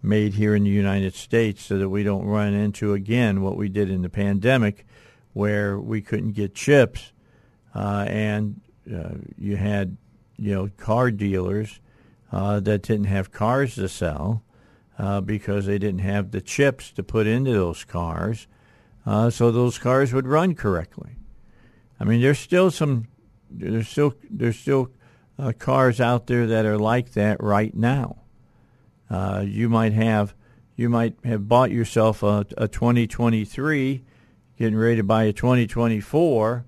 made 0.02 0.34
here 0.34 0.54
in 0.54 0.64
the 0.64 0.70
United 0.70 1.14
States, 1.14 1.62
so 1.64 1.76
that 1.76 1.88
we 1.88 2.02
don't 2.02 2.24
run 2.24 2.54
into 2.54 2.94
again 2.94 3.42
what 3.42 3.56
we 3.56 3.68
did 3.68 3.90
in 3.90 4.02
the 4.02 4.08
pandemic, 4.08 4.86
where 5.32 5.78
we 5.78 6.00
couldn't 6.00 6.32
get 6.32 6.54
chips, 6.54 7.12
uh, 7.74 8.06
and 8.08 8.60
uh, 8.92 9.10
you 9.36 9.56
had 9.56 9.96
you 10.36 10.54
know 10.54 10.70
car 10.76 11.10
dealers 11.10 11.80
that 12.32 12.82
didn't 12.82 13.04
have 13.04 13.30
cars 13.30 13.74
to 13.74 13.88
sell 13.88 14.42
uh, 14.98 15.20
because 15.20 15.66
they 15.66 15.78
didn't 15.78 16.00
have 16.00 16.30
the 16.30 16.40
chips 16.40 16.90
to 16.92 17.02
put 17.02 17.26
into 17.26 17.52
those 17.52 17.84
cars, 17.84 18.46
uh, 19.04 19.28
so 19.28 19.50
those 19.50 19.78
cars 19.78 20.12
would 20.12 20.26
run 20.26 20.54
correctly. 20.54 21.16
I 22.00 22.04
mean, 22.04 22.22
there's 22.22 22.38
still 22.38 22.70
some, 22.70 23.08
there's 23.50 23.88
still 23.88 24.14
there's 24.30 24.58
still 24.58 24.90
uh, 25.38 25.52
cars 25.58 26.00
out 26.00 26.26
there 26.26 26.46
that 26.46 26.66
are 26.66 26.78
like 26.78 27.12
that 27.12 27.42
right 27.42 27.74
now. 27.74 28.16
Uh, 29.08 29.44
you 29.46 29.68
might 29.68 29.92
have 29.92 30.34
you 30.76 30.88
might 30.88 31.16
have 31.24 31.48
bought 31.48 31.70
yourself 31.70 32.22
a, 32.22 32.46
a 32.56 32.68
2023, 32.68 34.04
getting 34.56 34.76
ready 34.76 34.96
to 34.96 35.02
buy 35.02 35.24
a 35.24 35.32
2024. 35.32 36.64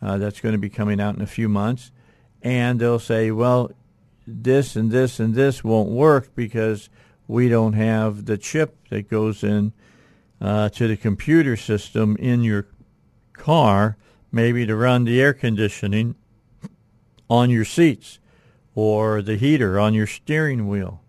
Uh, 0.00 0.18
that's 0.18 0.40
going 0.40 0.52
to 0.52 0.58
be 0.58 0.68
coming 0.68 1.00
out 1.00 1.16
in 1.16 1.22
a 1.22 1.26
few 1.26 1.48
months, 1.48 1.90
and 2.42 2.78
they'll 2.78 2.98
say, 2.98 3.30
well, 3.30 3.72
this 4.26 4.76
and 4.76 4.90
this 4.90 5.18
and 5.18 5.34
this 5.34 5.64
won't 5.64 5.88
work 5.88 6.34
because 6.34 6.90
we 7.26 7.48
don't 7.48 7.72
have 7.72 8.26
the 8.26 8.36
chip 8.36 8.76
that 8.90 9.08
goes 9.08 9.42
in 9.42 9.72
uh, 10.40 10.68
to 10.68 10.86
the 10.86 10.96
computer 10.96 11.56
system 11.56 12.16
in 12.18 12.42
your 12.42 12.66
car, 13.32 13.96
maybe 14.30 14.66
to 14.66 14.76
run 14.76 15.04
the 15.04 15.20
air 15.20 15.32
conditioning 15.32 16.14
on 17.28 17.50
your 17.50 17.64
seats 17.64 18.18
or 18.74 19.22
the 19.22 19.36
heater 19.36 19.78
on 19.78 19.94
your 19.94 20.06
steering 20.06 20.68
wheel 20.68 21.02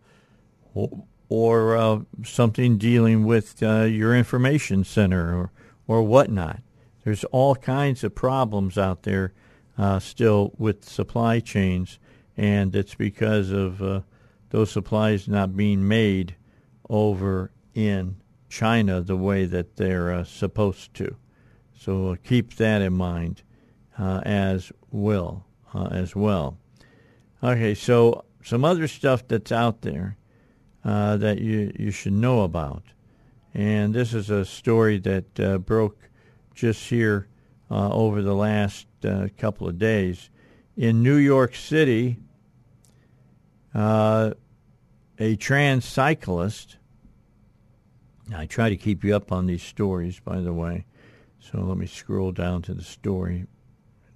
or, 0.74 1.06
or 1.30 1.76
uh, 1.76 2.00
something 2.24 2.78
dealing 2.78 3.26
with 3.26 3.62
uh, 3.64 3.82
your 3.84 4.16
information 4.16 4.84
center 4.84 5.36
or, 5.36 5.52
or 5.88 6.04
whatnot. 6.04 6.62
There's 7.04 7.24
all 7.26 7.56
kinds 7.56 8.04
of 8.04 8.16
problems 8.16 8.78
out 8.78 9.04
there 9.04 9.34
uh, 9.78 10.00
still 10.00 10.54
with 10.58 10.88
supply 10.88 11.40
chains, 11.40 12.00
and 12.38 12.76
it's 12.76 12.96
because 12.96 13.52
of 13.52 13.82
uh, 13.82 14.02
those 14.50 14.72
supplies 14.72 15.28
not 15.28 15.56
being 15.56 15.88
made 15.88 16.36
over 16.90 17.52
in 17.74 18.18
China 18.50 19.02
the 19.02 19.18
way 19.18 19.46
that 19.46 19.76
they're 19.76 20.12
uh, 20.12 20.24
supposed 20.24 20.94
to. 20.96 21.16
So 21.78 22.18
keep 22.24 22.56
that 22.56 22.82
in 22.82 22.94
mind 22.94 23.44
uh, 24.00 24.22
as 24.24 24.72
well. 24.92 25.45
Uh, 25.76 25.90
as 25.92 26.16
well. 26.16 26.58
Okay, 27.44 27.74
so 27.76 28.24
some 28.42 28.64
other 28.64 28.88
stuff 28.88 29.28
that's 29.28 29.52
out 29.52 29.82
there 29.82 30.16
uh, 30.86 31.18
that 31.18 31.40
you 31.40 31.74
you 31.78 31.92
should 31.92 32.14
know 32.14 32.44
about, 32.44 32.84
and 33.54 33.94
this 33.94 34.14
is 34.14 34.30
a 34.30 34.46
story 34.46 35.00
that 35.00 35.38
uh, 35.38 35.58
broke 35.58 35.98
just 36.54 36.88
here 36.88 37.28
over 37.70 38.22
the 38.22 38.34
last 38.34 38.88
couple 39.38 39.68
of 39.68 39.78
days 39.78 40.30
in 40.78 41.04
New 41.04 41.18
York 41.18 41.54
City. 41.54 42.20
Uh, 43.74 44.32
a 45.20 45.36
trans 45.36 45.84
cyclist. 45.84 46.78
I 48.34 48.46
try 48.46 48.70
to 48.70 48.78
keep 48.78 49.04
you 49.04 49.14
up 49.14 49.34
on 49.34 49.46
these 49.46 49.64
stories, 49.64 50.22
by 50.22 50.40
the 50.40 50.54
way. 50.54 50.86
So 51.42 51.60
let 51.60 51.78
me 51.78 51.86
scroll 51.86 52.32
down 52.32 52.62
to 52.62 52.74
the 52.74 52.84
story 52.84 53.48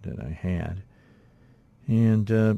that 0.04 0.22
I 0.22 0.30
had. 0.30 0.84
And 1.90 2.32
uh, 2.32 2.54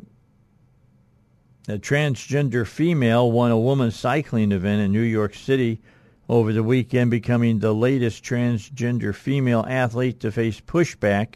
a 1.69 1.77
transgender 1.77 2.67
female 2.67 3.31
won 3.31 3.49
a 3.49 3.57
women's 3.57 3.95
cycling 3.95 4.51
event 4.51 4.81
in 4.81 4.91
New 4.91 4.99
York 4.99 5.33
City 5.35 5.79
over 6.27 6.51
the 6.51 6.63
weekend, 6.63 7.11
becoming 7.11 7.59
the 7.59 7.73
latest 7.73 8.25
transgender 8.25 9.15
female 9.15 9.65
athlete 9.69 10.19
to 10.19 10.33
face 10.33 10.59
pushback 10.59 11.35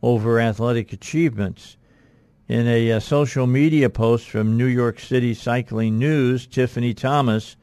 over 0.00 0.38
athletic 0.38 0.92
achievements. 0.92 1.76
In 2.46 2.68
a, 2.68 2.92
uh, 2.92 3.00
social 3.00 3.48
media 3.48 3.90
post 3.90 4.28
from 4.30 4.56
New 4.56 4.66
York 4.66 5.00
City 5.00 5.34
Cycling 5.34 5.98
News, 5.98 6.46
Tiffany 6.46 6.94
Thomas 6.94 7.56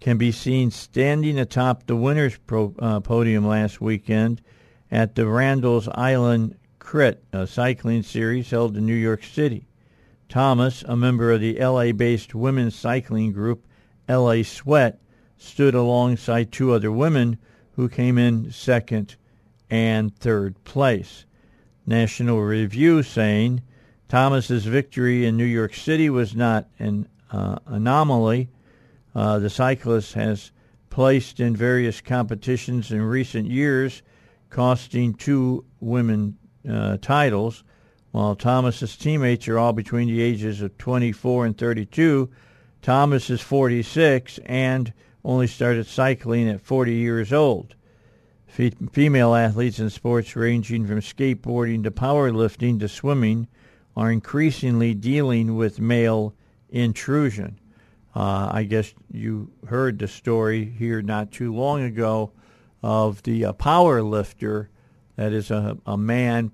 can 0.00 0.18
be 0.18 0.32
seen 0.32 0.70
standing 0.70 1.38
atop 1.38 1.86
the 1.86 1.96
winners' 1.96 2.36
pro, 2.46 2.74
uh, 2.78 3.00
podium 3.00 3.46
last 3.46 3.80
weekend 3.80 4.42
at 4.90 5.14
the 5.14 5.26
Randall's 5.26 5.88
Island 5.94 6.56
Crit, 6.84 7.24
a 7.32 7.46
cycling 7.46 8.02
series 8.02 8.50
held 8.50 8.76
in 8.76 8.84
New 8.84 8.94
York 8.94 9.24
City. 9.24 9.66
Thomas, 10.28 10.84
a 10.86 10.94
member 10.94 11.32
of 11.32 11.40
the 11.40 11.58
LA-based 11.58 12.34
women's 12.34 12.76
cycling 12.76 13.32
group 13.32 13.66
LA 14.06 14.42
Sweat, 14.42 15.00
stood 15.38 15.74
alongside 15.74 16.52
two 16.52 16.72
other 16.72 16.92
women 16.92 17.38
who 17.72 17.88
came 17.88 18.18
in 18.18 18.52
second 18.52 19.16
and 19.70 20.14
third 20.18 20.62
place. 20.64 21.24
National 21.86 22.42
Review 22.42 23.02
saying 23.02 23.62
Thomas's 24.08 24.66
victory 24.66 25.24
in 25.24 25.38
New 25.38 25.44
York 25.44 25.74
City 25.74 26.10
was 26.10 26.36
not 26.36 26.68
an 26.78 27.08
uh, 27.32 27.58
anomaly. 27.66 28.50
Uh, 29.14 29.38
the 29.38 29.50
cyclist 29.50 30.12
has 30.12 30.52
placed 30.90 31.40
in 31.40 31.56
various 31.56 32.02
competitions 32.02 32.92
in 32.92 33.00
recent 33.00 33.50
years, 33.50 34.02
costing 34.50 35.14
two 35.14 35.64
women 35.80 36.36
uh, 36.68 36.96
titles. 37.00 37.64
While 38.12 38.36
Thomas's 38.36 38.96
teammates 38.96 39.48
are 39.48 39.58
all 39.58 39.72
between 39.72 40.08
the 40.08 40.22
ages 40.22 40.62
of 40.62 40.78
24 40.78 41.46
and 41.46 41.58
32, 41.58 42.30
Thomas 42.80 43.30
is 43.30 43.40
46 43.40 44.38
and 44.46 44.92
only 45.24 45.46
started 45.46 45.86
cycling 45.86 46.48
at 46.48 46.60
40 46.60 46.94
years 46.94 47.32
old. 47.32 47.74
female 48.46 49.34
athletes 49.34 49.80
in 49.80 49.90
sports 49.90 50.36
ranging 50.36 50.86
from 50.86 51.00
skateboarding 51.00 51.82
to 51.82 51.90
powerlifting 51.90 52.78
to 52.78 52.88
swimming 52.88 53.48
are 53.96 54.12
increasingly 54.12 54.94
dealing 54.94 55.56
with 55.56 55.80
male 55.80 56.34
intrusion. 56.68 57.58
Uh, 58.14 58.48
I 58.52 58.64
guess 58.64 58.92
you 59.10 59.50
heard 59.66 59.98
the 59.98 60.08
story 60.08 60.64
here 60.64 61.02
not 61.02 61.32
too 61.32 61.52
long 61.52 61.82
ago 61.82 62.32
of 62.82 63.22
the 63.22 63.46
uh, 63.46 63.52
power 63.54 64.02
lifter 64.02 64.68
that 65.16 65.32
is 65.32 65.50
a, 65.50 65.78
a 65.86 65.96
man 65.96 66.52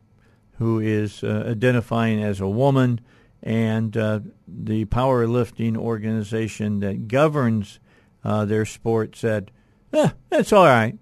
who 0.59 0.79
is 0.79 1.25
uh, 1.25 1.45
identifying 1.49 2.23
as 2.23 2.41
a 2.41 2.49
woman, 2.49 3.01
and 3.43 3.97
uh, 3.97 4.21
the 4.47 4.85
powerlifting 4.87 5.77
organization 5.77 6.81
that 6.81 7.09
governs 7.09 7.81
uh, 8.23 8.45
their 8.45 8.67
sport 8.67 9.17
said, 9.17 9.51
eh, 9.93 10.11
that's 10.29 10.53
all 10.53 10.67
right. 10.67 10.99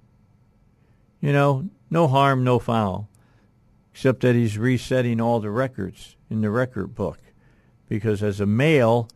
You 1.20 1.32
know, 1.32 1.68
no 1.90 2.06
harm, 2.06 2.44
no 2.44 2.58
foul, 2.58 3.08
except 3.92 4.20
that 4.20 4.36
he's 4.36 4.56
resetting 4.56 5.20
all 5.20 5.40
the 5.40 5.50
records 5.50 6.16
in 6.30 6.40
the 6.40 6.50
record 6.50 6.94
book. 6.94 7.18
Because 7.88 8.22
as 8.22 8.40
a 8.40 8.46
male, 8.46 9.08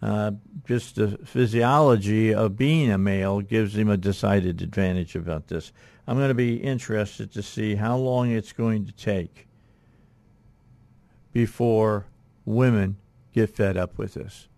uh, 0.00 0.32
just 0.64 0.96
the 0.96 1.18
physiology 1.24 2.32
of 2.32 2.56
being 2.56 2.90
a 2.90 2.98
male 2.98 3.40
gives 3.40 3.76
him 3.76 3.90
a 3.90 3.96
decided 3.96 4.62
advantage 4.62 5.14
about 5.14 5.48
this. 5.48 5.72
I'm 6.06 6.16
going 6.16 6.28
to 6.28 6.34
be 6.34 6.56
interested 6.56 7.32
to 7.32 7.42
see 7.42 7.76
how 7.76 7.96
long 7.96 8.30
it's 8.30 8.52
going 8.52 8.86
to 8.86 8.92
take 8.92 9.46
before 11.32 12.06
women 12.44 12.96
get 13.32 13.50
fed 13.50 13.76
up 13.76 13.98
with 13.98 14.14
this. 14.14 14.48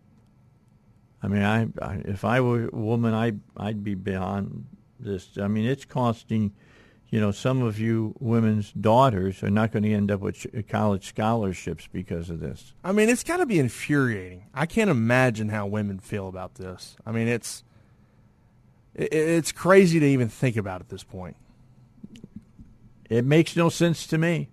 I 1.23 1.29
mean, 1.29 1.43
I, 1.43 1.69
I 1.81 1.95
if 2.05 2.25
I 2.25 2.41
were 2.41 2.69
a 2.73 2.77
woman, 2.77 3.15
I 3.15 3.33
I'd 3.57 3.83
be 3.85 3.95
beyond 3.95 4.67
this. 4.99 5.39
I 5.41 5.49
mean, 5.49 5.65
it's 5.65 5.85
costing, 5.85 6.53
you 7.09 7.21
know, 7.21 7.31
some 7.31 7.63
of 7.63 7.79
you 7.79 8.15
women's 8.19 8.73
daughters 8.73 9.43
are 9.43 9.51
not 9.51 9.73
going 9.73 9.85
to 9.85 9.93
end 9.93 10.11
up 10.11 10.21
with 10.21 10.47
college 10.69 11.09
scholarships 11.09 11.89
because 11.91 12.29
of 12.29 12.41
this. 12.41 12.75
I 12.83 12.93
mean, 12.93 13.09
it's 13.09 13.25
got 13.25 13.39
to 13.39 13.47
be 13.47 13.59
infuriating. 13.59 14.45
I 14.53 14.67
can't 14.67 14.91
imagine 14.91 15.49
how 15.49 15.67
women 15.67 15.99
feel 15.99 16.29
about 16.29 16.57
this. 16.57 16.97
I 17.07 17.13
mean, 17.13 17.29
it's 17.29 17.65
it's 18.95 19.53
crazy 19.53 20.01
to 20.01 20.07
even 20.07 20.29
think 20.29 20.57
about 20.57 20.81
at 20.81 20.89
this 20.89 21.03
point. 21.03 21.37
It 23.11 23.25
makes 23.25 23.57
no 23.57 23.69
sense 23.69 24.07
to 24.09 24.19
me. 24.19 24.51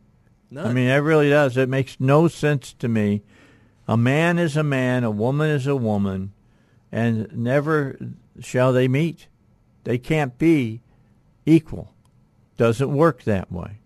None. 0.50 0.68
I 0.68 0.74
mean, 0.74 0.90
it 0.90 0.98
really 0.98 1.30
does. 1.30 1.56
It 1.58 1.70
makes 1.70 2.00
no 2.00 2.28
sense 2.28 2.74
to 2.74 2.88
me. 2.88 3.24
A 3.88 3.96
man 3.96 4.38
is 4.38 4.58
a 4.58 4.64
man, 4.64 5.04
a 5.04 5.12
woman 5.12 5.50
is 5.50 5.68
a 5.68 5.76
woman, 5.76 6.34
and 6.92 7.32
never 7.36 7.98
shall 8.40 8.74
they 8.74 8.88
meet. 8.88 9.28
They 9.84 9.98
can't 9.98 10.38
be 10.38 10.82
equal. 11.46 11.94
Doesn't 12.58 12.94
work 12.94 13.24
that 13.24 13.52
way. 13.52 13.80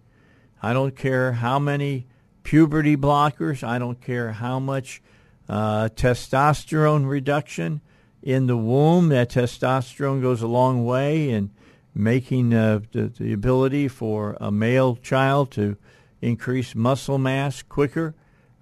I 0.62 0.74
don't 0.74 0.96
care 0.96 1.34
how 1.34 1.60
many 1.60 2.08
puberty 2.44 2.98
blockers. 2.98 3.64
I 3.64 3.78
don't 3.78 4.02
care 4.02 4.34
how 4.34 4.60
much 4.60 5.02
uh, 5.48 5.90
testosterone 5.96 7.08
reduction 7.08 7.82
in 8.26 8.48
the 8.48 8.58
womb. 8.58 9.08
That 9.10 9.30
testosterone 9.30 10.22
goes 10.22 10.42
a 10.42 10.48
long 10.48 10.84
way 10.84 11.30
in 11.30 11.52
making 11.94 12.54
uh, 12.54 12.82
the, 12.92 13.04
the 13.08 13.32
ability 13.32 13.88
for 13.88 14.36
a 14.42 14.52
male 14.52 14.98
child 14.98 15.52
to 15.52 15.78
increase 16.22 16.76
muscle 16.76 17.18
mass 17.18 17.62
quicker, 17.62 18.16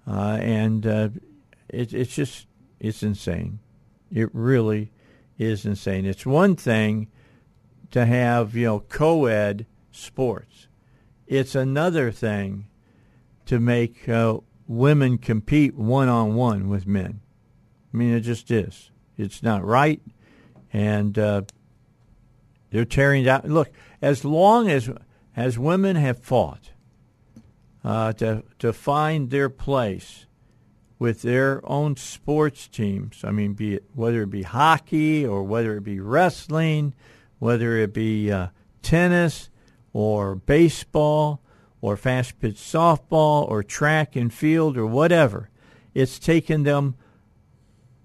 uh, 0.06 0.38
and 0.40 0.86
uh, 0.86 1.08
it, 1.68 1.92
it's 1.92 2.14
just 2.14 2.46
it's 2.78 3.02
insane. 3.02 3.58
It 4.12 4.28
really 4.32 4.92
is 5.38 5.66
insane. 5.66 6.04
It's 6.04 6.24
one 6.24 6.54
thing 6.54 7.08
to 7.90 8.06
have 8.06 8.54
you 8.54 8.66
know 8.66 8.80
co-ed 8.80 9.66
sports. 9.90 10.68
It's 11.26 11.54
another 11.54 12.12
thing 12.12 12.66
to 13.46 13.58
make 13.58 14.08
uh, 14.08 14.38
women 14.68 15.16
compete 15.18 15.74
one 15.74 16.08
on 16.08 16.34
one 16.34 16.68
with 16.68 16.86
men. 16.86 17.20
I 17.92 17.96
mean, 17.96 18.12
it 18.12 18.20
just 18.20 18.50
is. 18.50 18.90
It's 19.16 19.42
not 19.42 19.64
right, 19.64 20.00
and 20.72 21.18
uh, 21.18 21.42
they're 22.70 22.84
tearing 22.84 23.24
down. 23.24 23.42
Look, 23.44 23.70
as 24.02 24.24
long 24.24 24.68
as 24.68 24.90
as 25.36 25.58
women 25.58 25.96
have 25.96 26.18
fought 26.18 26.70
uh, 27.84 28.12
to 28.14 28.42
to 28.58 28.72
find 28.72 29.30
their 29.30 29.48
place 29.48 30.26
with 30.98 31.22
their 31.22 31.60
own 31.68 31.96
sports 31.96 32.66
teams. 32.68 33.22
I 33.24 33.30
mean, 33.30 33.52
be 33.54 33.74
it 33.74 33.84
whether 33.94 34.22
it 34.22 34.30
be 34.30 34.42
hockey 34.42 35.26
or 35.26 35.42
whether 35.42 35.76
it 35.76 35.84
be 35.84 36.00
wrestling, 36.00 36.94
whether 37.38 37.76
it 37.76 37.92
be 37.92 38.30
uh, 38.30 38.48
tennis 38.82 39.50
or 39.92 40.34
baseball 40.34 41.40
or 41.80 41.96
fast 41.96 42.38
pitch 42.40 42.56
softball 42.56 43.48
or 43.48 43.62
track 43.62 44.16
and 44.16 44.32
field 44.32 44.76
or 44.76 44.86
whatever. 44.86 45.50
It's 45.92 46.18
taken 46.18 46.62
them 46.62 46.96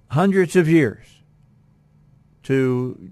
hundreds 0.10 0.56
of 0.56 0.68
years 0.68 1.06
to 2.44 3.12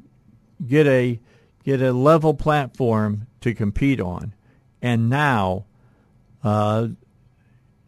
get 0.66 0.88
a 0.88 1.20
get 1.64 1.82
a 1.82 1.92
level 1.92 2.34
platform 2.34 3.28
to 3.42 3.54
compete 3.54 4.00
on, 4.00 4.34
and 4.82 5.10
now 5.10 5.66
uh, 6.44 6.88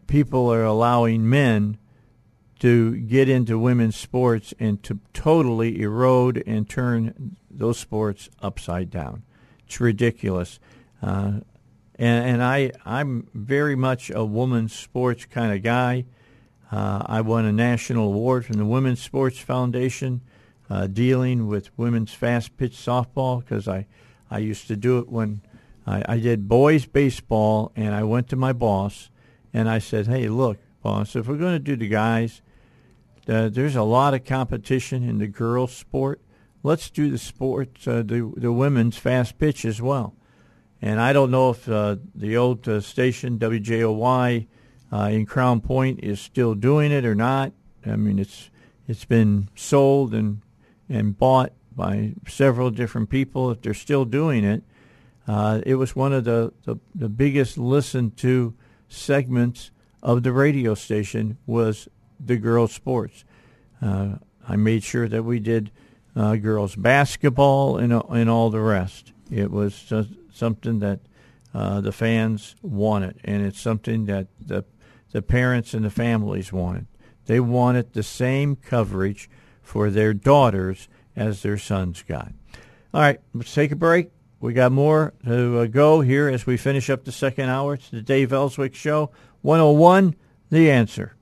people 0.08 0.52
are 0.52 0.64
allowing 0.64 1.30
men 1.30 1.78
to 2.60 2.98
get 2.98 3.30
into 3.30 3.58
women's 3.58 3.96
sports 3.96 4.54
and 4.60 4.84
to 4.84 5.00
totally 5.14 5.82
erode 5.82 6.44
and 6.46 6.70
turn 6.70 7.38
those 7.50 7.80
sports 7.80 8.30
upside 8.42 8.90
down. 8.90 9.24
It's 9.66 9.80
ridiculous. 9.80 10.60
Uh, 11.02 11.40
and, 11.96 12.30
and 12.30 12.44
I, 12.44 12.72
I'm 12.86 13.28
very 13.34 13.76
much 13.76 14.10
a 14.10 14.26
women's 14.26 14.74
sports 14.74 15.26
kind 15.26 15.54
of 15.54 15.64
guy. 15.64 16.06
Uh, 16.72 17.04
I 17.06 17.22
won 17.22 17.46
a 17.46 17.52
national 17.52 18.06
award 18.06 18.46
from 18.46 18.58
the 18.58 18.66
Women's 18.66 19.02
Sports 19.02 19.40
Foundation 19.40 20.22
uh, 20.70 20.88
dealing 20.88 21.48
with 21.48 21.76
women's 21.78 22.14
fast 22.14 22.56
pitch 22.58 22.74
softball 22.74 23.40
because 23.40 23.68
I, 23.68 23.88
I 24.30 24.38
used 24.40 24.68
to 24.68 24.76
do 24.76 25.00
it 25.00 25.10
when 25.10 25.42
I, 25.88 26.04
I 26.08 26.20
did 26.20 26.48
boys 26.48 26.86
baseball, 26.86 27.72
and 27.76 27.96
I 27.96 28.04
went 28.04 28.28
to 28.30 28.36
my 28.36 28.54
boss 28.54 29.10
and 29.52 29.68
I 29.68 29.80
said, 29.80 30.06
"Hey, 30.06 30.30
look, 30.30 30.58
boss, 30.84 31.16
if 31.16 31.28
we're 31.28 31.38
going 31.38 31.56
to 31.56 31.60
do 31.60 31.76
the 31.76 31.88
guys, 31.88 32.42
uh, 33.28 33.50
there's 33.50 33.76
a 33.76 33.84
lot 33.84 34.14
of 34.14 34.26
competition 34.26 35.04
in 35.04 35.18
the 35.18 35.28
girls' 35.28 35.76
sport. 35.76 36.22
Let's 36.62 36.90
do 36.92 37.10
the 37.10 37.18
sports, 37.18 37.88
uh, 37.88 38.04
the 38.06 38.32
the 38.38 38.52
women's 38.52 38.98
fast 38.98 39.40
pitch 39.40 39.66
as 39.66 39.82
well." 39.82 40.16
And 40.82 41.02
I 41.02 41.12
don't 41.12 41.32
know 41.32 41.50
if 41.50 41.68
uh, 41.68 41.98
the 42.16 42.38
old 42.38 42.68
uh, 42.68 42.80
station 42.80 43.38
WJOY 43.40 44.48
uh, 44.92 45.10
in 45.12 45.26
Crown 45.26 45.62
Point 45.62 46.00
is 46.04 46.20
still 46.20 46.56
doing 46.56 46.92
it 46.92 47.06
or 47.06 47.16
not. 47.16 47.54
I 47.86 47.96
mean, 47.96 48.20
it's 48.20 48.50
it's 48.88 49.06
been 49.06 49.50
sold 49.56 50.14
and 50.14 50.42
and 50.90 51.18
bought 51.18 51.54
by 51.76 52.14
several 52.28 52.72
different 52.72 53.10
people. 53.10 53.52
If 53.52 53.62
they're 53.62 53.74
still 53.74 54.06
doing 54.06 54.44
it, 54.44 54.64
uh, 55.28 55.62
it 55.66 55.76
was 55.76 55.96
one 55.96 56.12
of 56.12 56.24
the, 56.24 56.52
the, 56.66 56.78
the 56.96 57.08
biggest 57.08 57.58
listened 57.58 58.18
to 58.18 58.56
segments 58.88 59.70
of 60.02 60.24
the 60.24 60.32
radio 60.32 60.74
station 60.74 61.38
was 61.46 61.88
the 62.20 62.38
girls' 62.38 62.74
sports. 62.74 63.24
Uh, 63.82 64.16
I 64.48 64.56
made 64.56 64.84
sure 64.84 65.08
that 65.08 65.24
we 65.24 65.40
did 65.40 65.72
uh, 66.16 66.36
girls' 66.38 66.76
basketball 66.76 67.78
and, 67.78 67.94
and 67.94 68.30
all 68.30 68.50
the 68.50 68.60
rest. 68.60 69.14
It 69.32 69.52
was 69.52 69.94
something 70.34 70.80
that 70.80 71.00
uh, 71.54 71.82
the 71.82 71.92
fans 71.92 72.56
wanted, 72.64 73.20
and 73.24 73.46
it's 73.46 73.62
something 73.62 74.06
that 74.06 74.28
the 74.40 74.66
the 75.12 75.22
parents 75.22 75.74
and 75.74 75.84
the 75.84 75.90
families 75.90 76.54
wanted. 76.54 76.88
They 77.26 77.40
wanted 77.40 77.94
the 77.94 78.04
same 78.04 78.56
coverage 78.56 79.30
for 79.62 79.90
their 79.90 80.14
daughters 80.14 80.88
as 81.16 81.42
their 81.42 81.58
sons 81.58 82.04
got. 82.04 82.32
All 82.94 83.02
right, 83.02 83.20
let's 83.34 83.54
take 83.54 83.72
a 83.72 83.76
break. 83.76 84.12
We 84.40 84.54
got 84.54 84.72
more 84.72 85.14
to 85.26 85.60
uh, 85.60 85.66
go 85.66 86.02
here 86.02 86.30
as 86.30 86.46
we 86.46 86.58
finish 86.58 86.90
up 86.90 87.04
the 87.04 87.12
second 87.12 87.50
hour. 87.50 87.74
It's 87.74 87.90
the 87.90 88.02
Dave 88.02 88.32
Elswick 88.32 88.74
Show, 88.74 89.12
101, 89.42 90.16
The 90.50 90.72
Answer. 90.72 91.16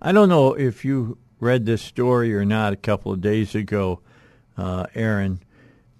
I 0.00 0.12
don't 0.12 0.28
know 0.28 0.52
if 0.52 0.84
you 0.84 1.18
read 1.40 1.66
this 1.66 1.82
story 1.82 2.34
or 2.34 2.44
not 2.44 2.72
a 2.72 2.76
couple 2.76 3.12
of 3.12 3.20
days 3.20 3.54
ago, 3.54 4.00
uh, 4.56 4.86
Aaron, 4.94 5.40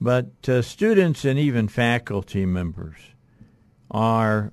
but 0.01 0.49
uh, 0.49 0.63
students 0.63 1.25
and 1.25 1.39
even 1.39 1.69
faculty 1.69 2.47
members 2.47 2.97
are 3.91 4.53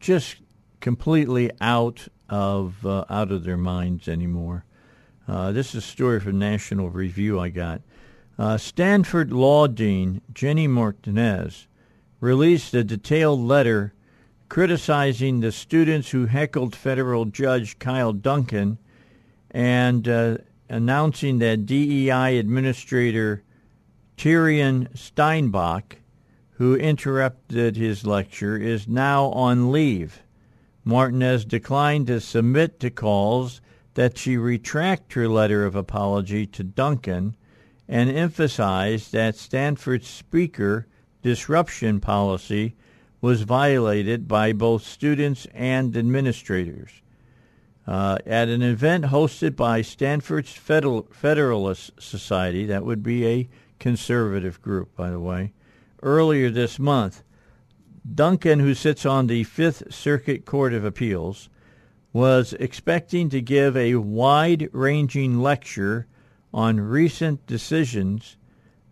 just 0.00 0.36
completely 0.80 1.50
out 1.60 2.08
of 2.28 2.84
uh, 2.84 3.04
out 3.08 3.32
of 3.32 3.44
their 3.44 3.56
minds 3.56 4.08
anymore. 4.08 4.64
Uh, 5.26 5.52
this 5.52 5.70
is 5.70 5.76
a 5.76 5.80
story 5.80 6.20
from 6.20 6.38
National 6.38 6.90
Review 6.90 7.40
I 7.40 7.48
got. 7.48 7.80
Uh, 8.38 8.58
Stanford 8.58 9.32
law 9.32 9.66
dean 9.66 10.20
Jenny 10.32 10.66
Martinez 10.66 11.66
released 12.20 12.74
a 12.74 12.84
detailed 12.84 13.40
letter 13.40 13.94
criticizing 14.48 15.40
the 15.40 15.52
students 15.52 16.10
who 16.10 16.26
heckled 16.26 16.76
federal 16.76 17.24
judge 17.24 17.78
Kyle 17.78 18.12
Duncan 18.12 18.78
and 19.54 20.06
uh, 20.06 20.36
announcing 20.68 21.38
that 21.38 21.64
DEI 21.64 22.36
administrator 22.36 23.42
Tirien 24.18 24.88
Steinbach 24.94 25.96
who 26.58 26.76
interrupted 26.76 27.76
his 27.76 28.06
lecture, 28.06 28.56
is 28.56 28.86
now 28.86 29.26
on 29.26 29.72
leave 29.72 30.22
Martinez 30.84 31.44
declined 31.44 32.06
to 32.06 32.20
submit 32.20 32.78
to 32.78 32.90
calls 32.90 33.60
that 33.94 34.18
she 34.18 34.36
retract 34.36 35.14
her 35.14 35.28
letter 35.28 35.64
of 35.64 35.74
apology 35.74 36.46
to 36.46 36.62
Duncan 36.62 37.34
and 37.88 38.10
emphasized 38.10 39.12
that 39.12 39.34
Stanford's 39.34 40.08
speaker 40.08 40.86
disruption 41.22 42.00
policy 42.00 42.76
was 43.20 43.42
violated 43.42 44.28
by 44.28 44.52
both 44.52 44.84
students 44.84 45.46
and 45.54 45.96
administrators. 45.96 47.00
Uh, 47.86 48.18
at 48.24 48.48
an 48.48 48.62
event 48.62 49.06
hosted 49.06 49.54
by 49.56 49.82
Stanford's 49.82 50.52
Federal, 50.52 51.06
Federalist 51.10 51.90
Society, 51.98 52.64
that 52.64 52.84
would 52.84 53.02
be 53.02 53.26
a 53.26 53.48
conservative 53.78 54.62
group, 54.62 54.96
by 54.96 55.10
the 55.10 55.20
way, 55.20 55.52
earlier 56.02 56.48
this 56.48 56.78
month, 56.78 57.22
Duncan, 58.14 58.60
who 58.60 58.74
sits 58.74 59.04
on 59.04 59.26
the 59.26 59.44
Fifth 59.44 59.92
Circuit 59.92 60.44
Court 60.44 60.72
of 60.72 60.84
Appeals, 60.84 61.48
was 62.12 62.54
expecting 62.54 63.28
to 63.30 63.42
give 63.42 63.76
a 63.76 63.96
wide 63.96 64.68
ranging 64.72 65.40
lecture 65.40 66.06
on 66.52 66.80
recent 66.80 67.44
decisions 67.46 68.36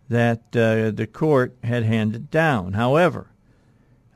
that 0.09 0.41
uh, 0.55 0.91
the 0.91 1.07
court 1.11 1.55
had 1.63 1.83
handed 1.83 2.29
down. 2.29 2.73
However, 2.73 3.31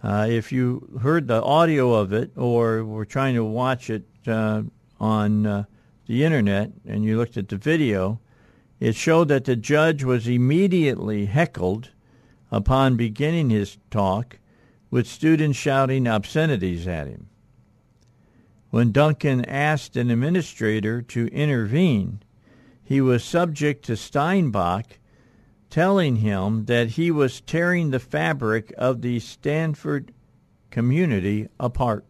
uh, 0.03 0.27
if 0.29 0.51
you 0.51 0.99
heard 1.01 1.27
the 1.27 1.41
audio 1.41 1.93
of 1.93 2.11
it 2.11 2.31
or 2.35 2.83
were 2.83 3.05
trying 3.05 3.35
to 3.35 3.43
watch 3.43 3.89
it 3.89 4.03
uh, 4.27 4.63
on 4.99 5.45
uh, 5.45 5.63
the 6.05 6.23
internet 6.23 6.71
and 6.85 7.03
you 7.03 7.17
looked 7.17 7.37
at 7.37 7.49
the 7.49 7.57
video, 7.57 8.19
it 8.79 8.95
showed 8.95 9.27
that 9.29 9.45
the 9.45 9.55
judge 9.55 10.03
was 10.03 10.27
immediately 10.27 11.25
heckled 11.25 11.89
upon 12.51 12.95
beginning 12.95 13.49
his 13.49 13.77
talk 13.91 14.39
with 14.89 15.07
students 15.07 15.57
shouting 15.57 16.07
obscenities 16.07 16.87
at 16.87 17.07
him. 17.07 17.27
When 18.69 18.91
Duncan 18.91 19.45
asked 19.45 19.95
an 19.95 20.11
administrator 20.11 21.01
to 21.01 21.27
intervene, 21.27 22.21
he 22.83 23.01
was 23.01 23.23
subject 23.23 23.83
to 23.85 23.97
Steinbach 23.97 24.99
telling 25.69 26.17
him 26.17 26.65
that 26.65 26.91
he 26.91 27.11
was 27.11 27.41
tearing 27.41 27.91
the 27.91 27.99
fabric 27.99 28.73
of 28.77 29.01
the 29.01 29.19
Stanford 29.19 30.13
community 30.69 31.47
apart. 31.59 32.05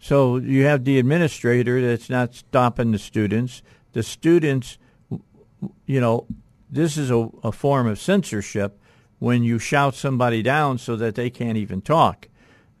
So 0.00 0.36
you 0.36 0.64
have 0.64 0.84
the 0.84 0.98
administrator 0.98 1.80
that's 1.80 2.08
not 2.08 2.34
stopping 2.34 2.92
the 2.92 2.98
students. 2.98 3.62
The 3.92 4.02
students, 4.02 4.78
you 5.86 6.00
know, 6.00 6.26
this 6.70 6.96
is 6.96 7.10
a, 7.10 7.28
a 7.42 7.52
form 7.52 7.86
of 7.86 7.98
censorship 7.98 8.80
when 9.18 9.42
you 9.42 9.58
shout 9.58 9.94
somebody 9.94 10.42
down 10.42 10.78
so 10.78 10.96
that 10.96 11.14
they 11.14 11.30
can't 11.30 11.58
even 11.58 11.80
talk. 11.80 12.28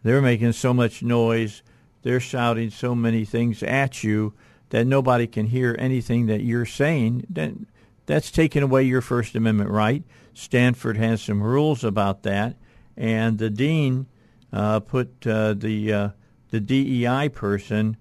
They're 0.02 0.22
making 0.22 0.52
so 0.52 0.72
much 0.72 1.02
noise, 1.02 1.62
they're 2.02 2.20
shouting 2.20 2.70
so 2.70 2.94
many 2.94 3.24
things 3.24 3.62
at 3.62 4.04
you 4.04 4.34
that 4.70 4.86
nobody 4.86 5.26
can 5.26 5.46
hear 5.46 5.74
anything 5.78 6.26
that 6.26 6.42
you're 6.42 6.66
saying. 6.66 7.26
Then 7.28 7.66
that's 8.06 8.30
taking 8.30 8.62
away 8.62 8.84
your 8.84 9.00
First 9.00 9.34
Amendment 9.34 9.70
right. 9.70 10.02
Stanford 10.34 10.96
has 10.96 11.20
some 11.20 11.42
rules 11.42 11.82
about 11.82 12.22
that, 12.22 12.56
and 12.96 13.38
the 13.38 13.50
dean 13.50 14.06
uh, 14.52 14.80
put 14.80 15.26
uh, 15.26 15.54
the 15.54 15.92
uh, 15.92 16.08
the 16.50 16.60
DEI 16.60 17.28
person 17.28 17.96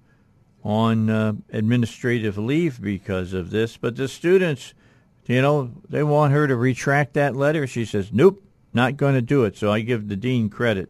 on 0.63 1.09
uh, 1.09 1.33
administrative 1.51 2.37
leave 2.37 2.81
because 2.81 3.33
of 3.33 3.51
this. 3.51 3.77
But 3.77 3.95
the 3.95 4.07
students 4.07 4.73
you 5.27 5.41
know, 5.41 5.71
they 5.89 6.03
want 6.03 6.31
her 6.31 6.47
to 6.47 6.55
retract 6.55 7.13
that 7.13 7.35
letter. 7.35 7.67
She 7.67 7.83
says, 7.83 8.11
nope, 8.13 8.41
not 8.73 8.95
going 8.95 9.15
to 9.15 9.21
do 9.21 9.43
it. 9.43 9.57
So 9.57 9.71
I 9.71 9.81
give 9.81 10.07
the 10.07 10.15
dean 10.15 10.49
credit 10.49 10.89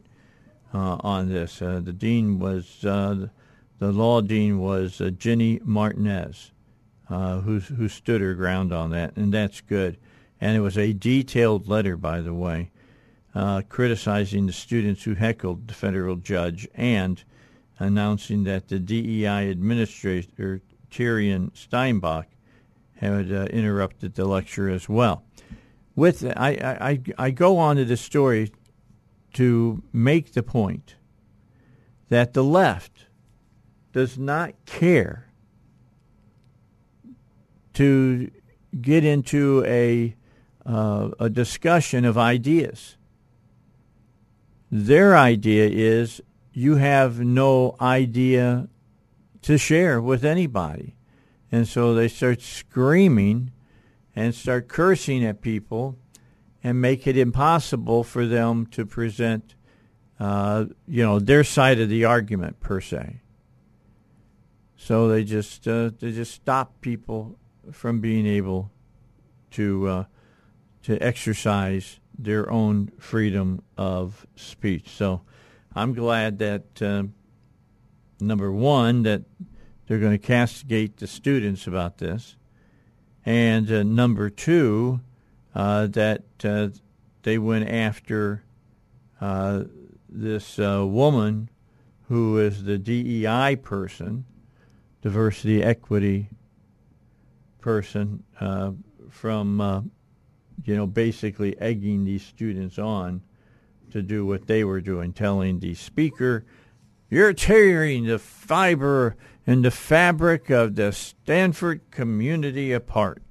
uh, 0.74 0.98
on 1.00 1.30
this. 1.30 1.62
Uh, 1.62 1.82
the 1.84 1.94
dean 1.94 2.38
was, 2.38 2.86
uh, 2.86 3.28
the 3.80 3.92
law 3.92 4.22
dean 4.22 4.60
was 4.60 5.02
uh, 5.02 5.10
Jenny 5.10 5.60
Martinez, 5.64 6.52
uh, 7.10 7.42
who, 7.42 7.60
who 7.60 7.90
stood 7.90 8.22
her 8.22 8.36
ground 8.36 8.72
on 8.72 8.92
that, 8.92 9.18
and 9.18 9.34
that's 9.34 9.60
good. 9.62 9.98
And 10.40 10.56
it 10.56 10.62
was 10.62 10.78
a 10.78 10.94
detailed 10.94 11.68
letter, 11.68 11.98
by 11.98 12.22
the 12.22 12.34
way, 12.34 12.70
uh, 13.34 13.64
criticizing 13.68 14.46
the 14.46 14.54
students 14.54 15.04
who 15.04 15.16
heckled 15.16 15.68
the 15.68 15.74
federal 15.74 16.16
judge 16.16 16.68
and 16.76 17.24
announcing 17.80 18.44
that 18.46 18.68
the 18.68 18.80
DEI 18.80 19.50
administrator, 19.50 20.62
Tirien 20.90 21.52
Steinbach, 21.56 22.28
had 22.96 23.32
uh, 23.32 23.46
interrupted 23.46 24.16
the 24.16 24.26
lecture 24.26 24.70
as 24.70 24.90
well. 24.90 25.24
With 25.96 26.24
I, 26.36 26.50
I, 26.82 27.00
I 27.18 27.32
go 27.32 27.58
on 27.58 27.76
to 27.78 27.86
this 27.86 28.02
story 28.02 28.52
to 29.34 29.84
make 29.94 30.34
the 30.34 30.44
point 30.44 30.96
that 32.10 32.34
the 32.34 32.44
left 32.44 33.06
does 33.94 34.18
not 34.18 34.54
care 34.66 35.28
to 37.74 38.32
get 38.82 39.06
into 39.06 39.64
a 39.66 40.16
uh, 40.66 41.12
a 41.20 41.30
discussion 41.30 42.04
of 42.04 42.18
ideas. 42.18 42.98
Their 44.70 45.16
idea 45.18 45.70
is 45.70 46.22
you 46.58 46.78
have 46.78 47.20
no 47.20 47.76
idea 47.80 48.68
to 49.44 49.60
share 49.60 50.02
with 50.02 50.26
anybody. 50.26 50.96
And 51.52 51.68
so 51.68 51.94
they 51.94 52.08
start 52.08 52.42
screaming 52.42 53.52
and 54.16 54.34
start 54.34 54.68
cursing 54.68 55.24
at 55.24 55.40
people 55.40 56.00
and 56.64 56.82
make 56.82 57.06
it 57.06 57.16
impossible 57.16 58.04
for 58.04 58.26
them 58.26 58.66
to 58.72 58.88
present, 58.88 59.54
uh, 60.20 60.66
you 60.88 61.04
know, 61.04 61.20
their 61.20 61.44
side 61.44 61.80
of 61.80 61.90
the 61.90 62.06
argument 62.06 62.60
per 62.60 62.82
se. 62.82 63.22
So 64.78 65.10
they 65.10 65.24
just 65.24 65.68
uh, 65.68 65.92
they 66.00 66.12
just 66.12 66.34
stop 66.34 66.82
people 66.82 67.38
from 67.72 68.02
being 68.02 68.26
able 68.26 68.72
to 69.52 69.88
uh, 69.88 70.04
to 70.82 70.98
exercise 70.98 72.00
their 72.18 72.50
own 72.50 72.92
freedom 72.98 73.62
of 73.78 74.26
speech. 74.36 74.90
So 74.90 75.22
I'm 75.78 75.94
glad 75.94 76.40
that 76.40 76.82
uh, 76.82 77.04
number 78.20 78.52
one 78.52 79.04
that 79.04 79.22
they're 79.86 80.00
going 80.00 80.18
to 80.18 80.18
castigate 80.18 80.98
the 80.98 81.06
students 81.06 81.68
about 81.68 82.00
this. 82.00 82.36
And 83.24 83.72
uh, 83.72 83.84
number 83.84 84.32
two, 84.32 85.02
uh, 85.54 85.86
that 85.88 86.24
uh, 86.44 86.70
they 87.22 87.38
went 87.38 87.70
after 87.70 88.44
uh, 89.22 89.66
this 90.10 90.58
woman 90.58 91.48
who 92.08 92.40
is 92.40 92.64
the 92.64 92.80
DEI 92.80 93.56
person, 93.58 94.26
diversity 95.04 95.62
equity 95.62 96.30
person, 97.62 98.24
from 99.12 99.92
you 100.66 100.76
know 100.76 100.88
basically 100.88 101.56
egging 101.60 102.04
these 102.04 102.24
students 102.24 102.80
on 102.80 103.22
to 103.92 104.02
do 104.02 104.26
what 104.26 104.48
they 104.48 104.64
were 104.64 104.82
doing, 104.82 105.14
telling 105.14 105.60
the 105.60 105.74
speaker, 105.74 106.46
"You're 107.10 107.34
tearing 107.34 108.06
the 108.06 108.20
fiber 108.20 109.16
and 109.48 109.64
the 109.64 109.72
fabric 109.72 110.50
of 110.50 110.76
the 110.76 110.92
Stanford 110.92 111.90
community 111.90 112.74
apart. 112.74 113.24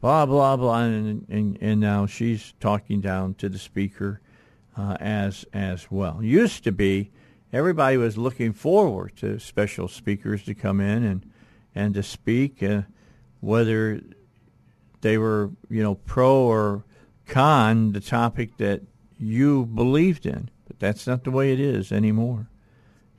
Blah, 0.00 0.26
blah, 0.26 0.56
blah. 0.56 0.82
And, 0.82 1.24
and, 1.28 1.58
and 1.60 1.80
now 1.80 2.06
she's 2.06 2.52
talking 2.58 3.00
down 3.00 3.34
to 3.34 3.48
the 3.48 3.58
speaker 3.58 4.20
uh, 4.76 4.96
as, 5.00 5.44
as 5.52 5.88
well. 5.90 6.20
Used 6.22 6.64
to 6.64 6.72
be, 6.72 7.12
everybody 7.52 7.96
was 7.96 8.18
looking 8.18 8.52
forward 8.52 9.16
to 9.18 9.38
special 9.38 9.86
speakers 9.86 10.42
to 10.44 10.54
come 10.54 10.80
in 10.80 11.04
and, 11.04 11.30
and 11.74 11.94
to 11.94 12.02
speak, 12.02 12.60
uh, 12.62 12.82
whether 13.40 14.00
they 15.00 15.16
were, 15.16 15.52
you 15.70 15.82
know, 15.82 15.94
pro 15.94 16.34
or 16.34 16.84
con 17.26 17.92
the 17.92 18.00
topic 18.00 18.56
that 18.56 18.82
you 19.18 19.66
believed 19.66 20.26
in. 20.26 20.50
But 20.66 20.78
that's 20.78 21.06
not 21.06 21.24
the 21.24 21.30
way 21.30 21.52
it 21.52 21.60
is 21.60 21.90
anymore 21.92 22.48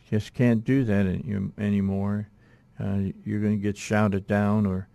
You 0.09 0.19
just 0.19 0.33
can't 0.33 0.63
do 0.63 0.83
that 0.83 1.05
any, 1.05 1.51
anymore. 1.57 2.29
Uh, 2.79 3.11
you're 3.25 3.41
going 3.41 3.57
to 3.57 3.61
get 3.61 3.77
shouted 3.77 4.25
down, 4.27 4.65
or 4.65 4.87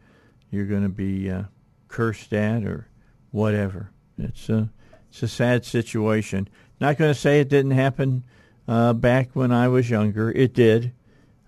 you're 0.50 0.66
going 0.66 0.84
to 0.84 0.88
be 0.88 1.30
uh, 1.30 1.44
cursed 1.88 2.32
at, 2.32 2.64
or 2.64 2.88
whatever. 3.30 3.90
It's 4.16 4.48
a 4.48 4.70
it's 5.10 5.22
a 5.22 5.28
sad 5.28 5.64
situation. 5.64 6.48
Not 6.80 6.96
going 6.96 7.12
to 7.12 7.18
say 7.18 7.40
it 7.40 7.48
didn't 7.48 7.72
happen 7.72 8.24
uh, 8.66 8.94
back 8.94 9.30
when 9.34 9.52
I 9.52 9.68
was 9.68 9.90
younger. 9.90 10.30
It 10.30 10.54
did. 10.54 10.92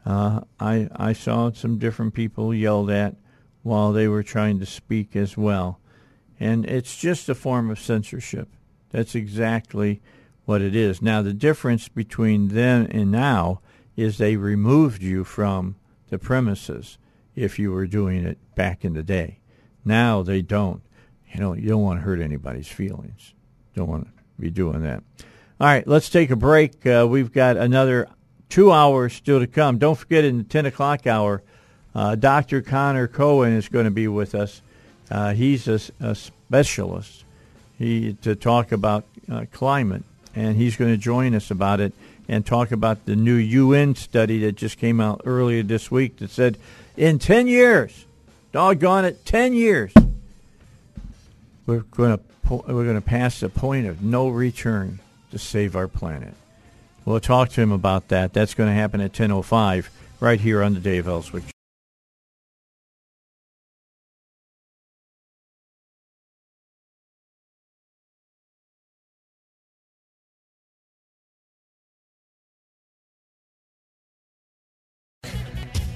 Uh, 0.05 0.43
I 0.61 0.89
I 0.95 1.13
saw 1.15 1.51
some 1.53 1.79
different 1.79 2.15
people 2.15 2.53
yelled 2.53 2.91
at 2.91 3.17
while 3.63 3.93
they 3.93 4.07
were 4.07 4.23
trying 4.23 4.59
to 4.61 4.67
speak 4.67 5.17
as 5.17 5.37
well, 5.37 5.81
and 6.39 6.67
it's 6.67 6.97
just 6.97 7.29
a 7.29 7.35
form 7.35 7.71
of 7.71 7.81
censorship. 7.81 8.49
That's 8.91 9.15
exactly 9.15 10.01
what 10.45 10.63
it 10.63 10.75
is. 10.75 11.03
Now, 11.03 11.23
the 11.23 11.35
difference 11.35 11.89
between 11.89 12.49
then 12.49 12.87
and 12.87 13.11
now 13.11 13.61
is 13.97 14.19
they 14.19 14.37
removed 14.37 15.03
you 15.03 15.25
from 15.25 15.77
the 16.09 16.19
premises 16.19 16.99
if 17.35 17.59
you 17.59 17.73
were 17.73 17.87
doing 17.87 18.25
it 18.25 18.39
back 18.55 18.85
in 18.85 18.95
the 18.95 19.03
day. 19.03 19.39
Now 19.85 20.23
they 20.23 20.43
don't. 20.43 20.83
You 21.33 21.41
know, 21.41 21.55
you 21.55 21.69
don't 21.69 21.83
want 21.83 22.01
to 22.01 22.05
hurt 22.05 22.21
anybody's 22.21 22.69
feelings. 22.69 23.35
Don't 23.75 23.89
want 23.89 24.07
to 24.07 24.13
be 24.41 24.51
doing 24.51 24.83
that. 24.83 25.03
All 25.61 25.67
right, 25.67 25.87
let's 25.87 26.09
take 26.09 26.31
a 26.31 26.37
break. 26.37 26.87
Uh, 26.87 27.07
we've 27.09 27.33
got 27.33 27.57
another 27.57 28.09
two 28.49 28.73
hours 28.73 29.15
still 29.15 29.41
to 29.41 29.47
come. 29.47 29.79
Don't 29.79 29.97
forget 29.97 30.25
in 30.25 30.39
the 30.39 30.45
10 30.45 30.67
o'clock 30.67 31.07
hour, 31.07 31.43
uh, 31.95 32.15
Dr. 32.15 32.63
Connor 32.63 33.09
Cohen 33.09 33.53
is 33.53 33.69
going 33.69 33.87
to 33.87 33.91
be 33.91 34.09
with 34.09 34.35
us. 34.35 34.63
Uh, 35.11 35.33
he's 35.33 35.69
a, 35.69 35.81
a, 36.01 36.15
specialist 36.15 37.25
he 37.79 38.15
to 38.23 38.35
talk 38.35 38.73
about 38.73 39.05
uh, 39.31 39.45
climate, 39.53 40.03
and 40.35 40.57
he's 40.57 40.77
going 40.77 40.91
to 40.91 40.97
join 40.97 41.35
us 41.35 41.51
about 41.51 41.81
it 41.81 41.93
and 42.29 42.45
talk 42.45 42.73
about 42.73 43.07
the 43.07 43.17
new 43.17 43.35
UN 43.35 43.95
study 43.95 44.41
that 44.41 44.57
just 44.57 44.79
came 44.79 45.01
out 45.01 45.23
earlier 45.25 45.63
this 45.63 45.91
week 45.91 46.17
that 46.17 46.31
said 46.31 46.59
in 46.97 47.19
10 47.19 47.47
years, 47.47 48.07
doggone 48.53 49.05
it, 49.05 49.25
10 49.25 49.53
years, 49.53 49.93
we're 51.67 51.81
going 51.81 52.17
to 52.17 52.25
we're 52.49 52.85
going 52.85 52.95
to 52.95 53.01
pass 53.01 53.41
the 53.41 53.49
point 53.49 53.87
of 53.87 54.03
no 54.03 54.29
return 54.29 55.01
to 55.33 55.39
save 55.39 55.75
our 55.75 55.89
planet. 55.89 56.35
We'll 57.05 57.19
talk 57.19 57.49
to 57.51 57.61
him 57.61 57.73
about 57.73 58.09
that. 58.09 58.33
That's 58.33 58.55
going 58.55 58.69
to 58.69 58.75
happen 58.75 59.01
at 59.01 59.13
10:05 59.13 59.89
right 60.21 60.41
here 60.41 60.63
on 60.63 60.75
the 60.75 60.81
Dave 60.81 61.09
Elswick 61.09 61.56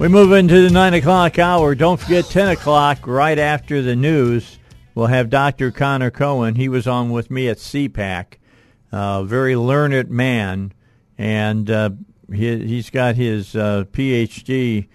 We 0.01 0.09
move 0.09 0.33
into 0.33 0.63
the 0.63 0.71
9 0.71 0.95
o'clock 0.95 1.39
hour. 1.39 1.75
Don't 1.75 2.01
forget 2.01 2.25
10 2.25 2.49
o'clock 2.49 3.07
right 3.07 3.39
after 3.39 3.83
the 3.83 3.95
news. 3.95 4.59
We'll 4.95 5.09
have 5.09 5.29
Dr. 5.29 5.71
Connor 5.71 6.11
Cohen. 6.11 6.55
He 6.55 6.71
was 6.71 6.87
on 6.87 7.11
with 7.11 7.31
me 7.31 7.49
at 7.51 7.59
CPAC. 7.59 8.39
A 8.93 8.97
uh, 8.97 9.23
very 9.25 9.57
learned 9.57 10.09
man. 10.09 10.73
And 11.19 11.71
uh, 11.71 11.91
he, 12.33 12.77
has 12.77 12.89
got 12.89 13.17
his 13.17 13.55
uh, 13.55 13.85
PhD 13.93 14.89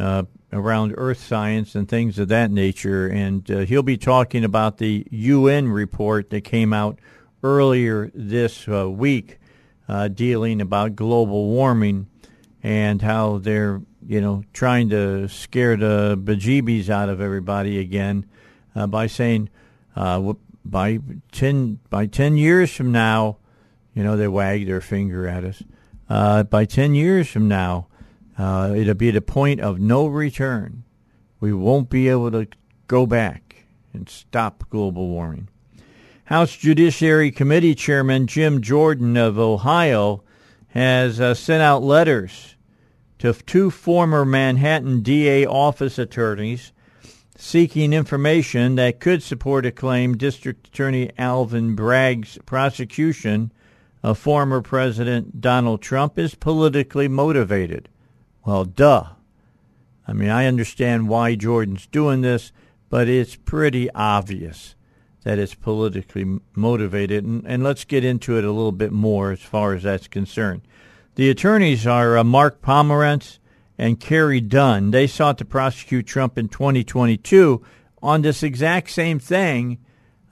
uh, 0.00 0.24
around 0.52 0.96
earth 0.98 1.22
science 1.22 1.76
and 1.76 1.88
things 1.88 2.18
of 2.18 2.26
that 2.26 2.50
nature. 2.50 3.06
And 3.06 3.48
uh, 3.48 3.58
he'll 3.60 3.84
be 3.84 3.98
talking 3.98 4.42
about 4.42 4.78
the 4.78 5.06
UN 5.12 5.68
report 5.68 6.30
that 6.30 6.40
came 6.40 6.72
out 6.72 6.98
earlier 7.44 8.10
this 8.16 8.66
uh, 8.66 8.90
week 8.90 9.38
dealing 10.14 10.60
about 10.60 10.96
global 10.96 11.46
warming 11.50 12.08
and 12.64 13.00
how 13.00 13.38
they're 13.38 13.80
you 14.06 14.20
know, 14.20 14.44
trying 14.52 14.88
to 14.90 15.28
scare 15.28 15.76
the 15.76 16.18
bejeebies 16.22 16.88
out 16.88 17.08
of 17.08 17.20
everybody 17.20 17.78
again 17.78 18.26
uh, 18.74 18.86
by 18.86 19.06
saying 19.06 19.48
uh, 19.96 20.34
by 20.64 20.98
ten 21.32 21.78
by 21.90 22.06
ten 22.06 22.36
years 22.36 22.70
from 22.74 22.92
now, 22.92 23.38
you 23.94 24.02
know, 24.02 24.16
they 24.16 24.28
wag 24.28 24.66
their 24.66 24.80
finger 24.80 25.26
at 25.26 25.44
us. 25.44 25.62
Uh, 26.08 26.42
by 26.42 26.64
ten 26.64 26.94
years 26.94 27.28
from 27.28 27.48
now, 27.48 27.86
uh, 28.38 28.72
it'll 28.76 28.94
be 28.94 29.10
the 29.10 29.20
point 29.20 29.60
of 29.60 29.78
no 29.78 30.06
return. 30.06 30.84
We 31.40 31.52
won't 31.52 31.90
be 31.90 32.08
able 32.08 32.30
to 32.32 32.46
go 32.86 33.06
back 33.06 33.64
and 33.92 34.08
stop 34.08 34.68
global 34.70 35.08
warming. 35.08 35.48
House 36.24 36.56
Judiciary 36.56 37.32
Committee 37.32 37.74
Chairman 37.74 38.26
Jim 38.26 38.60
Jordan 38.60 39.16
of 39.16 39.38
Ohio 39.38 40.22
has 40.68 41.20
uh, 41.20 41.34
sent 41.34 41.62
out 41.62 41.82
letters 41.82 42.54
to 43.20 43.34
two 43.34 43.70
former 43.70 44.24
Manhattan 44.24 45.02
DA 45.02 45.46
office 45.46 45.98
attorneys 45.98 46.72
seeking 47.36 47.92
information 47.92 48.74
that 48.74 48.98
could 48.98 49.22
support 49.22 49.64
a 49.64 49.70
claim 49.70 50.16
District 50.16 50.66
Attorney 50.66 51.10
Alvin 51.16 51.74
Bragg's 51.74 52.38
prosecution 52.44 53.52
of 54.02 54.18
former 54.18 54.62
President 54.62 55.40
Donald 55.40 55.82
Trump 55.82 56.18
is 56.18 56.34
politically 56.34 57.08
motivated. 57.08 57.88
Well, 58.44 58.64
duh. 58.64 59.10
I 60.08 60.14
mean, 60.14 60.30
I 60.30 60.46
understand 60.46 61.08
why 61.08 61.34
Jordan's 61.34 61.86
doing 61.86 62.22
this, 62.22 62.52
but 62.88 63.06
it's 63.06 63.36
pretty 63.36 63.90
obvious 63.92 64.74
that 65.24 65.38
it's 65.38 65.54
politically 65.54 66.40
motivated. 66.54 67.24
And, 67.24 67.44
and 67.46 67.62
let's 67.62 67.84
get 67.84 68.02
into 68.02 68.38
it 68.38 68.44
a 68.44 68.50
little 68.50 68.72
bit 68.72 68.92
more 68.92 69.30
as 69.30 69.42
far 69.42 69.74
as 69.74 69.82
that's 69.82 70.08
concerned. 70.08 70.62
The 71.16 71.28
attorneys 71.28 71.86
are 71.86 72.16
uh, 72.16 72.24
Mark 72.24 72.62
Pomerantz 72.62 73.38
and 73.76 73.98
Carey 73.98 74.40
Dunne. 74.40 74.90
They 74.90 75.06
sought 75.06 75.38
to 75.38 75.44
prosecute 75.44 76.06
Trump 76.06 76.38
in 76.38 76.48
2022 76.48 77.62
on 78.02 78.22
this 78.22 78.42
exact 78.42 78.90
same 78.90 79.18
thing 79.18 79.78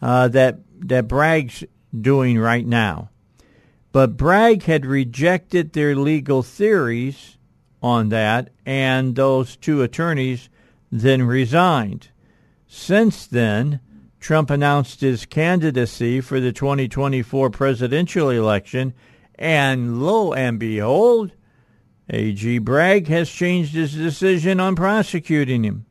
uh, 0.00 0.28
that 0.28 0.60
that 0.80 1.08
Bragg's 1.08 1.64
doing 1.98 2.38
right 2.38 2.66
now. 2.66 3.10
But 3.90 4.16
Bragg 4.16 4.64
had 4.64 4.86
rejected 4.86 5.72
their 5.72 5.96
legal 5.96 6.42
theories 6.42 7.36
on 7.82 8.10
that, 8.10 8.50
and 8.64 9.16
those 9.16 9.56
two 9.56 9.82
attorneys 9.82 10.48
then 10.92 11.22
resigned. 11.22 12.08
Since 12.66 13.26
then, 13.26 13.80
Trump 14.20 14.50
announced 14.50 15.00
his 15.00 15.26
candidacy 15.26 16.20
for 16.20 16.38
the 16.38 16.52
2024 16.52 17.50
presidential 17.50 18.30
election 18.30 18.94
and 19.38 20.02
lo 20.02 20.32
and 20.32 20.58
behold, 20.58 21.32
A.G. 22.10 22.58
Bragg 22.58 23.08
has 23.08 23.30
changed 23.30 23.74
his 23.74 23.94
decision 23.94 24.60
on 24.60 24.74
prosecuting 24.74 25.64
him. 25.64 25.86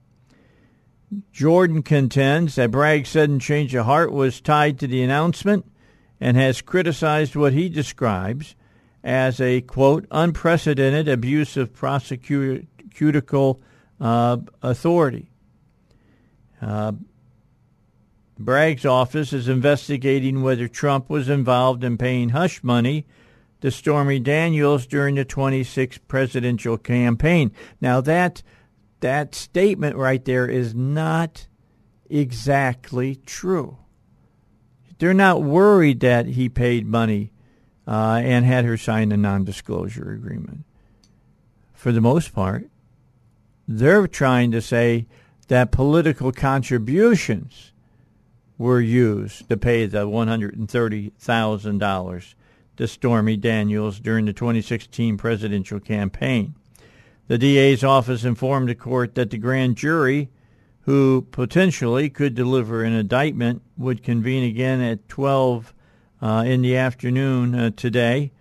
Jordan 1.32 1.84
contends 1.84 2.56
that 2.56 2.72
Bragg's 2.72 3.10
sudden 3.10 3.39
change 3.39 3.74
of 3.74 3.86
heart 3.86 4.12
was 4.12 4.41
tied 4.41 4.78
to 4.80 4.88
the 4.88 5.02
announcement 5.02 5.66
and 6.20 6.36
has 6.36 6.62
criticized 6.62 7.36
what 7.36 7.54
he 7.54 7.70
describes 7.70 8.56
as 9.04 9.39
a, 9.39 9.62
quote, 9.62 10.06
unprecedented 10.12 11.08
abuse 11.08 11.56
of 11.56 11.72
prosecutorial 11.72 13.60
uh, 14.02 14.38
authority. 14.62 15.30
Uh, 16.62 16.91
Bragg's 18.38 18.86
office 18.86 19.32
is 19.32 19.48
investigating 19.48 20.41
whether 20.41 20.68
Trump 20.68 21.10
was 21.10 21.30
involved 21.30 21.84
in 21.84 21.98
paying 21.98 22.30
hush 22.30 22.64
money 22.64 23.06
to 23.62 23.72
Stormy 23.72 24.20
Daniels 24.20 24.86
during 24.86 25.16
the 25.16 25.26
26th 25.26 25.99
presidential 26.08 26.78
campaign. 26.78 27.51
Now 27.82 28.01
that 28.01 28.43
that 28.99 29.36
statement 29.36 29.95
right 29.95 30.24
there 30.24 30.47
is 30.47 30.74
not 30.74 31.47
exactly 32.10 33.16
true. 33.26 33.78
They're 34.99 35.14
not 35.14 35.43
worried 35.43 35.99
that 35.99 36.26
he 36.28 36.49
paid 36.49 36.88
money 36.88 37.32
uh, 37.88 38.22
and 38.24 38.45
had 38.45 38.66
her 38.66 38.78
sign 38.78 39.12
a 39.12 39.18
non-disclosure 39.18 40.12
agreement. 40.12 40.64
For 41.74 41.91
the 41.91 42.01
most 42.01 42.34
part, 42.34 42.70
they're 43.68 44.08
trying 44.08 44.51
to 44.51 44.62
say 44.62 45.05
that 45.47 45.72
political 45.72 46.32
contributions 46.32 47.72
were 48.58 48.82
used 48.82 49.47
to 49.49 49.58
pay 49.58 49.86
the 49.86 50.08
one 50.08 50.28
hundred 50.28 50.58
and 50.58 50.70
thirty 50.70 51.12
thousand 51.20 51.78
dollars 51.78 52.36
to 52.78 52.88
Stormy 52.88 53.38
Daniels 53.38 54.00
during 54.00 54.26
the 54.26 54.34
2016 54.34 55.18
presidential 55.18 55.80
campaign. 55.80 56.56
The 57.28 57.38
DA's 57.38 57.84
office 57.84 58.24
informed 58.24 58.70
the 58.70 58.76
court 58.76 59.16
that 59.16 59.32
the 59.32 59.38
grand 59.38 59.76
jury, 59.76 60.30
who 60.82 61.28
potentially 61.32 62.10
could 62.10 62.36
deliver 62.36 62.84
an 62.84 62.94
indictment, 62.94 63.62
would 63.78 64.04
convene 64.04 64.44
again 64.44 64.80
at 64.80 65.10
12 65.10 65.74
uh, 66.22 66.44
in 66.48 66.62
the 66.62 66.78
afternoon 66.78 67.54
uh, 67.54 67.72
today. 67.76 68.32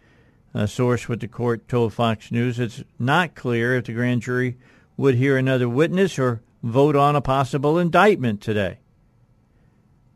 A 0.55 0.68
source 0.68 1.09
with 1.09 1.20
the 1.20 1.28
court 1.28 1.68
told 1.68 1.93
Fox 1.93 2.30
News 2.30 2.59
it's 2.59 2.82
not 2.99 3.34
clear 3.34 3.74
if 3.74 3.87
the 3.87 3.93
grand 3.93 4.22
jury 4.22 4.57
would 4.97 5.16
hear 5.16 5.37
another 5.37 5.68
witness 5.68 6.18
or 6.18 6.41
vote 6.62 6.97
on 6.97 7.16
a 7.16 7.20
possible 7.20 7.78
indictment 7.78 8.41
today. 8.41 8.78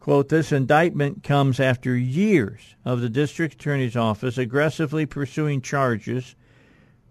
Quote, 0.01 0.31
this 0.31 0.51
indictment 0.51 1.23
comes 1.23 1.61
after 1.61 1.95
years 1.95 2.75
of 2.87 3.03
the 3.03 3.11
district 3.11 3.55
attorney's 3.55 3.97
office 3.97 4.39
aggressively 4.39 5.05
pursuing 5.05 5.61
charges 5.61 6.35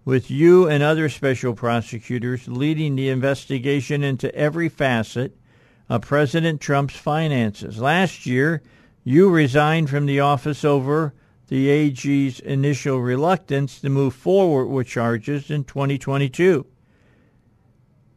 with 0.05 0.31
you 0.31 0.67
and 0.67 0.81
other 0.81 1.07
special 1.07 1.53
prosecutors 1.53 2.47
leading 2.47 2.95
the 2.95 3.09
investigation 3.09 4.03
into 4.03 4.33
every 4.33 4.69
facet 4.69 5.37
of 5.87 6.01
President 6.01 6.59
Trump's 6.61 6.95
finances. 6.95 7.79
Last 7.79 8.25
year, 8.25 8.63
you 9.03 9.29
resigned 9.29 9.91
from 9.91 10.07
the 10.07 10.19
office 10.19 10.65
over 10.65 11.13
the 11.47 11.69
AG's 11.69 12.39
initial 12.39 12.99
reluctance 12.99 13.79
to 13.81 13.89
move 13.89 14.15
forward 14.15 14.65
with 14.65 14.87
charges 14.87 15.51
in 15.51 15.63
2022. 15.63 16.65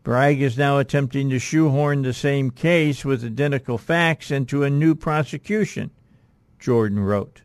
Bragg 0.02 0.42
is 0.42 0.58
now 0.58 0.78
attempting 0.78 1.30
to 1.30 1.38
shoehorn 1.38 2.02
the 2.02 2.12
same 2.12 2.50
case 2.50 3.04
with 3.04 3.24
identical 3.24 3.78
facts 3.78 4.32
into 4.32 4.64
a 4.64 4.70
new 4.70 4.96
prosecution, 4.96 5.90
Jordan 6.58 7.00
wrote. 7.00 7.42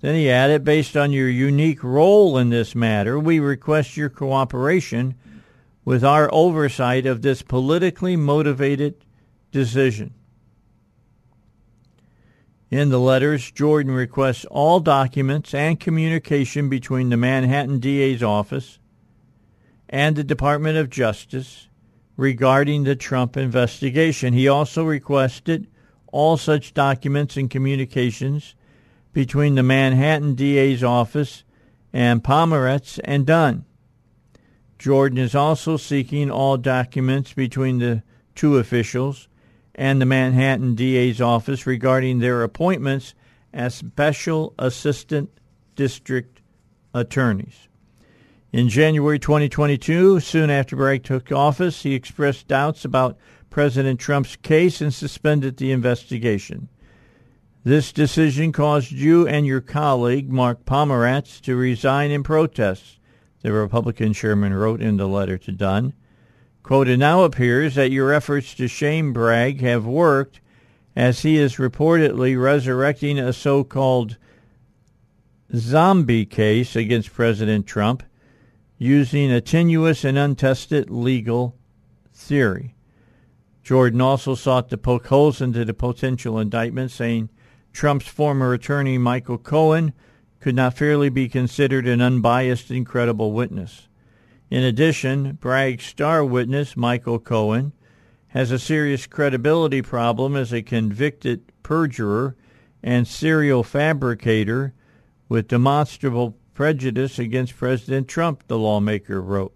Then 0.00 0.14
he 0.14 0.30
added, 0.30 0.64
based 0.64 0.96
on 0.96 1.12
your 1.12 1.28
unique 1.28 1.84
role 1.84 2.38
in 2.38 2.50
this 2.50 2.74
matter, 2.74 3.18
we 3.18 3.38
request 3.38 3.96
your 3.96 4.08
cooperation 4.08 5.14
with 5.84 6.02
our 6.02 6.32
oversight 6.32 7.04
of 7.04 7.20
this 7.20 7.42
politically 7.42 8.16
motivated 8.16 9.04
decision. 9.50 10.14
In 12.70 12.88
the 12.88 12.98
letters, 12.98 13.50
Jordan 13.50 13.92
requests 13.92 14.46
all 14.46 14.80
documents 14.80 15.54
and 15.54 15.78
communication 15.78 16.68
between 16.68 17.10
the 17.10 17.16
Manhattan 17.16 17.78
DA's 17.78 18.22
office 18.22 18.78
and 19.88 20.16
the 20.16 20.24
Department 20.24 20.76
of 20.76 20.90
Justice 20.90 21.68
regarding 22.16 22.84
the 22.84 22.96
Trump 22.96 23.36
investigation. 23.36 24.32
He 24.32 24.48
also 24.48 24.84
requested 24.84 25.66
all 26.08 26.36
such 26.36 26.74
documents 26.74 27.36
and 27.36 27.50
communications 27.50 28.54
between 29.12 29.54
the 29.54 29.62
Manhattan 29.62 30.34
DA's 30.34 30.84
office 30.84 31.44
and 31.92 32.22
Pomerantz 32.22 32.98
and 33.04 33.26
Dunne. 33.26 33.64
Jordan 34.78 35.18
is 35.18 35.34
also 35.34 35.76
seeking 35.76 36.30
all 36.30 36.56
documents 36.56 37.32
between 37.32 37.78
the 37.78 38.02
two 38.34 38.58
officials 38.58 39.28
and 39.74 40.00
the 40.00 40.06
Manhattan 40.06 40.74
DA's 40.74 41.20
office 41.20 41.66
regarding 41.66 42.18
their 42.18 42.42
appointments 42.42 43.14
as 43.52 43.74
special 43.74 44.54
assistant 44.58 45.30
district 45.74 46.40
attorneys. 46.92 47.68
In 48.54 48.68
January 48.68 49.18
2022, 49.18 50.20
soon 50.20 50.48
after 50.48 50.76
Bragg 50.76 51.02
took 51.02 51.32
office, 51.32 51.82
he 51.82 51.92
expressed 51.92 52.46
doubts 52.46 52.84
about 52.84 53.18
President 53.50 53.98
Trump's 53.98 54.36
case 54.36 54.80
and 54.80 54.94
suspended 54.94 55.56
the 55.56 55.72
investigation. 55.72 56.68
This 57.64 57.90
decision 57.90 58.52
caused 58.52 58.92
you 58.92 59.26
and 59.26 59.44
your 59.44 59.60
colleague, 59.60 60.30
Mark 60.30 60.64
Pomerantz, 60.64 61.40
to 61.40 61.56
resign 61.56 62.12
in 62.12 62.22
protest, 62.22 63.00
the 63.42 63.50
Republican 63.50 64.12
chairman 64.12 64.54
wrote 64.54 64.80
in 64.80 64.98
the 64.98 65.08
letter 65.08 65.36
to 65.36 65.50
Dunne. 65.50 65.92
Quote, 66.62 66.86
it 66.86 66.98
now 66.98 67.24
appears 67.24 67.74
that 67.74 67.90
your 67.90 68.12
efforts 68.12 68.54
to 68.54 68.68
shame 68.68 69.12
Bragg 69.12 69.62
have 69.62 69.84
worked 69.84 70.40
as 70.94 71.22
he 71.22 71.38
is 71.38 71.56
reportedly 71.56 72.40
resurrecting 72.40 73.18
a 73.18 73.32
so-called 73.32 74.16
zombie 75.56 76.24
case 76.24 76.76
against 76.76 77.12
President 77.12 77.66
Trump 77.66 78.04
using 78.84 79.32
a 79.32 79.40
tenuous 79.40 80.04
and 80.04 80.18
untested 80.18 80.90
legal 80.90 81.56
theory. 82.12 82.74
Jordan 83.62 84.02
also 84.02 84.34
sought 84.34 84.68
to 84.68 84.76
poke 84.76 85.06
holes 85.06 85.40
into 85.40 85.64
the 85.64 85.72
potential 85.72 86.38
indictment, 86.38 86.90
saying 86.90 87.30
Trump's 87.72 88.06
former 88.06 88.52
attorney, 88.52 88.98
Michael 88.98 89.38
Cohen, 89.38 89.94
could 90.38 90.54
not 90.54 90.76
fairly 90.76 91.08
be 91.08 91.30
considered 91.30 91.88
an 91.88 92.02
unbiased 92.02 92.70
and 92.70 92.84
credible 92.84 93.32
witness. 93.32 93.88
In 94.50 94.62
addition, 94.62 95.32
Bragg's 95.40 95.86
star 95.86 96.22
witness, 96.22 96.76
Michael 96.76 97.18
Cohen, 97.18 97.72
has 98.28 98.50
a 98.50 98.58
serious 98.58 99.06
credibility 99.06 99.80
problem 99.80 100.36
as 100.36 100.52
a 100.52 100.60
convicted 100.60 101.50
perjurer 101.62 102.36
and 102.82 103.08
serial 103.08 103.62
fabricator 103.62 104.74
with 105.26 105.48
demonstrable 105.48 106.36
prejudice 106.54 107.18
against 107.18 107.56
President 107.56 108.08
Trump, 108.08 108.44
the 108.46 108.58
lawmaker 108.58 109.20
wrote. 109.20 109.54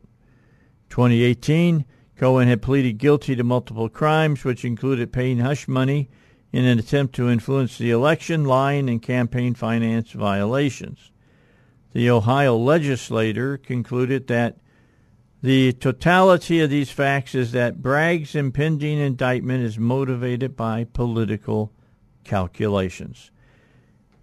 2018, 0.91 1.85
Cohen 2.17 2.49
had 2.49 2.61
pleaded 2.61 2.99
guilty 2.99 3.37
to 3.37 3.45
multiple 3.45 3.89
crimes, 3.89 4.45
which 4.45 4.65
included 4.65 5.13
paying 5.13 5.39
hush 5.39 5.69
money 5.69 6.11
in 6.53 6.65
an 6.65 6.79
attempt 6.79 7.15
to 7.15 7.31
influence 7.31 7.79
the 7.79 7.91
election, 7.91 8.45
lying, 8.45 8.89
and 8.89 9.03
campaign 9.03 9.55
finance 9.55 10.13
violations. 10.13 11.13
The 11.93 12.11
Ohio 12.11 12.57
legislator 12.57 13.57
concluded 13.57 14.27
that 14.27 14.59
the 15.41 15.73
totality 15.75 16.61
of 16.61 16.71
these 16.71 16.91
facts 16.91 17.35
is 17.35 17.53
that 17.53 17.81
Bragg's 17.81 18.35
impending 18.35 18.99
indictment 18.99 19.63
is 19.63 19.79
motivated 19.79 20.57
by 20.57 20.85
political 20.85 21.73
calculations. 22.25 23.31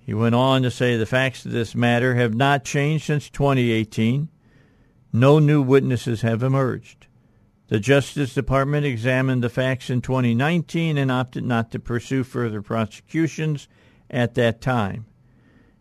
He 0.06 0.14
went 0.14 0.36
on 0.36 0.62
to 0.62 0.70
say 0.70 0.96
the 0.96 1.08
facts 1.08 1.46
of 1.46 1.52
this 1.52 1.74
matter 1.74 2.14
have 2.14 2.36
not 2.36 2.64
changed 2.64 3.06
since 3.06 3.28
2018. 3.32 4.30
No 5.12 5.40
new 5.40 5.64
witnesses 5.64 6.22
have 6.22 6.44
emerged. 6.44 7.08
The 7.70 7.80
Justice 7.80 8.36
Department 8.36 8.86
examined 8.86 9.44
the 9.44 9.50
facts 9.50 9.90
in 9.90 10.02
2019 10.02 11.00
and 11.00 11.12
opted 11.12 11.44
not 11.44 11.72
to 11.72 11.80
pursue 11.80 12.24
further 12.24 12.62
prosecutions 12.62 13.68
at 14.08 14.36
that 14.36 14.62
time. 14.62 15.08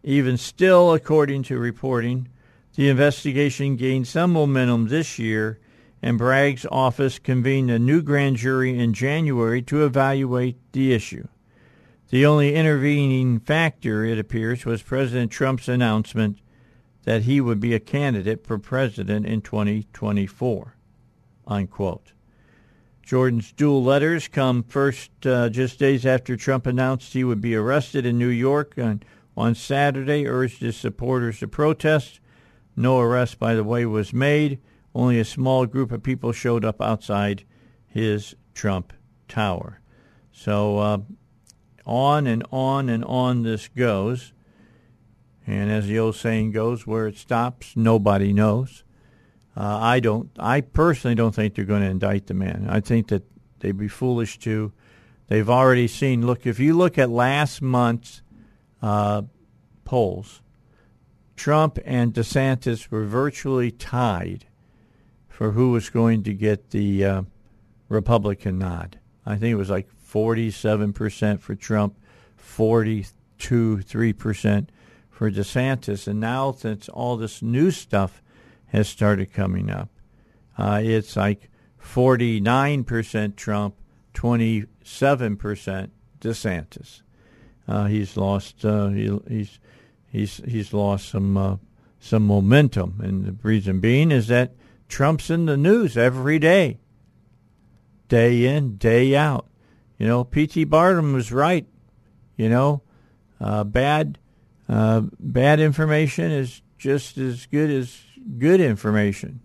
Even 0.02 0.38
still, 0.38 0.94
according 0.94 1.42
to 1.44 1.58
reporting, 1.58 2.28
the 2.76 2.88
investigation 2.88 3.76
gained 3.76 4.08
some 4.08 4.32
momentum 4.32 4.88
this 4.88 5.18
year, 5.18 5.60
and 6.00 6.16
Bragg's 6.16 6.64
office 6.72 7.18
convened 7.18 7.70
a 7.70 7.78
new 7.78 8.00
grand 8.00 8.38
jury 8.38 8.78
in 8.78 8.94
January 8.94 9.60
to 9.62 9.84
evaluate 9.84 10.56
the 10.72 10.94
issue. 10.94 11.28
The 12.14 12.26
only 12.26 12.54
intervening 12.54 13.40
factor, 13.40 14.04
it 14.04 14.20
appears, 14.20 14.64
was 14.64 14.84
President 14.84 15.32
Trump's 15.32 15.66
announcement 15.66 16.38
that 17.02 17.22
he 17.22 17.40
would 17.40 17.58
be 17.58 17.74
a 17.74 17.80
candidate 17.80 18.46
for 18.46 18.56
president 18.56 19.26
in 19.26 19.40
2024. 19.40 20.76
Unquote. 21.48 22.12
Jordan's 23.02 23.50
dual 23.50 23.82
letters 23.82 24.28
come 24.28 24.62
first 24.62 25.10
uh, 25.26 25.48
just 25.48 25.80
days 25.80 26.06
after 26.06 26.36
Trump 26.36 26.66
announced 26.66 27.14
he 27.14 27.24
would 27.24 27.40
be 27.40 27.56
arrested 27.56 28.06
in 28.06 28.16
New 28.16 28.28
York 28.28 28.74
on, 28.78 29.02
on 29.36 29.56
Saturday, 29.56 30.28
urged 30.28 30.60
his 30.60 30.76
supporters 30.76 31.40
to 31.40 31.48
protest. 31.48 32.20
No 32.76 33.00
arrest, 33.00 33.40
by 33.40 33.56
the 33.56 33.64
way, 33.64 33.84
was 33.86 34.12
made. 34.12 34.60
Only 34.94 35.18
a 35.18 35.24
small 35.24 35.66
group 35.66 35.90
of 35.90 36.04
people 36.04 36.30
showed 36.30 36.64
up 36.64 36.80
outside 36.80 37.42
his 37.88 38.36
Trump 38.54 38.92
Tower. 39.26 39.80
So 40.30 40.78
uh, 40.78 40.98
on 41.86 42.26
and 42.26 42.44
on 42.50 42.88
and 42.88 43.04
on 43.04 43.42
this 43.42 43.68
goes. 43.68 44.32
And 45.46 45.70
as 45.70 45.86
the 45.86 45.98
old 45.98 46.16
saying 46.16 46.52
goes, 46.52 46.86
where 46.86 47.06
it 47.06 47.18
stops, 47.18 47.76
nobody 47.76 48.32
knows. 48.32 48.82
Uh, 49.56 49.78
I 49.80 50.00
don't. 50.00 50.30
I 50.38 50.62
personally 50.62 51.14
don't 51.14 51.34
think 51.34 51.54
they're 51.54 51.64
going 51.64 51.82
to 51.82 51.90
indict 51.90 52.26
the 52.26 52.34
man. 52.34 52.66
I 52.68 52.80
think 52.80 53.08
that 53.08 53.22
they'd 53.60 53.76
be 53.76 53.88
foolish 53.88 54.38
to. 54.40 54.72
They've 55.28 55.48
already 55.48 55.86
seen. 55.86 56.26
Look, 56.26 56.46
if 56.46 56.58
you 56.58 56.74
look 56.74 56.98
at 56.98 57.10
last 57.10 57.62
month's 57.62 58.22
uh, 58.82 59.22
polls, 59.84 60.40
Trump 61.36 61.78
and 61.84 62.12
DeSantis 62.12 62.90
were 62.90 63.04
virtually 63.04 63.70
tied 63.70 64.46
for 65.28 65.52
who 65.52 65.70
was 65.70 65.90
going 65.90 66.22
to 66.24 66.32
get 66.32 66.70
the 66.70 67.04
uh, 67.04 67.22
Republican 67.88 68.58
nod. 68.58 68.98
I 69.26 69.36
think 69.36 69.52
it 69.52 69.56
was 69.56 69.70
like 69.70 69.88
47% 70.14 71.40
for 71.40 71.56
Trump, 71.56 71.98
42, 72.36 73.78
3% 73.78 74.68
for 75.10 75.30
DeSantis. 75.30 76.06
And 76.06 76.20
now, 76.20 76.52
since 76.52 76.88
all 76.88 77.16
this 77.16 77.42
new 77.42 77.72
stuff 77.72 78.22
has 78.66 78.88
started 78.88 79.32
coming 79.32 79.70
up, 79.70 79.88
uh, 80.56 80.80
it's 80.82 81.16
like 81.16 81.50
49% 81.82 83.34
Trump, 83.34 83.74
27% 84.14 84.68
DeSantis. 86.20 87.02
Uh, 87.66 87.86
he's 87.86 88.16
lost. 88.16 88.64
Uh, 88.64 88.88
he, 88.88 89.18
he's 89.26 89.58
he's 90.12 90.36
he's 90.46 90.74
lost 90.74 91.08
some 91.08 91.36
uh, 91.36 91.56
some 91.98 92.26
momentum, 92.26 93.00
and 93.02 93.24
the 93.24 93.34
reason 93.42 93.80
being 93.80 94.10
is 94.10 94.28
that 94.28 94.52
Trump's 94.86 95.30
in 95.30 95.46
the 95.46 95.56
news 95.56 95.96
every 95.96 96.38
day, 96.38 96.78
day 98.08 98.44
in, 98.44 98.76
day 98.76 99.16
out. 99.16 99.46
You 99.98 100.06
know, 100.06 100.24
P.T. 100.24 100.64
Barnum 100.64 101.12
was 101.12 101.32
right. 101.32 101.66
You 102.36 102.48
know, 102.48 102.82
uh, 103.40 103.64
bad 103.64 104.18
uh, 104.68 105.02
bad 105.20 105.60
information 105.60 106.32
is 106.32 106.62
just 106.78 107.16
as 107.16 107.46
good 107.46 107.70
as 107.70 108.02
good 108.38 108.60
information, 108.60 109.40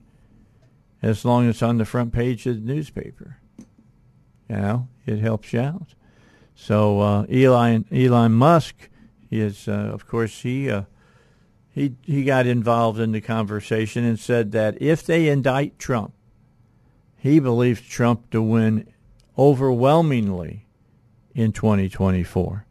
as 1.02 1.24
long 1.24 1.48
as 1.48 1.56
it's 1.56 1.64
on 1.64 1.78
the 1.78 1.86
front 1.86 2.14
page 2.14 2.46
of 2.46 2.56
the 2.56 2.74
newspaper. 2.74 3.38
You 4.50 4.56
know, 4.56 4.88
it 5.06 5.20
helps 5.20 5.54
you 5.54 5.60
out. 5.60 5.94
So 6.56 7.00
uh, 7.00 7.22
Elon 7.24 7.86
Elon 7.92 8.34
Musk 8.34 8.90
is, 9.30 9.68
uh, 9.68 9.72
of 9.72 10.08
course, 10.08 10.42
he 10.42 10.70
uh, 10.70 10.84
he 11.70 11.96
he 12.04 12.24
got 12.24 12.48
involved 12.48 13.00
in 13.00 13.12
the 13.12 13.22
conversation 13.22 14.04
and 14.04 14.20
said 14.20 14.52
that 14.54 14.82
if 14.82 15.06
they 15.06 15.30
indict 15.30 15.78
Trump, 15.78 16.14
he 17.18 17.40
believes 17.40 17.82
Trump 17.82 18.30
to 18.32 18.42
win 18.42 18.88
overwhelmingly 19.40 20.68
in 21.34 21.54
2024 21.54 22.66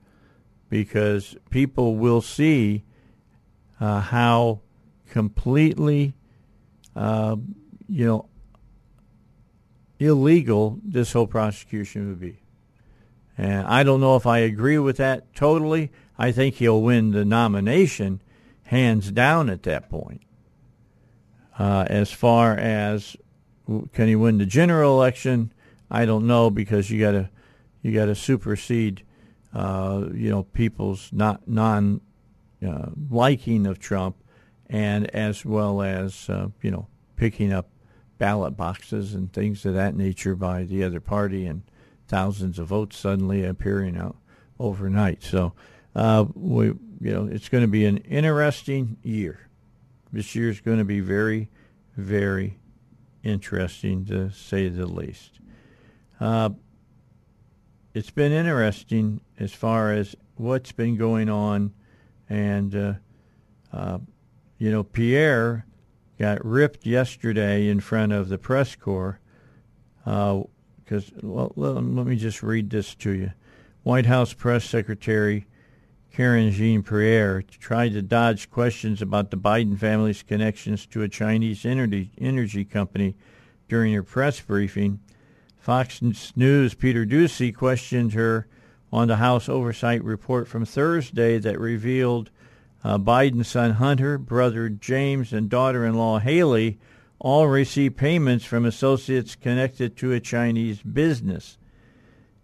because 0.68 1.34
people 1.48 1.96
will 1.96 2.20
see 2.20 2.84
uh, 3.80 4.02
how 4.02 4.60
completely, 5.08 6.12
uh, 6.94 7.34
you 7.88 8.04
know, 8.04 8.28
illegal 9.98 10.78
this 10.84 11.12
whole 11.12 11.26
prosecution 11.26 12.06
would 12.06 12.20
be. 12.20 12.38
And 13.38 13.66
I 13.66 13.82
don't 13.82 14.02
know 14.02 14.16
if 14.16 14.26
I 14.26 14.38
agree 14.38 14.78
with 14.78 14.98
that 14.98 15.34
totally. 15.34 15.90
I 16.18 16.32
think 16.32 16.56
he'll 16.56 16.82
win 16.82 17.12
the 17.12 17.24
nomination 17.24 18.20
hands 18.64 19.10
down 19.10 19.48
at 19.48 19.62
that 19.62 19.88
point. 19.88 20.20
Uh, 21.58 21.86
as 21.88 22.12
far 22.12 22.52
as 22.52 23.16
can 23.94 24.06
he 24.06 24.16
win 24.16 24.36
the 24.36 24.46
general 24.46 25.00
election, 25.00 25.50
I 25.90 26.04
don't 26.04 26.26
know 26.26 26.50
because 26.50 26.90
you 26.90 27.00
got 27.00 27.12
to 27.12 27.30
you 27.82 27.92
got 27.92 28.06
to 28.06 28.14
supersede 28.14 29.04
uh, 29.54 30.08
you 30.12 30.30
know, 30.30 30.42
people's 30.42 31.10
not 31.12 31.48
non 31.48 32.00
uh, 32.66 32.90
liking 33.10 33.66
of 33.66 33.78
Trump, 33.78 34.16
and 34.68 35.08
as 35.14 35.44
well 35.44 35.82
as 35.82 36.28
uh, 36.28 36.48
you 36.62 36.70
know, 36.70 36.86
picking 37.16 37.52
up 37.52 37.70
ballot 38.18 38.56
boxes 38.56 39.14
and 39.14 39.32
things 39.32 39.64
of 39.64 39.74
that 39.74 39.96
nature 39.96 40.34
by 40.34 40.64
the 40.64 40.84
other 40.84 41.00
party, 41.00 41.46
and 41.46 41.62
thousands 42.06 42.58
of 42.58 42.68
votes 42.68 42.96
suddenly 42.96 43.44
appearing 43.44 43.96
out 43.96 44.16
overnight. 44.58 45.22
So 45.22 45.54
uh, 45.94 46.26
we, 46.34 46.66
you 46.66 47.12
know, 47.12 47.26
it's 47.26 47.48
going 47.48 47.62
to 47.62 47.68
be 47.68 47.86
an 47.86 47.98
interesting 47.98 48.98
year. 49.02 49.48
This 50.12 50.34
year 50.34 50.48
is 50.50 50.60
going 50.60 50.78
to 50.78 50.84
be 50.84 51.00
very, 51.00 51.48
very 51.96 52.58
interesting 53.22 54.04
to 54.06 54.30
say 54.30 54.68
the 54.68 54.86
least. 54.86 55.37
Uh, 56.20 56.50
it's 57.94 58.10
been 58.10 58.32
interesting 58.32 59.20
as 59.38 59.52
far 59.52 59.92
as 59.92 60.14
what's 60.36 60.72
been 60.72 60.96
going 60.96 61.28
on, 61.28 61.72
and 62.28 62.74
uh, 62.74 62.92
uh, 63.72 63.98
you 64.58 64.70
know, 64.70 64.82
Pierre 64.82 65.66
got 66.18 66.44
ripped 66.44 66.86
yesterday 66.86 67.68
in 67.68 67.80
front 67.80 68.12
of 68.12 68.28
the 68.28 68.38
press 68.38 68.74
corps 68.74 69.20
because 70.04 71.10
uh, 71.12 71.20
well, 71.22 71.52
let 71.56 72.06
me 72.06 72.16
just 72.16 72.42
read 72.42 72.70
this 72.70 72.94
to 72.96 73.10
you. 73.10 73.32
White 73.82 74.06
House 74.06 74.32
press 74.32 74.64
secretary 74.64 75.46
Karine 76.12 76.50
Jean-Pierre 76.50 77.42
tried 77.42 77.92
to 77.92 78.02
dodge 78.02 78.50
questions 78.50 79.00
about 79.00 79.30
the 79.30 79.36
Biden 79.36 79.78
family's 79.78 80.22
connections 80.22 80.84
to 80.86 81.02
a 81.02 81.08
Chinese 81.08 81.64
energy, 81.64 82.10
energy 82.18 82.64
company 82.64 83.14
during 83.68 83.92
her 83.94 84.02
press 84.02 84.40
briefing. 84.40 84.98
Fox 85.68 86.00
News' 86.34 86.72
Peter 86.72 87.04
Doocy 87.04 87.54
questioned 87.54 88.14
her 88.14 88.46
on 88.90 89.06
the 89.06 89.16
House 89.16 89.50
Oversight 89.50 90.02
report 90.02 90.48
from 90.48 90.64
Thursday 90.64 91.36
that 91.36 91.60
revealed 91.60 92.30
uh, 92.82 92.96
Biden's 92.96 93.48
son 93.48 93.72
Hunter, 93.72 94.16
brother 94.16 94.70
James, 94.70 95.30
and 95.30 95.50
daughter-in-law 95.50 96.20
Hallie 96.20 96.78
all 97.18 97.48
received 97.48 97.98
payments 97.98 98.46
from 98.46 98.64
associates 98.64 99.34
connected 99.34 99.94
to 99.98 100.10
a 100.10 100.20
Chinese 100.20 100.80
business. 100.80 101.58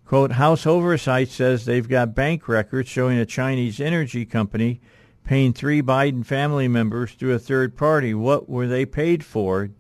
Quote, 0.05 0.33
House 0.33 0.67
Oversight 0.67 1.29
says 1.29 1.65
they've 1.65 1.89
got 1.89 2.15
bank 2.15 2.47
records 2.47 2.91
showing 2.91 3.17
a 3.17 3.25
Chinese 3.25 3.81
energy 3.81 4.27
company 4.27 4.83
paying 5.25 5.55
three 5.55 5.81
Biden 5.81 6.27
family 6.27 6.69
members 6.69 7.13
through 7.13 7.33
a 7.33 7.39
third 7.39 7.75
party. 7.75 8.13
What 8.13 8.51
were 8.51 8.67
they 8.67 8.85
paid 8.85 9.25
for? 9.25 9.71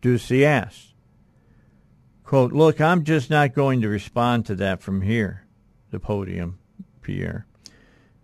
Doocy 0.00 0.44
asked. 0.44 0.87
Quote, 2.28 2.52
look, 2.52 2.78
I'm 2.78 3.04
just 3.04 3.30
not 3.30 3.54
going 3.54 3.80
to 3.80 3.88
respond 3.88 4.44
to 4.44 4.54
that 4.56 4.82
from 4.82 5.00
here, 5.00 5.46
the 5.90 5.98
podium, 5.98 6.58
Pierre. 7.00 7.46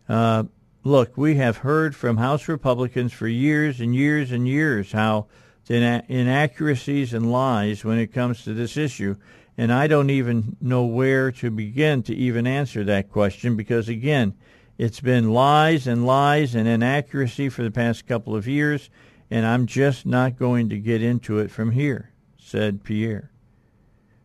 Uh, 0.07 0.44
look, 0.82 1.16
we 1.16 1.36
have 1.36 1.57
heard 1.57 1.96
from 1.96 2.18
House 2.18 2.46
Republicans 2.46 3.14
for 3.14 3.26
years 3.26 3.80
and 3.80 3.94
years 3.94 4.30
and 4.30 4.46
years 4.46 4.92
how 4.92 5.28
the 5.64 6.05
inaccuracies 6.07 7.14
and 7.14 7.32
lies 7.32 7.82
when 7.82 7.96
it 7.96 8.12
comes 8.12 8.44
to 8.44 8.52
this 8.52 8.76
issue 8.76 9.16
and 9.57 9.72
I 9.72 9.86
don't 9.86 10.11
even 10.11 10.59
know 10.61 10.84
where 10.84 11.32
to 11.32 11.50
begin 11.50 12.02
to 12.02 12.14
even 12.14 12.46
answer 12.46 12.84
that 12.84 13.11
question 13.11 13.57
because, 13.57 13.88
again, 13.88 14.34
it's 14.76 15.00
been 15.00 15.32
lies 15.32 15.86
and 15.86 16.05
lies 16.05 16.55
and 16.55 16.68
inaccuracy 16.68 17.48
for 17.48 17.62
the 17.62 17.70
past 17.70 18.07
couple 18.07 18.36
of 18.36 18.46
years, 18.46 18.90
and 19.30 19.46
I'm 19.46 19.64
just 19.64 20.05
not 20.05 20.38
going 20.38 20.68
to 20.68 20.78
get 20.78 21.02
into 21.02 21.38
it 21.38 21.50
from 21.50 21.70
here, 21.70 22.12
said 22.36 22.84
Pierre. 22.84 23.30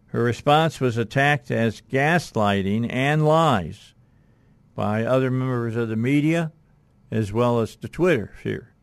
Her 0.10 0.24
response 0.24 0.80
was 0.80 0.97
attacked 0.97 1.51
as 1.51 1.82
gaslighting 1.82 2.88
and 2.91 3.26
lies 3.26 3.93
by 4.76 5.05
other 5.05 5.30
members 5.30 5.76
of 5.76 5.89
the 5.89 5.95
media 5.95 6.51
as 7.12 7.32
well 7.32 7.60
as 7.60 7.76
the 7.76 7.88
Twitter 7.88 8.34
sphere. 8.39 8.74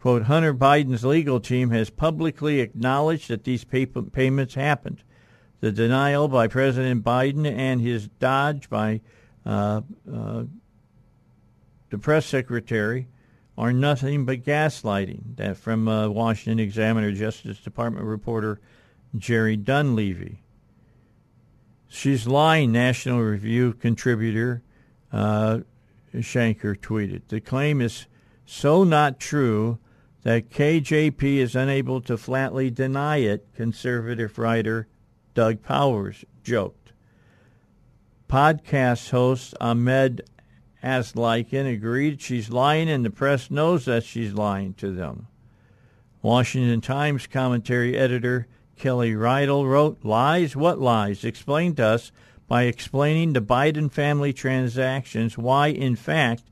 Quote, 0.00 0.22
Hunter 0.22 0.54
Biden's 0.54 1.04
legal 1.04 1.40
team 1.40 1.70
has 1.70 1.90
publicly 1.90 2.60
acknowledged 2.60 3.28
that 3.28 3.44
these 3.44 3.64
pay- 3.64 3.86
payments 3.86 4.54
happened 4.54 5.02
the 5.60 5.70
denial 5.70 6.26
by 6.26 6.48
President 6.48 7.04
Biden 7.04 7.46
and 7.46 7.80
his 7.80 8.08
dodge 8.08 8.68
by 8.70 9.00
uh, 9.44 9.82
uh, 10.10 10.44
the 11.90 11.98
press 11.98 12.26
secretary 12.26 13.08
are 13.58 13.72
nothing 13.72 14.24
but 14.24 14.42
gaslighting. 14.42 15.36
That 15.36 15.58
from 15.58 15.86
uh, 15.86 16.08
Washington 16.08 16.60
Examiner 16.60 17.12
Justice 17.12 17.58
Department 17.58 18.06
reporter 18.06 18.60
Jerry 19.16 19.56
Dunleavy. 19.56 20.42
She's 21.88 22.26
lying, 22.26 22.70
National 22.70 23.20
Review 23.20 23.72
contributor 23.72 24.62
uh, 25.12 25.60
Shanker 26.14 26.76
tweeted. 26.76 27.22
The 27.28 27.40
claim 27.40 27.80
is 27.80 28.06
so 28.46 28.84
not 28.84 29.18
true 29.18 29.78
that 30.22 30.50
KJP 30.50 31.22
is 31.22 31.54
unable 31.56 32.00
to 32.02 32.16
flatly 32.16 32.70
deny 32.70 33.18
it, 33.18 33.46
conservative 33.54 34.38
writer 34.38 34.86
Doug 35.34 35.62
Powers 35.62 36.24
joked. 36.42 36.92
Podcast 38.28 39.10
host 39.10 39.54
Ahmed 39.60 40.22
Aslikin 40.82 41.72
agreed 41.72 42.20
she's 42.20 42.50
lying 42.50 42.88
and 42.88 43.04
the 43.04 43.10
press 43.10 43.50
knows 43.50 43.84
that 43.86 44.04
she's 44.04 44.32
lying 44.32 44.74
to 44.74 44.92
them. 44.92 45.26
Washington 46.22 46.80
Times 46.80 47.26
commentary 47.26 47.96
editor 47.96 48.46
Kelly 48.80 49.14
Riddell 49.14 49.66
wrote, 49.66 50.02
Lies? 50.02 50.56
What 50.56 50.80
lies? 50.80 51.22
Explain 51.22 51.74
to 51.74 51.84
us 51.84 52.12
by 52.48 52.62
explaining 52.62 53.34
the 53.34 53.42
Biden 53.42 53.92
family 53.92 54.32
transactions 54.32 55.36
why, 55.36 55.68
in 55.68 55.96
fact, 55.96 56.44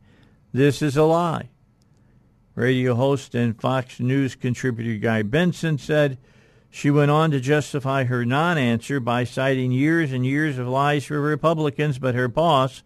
this 0.52 0.82
is 0.82 0.96
a 0.96 1.04
lie. 1.04 1.48
Radio 2.54 2.94
host 2.94 3.34
and 3.34 3.58
Fox 3.58 3.98
News 3.98 4.34
contributor 4.34 4.96
Guy 4.96 5.22
Benson 5.22 5.78
said, 5.78 6.18
she 6.70 6.90
went 6.90 7.10
on 7.10 7.30
to 7.30 7.40
justify 7.40 8.04
her 8.04 8.26
non 8.26 8.58
answer 8.58 9.00
by 9.00 9.24
citing 9.24 9.72
years 9.72 10.12
and 10.12 10.26
years 10.26 10.58
of 10.58 10.68
lies 10.68 11.06
for 11.06 11.20
Republicans, 11.20 11.98
but 11.98 12.14
her 12.14 12.28
boss 12.28 12.82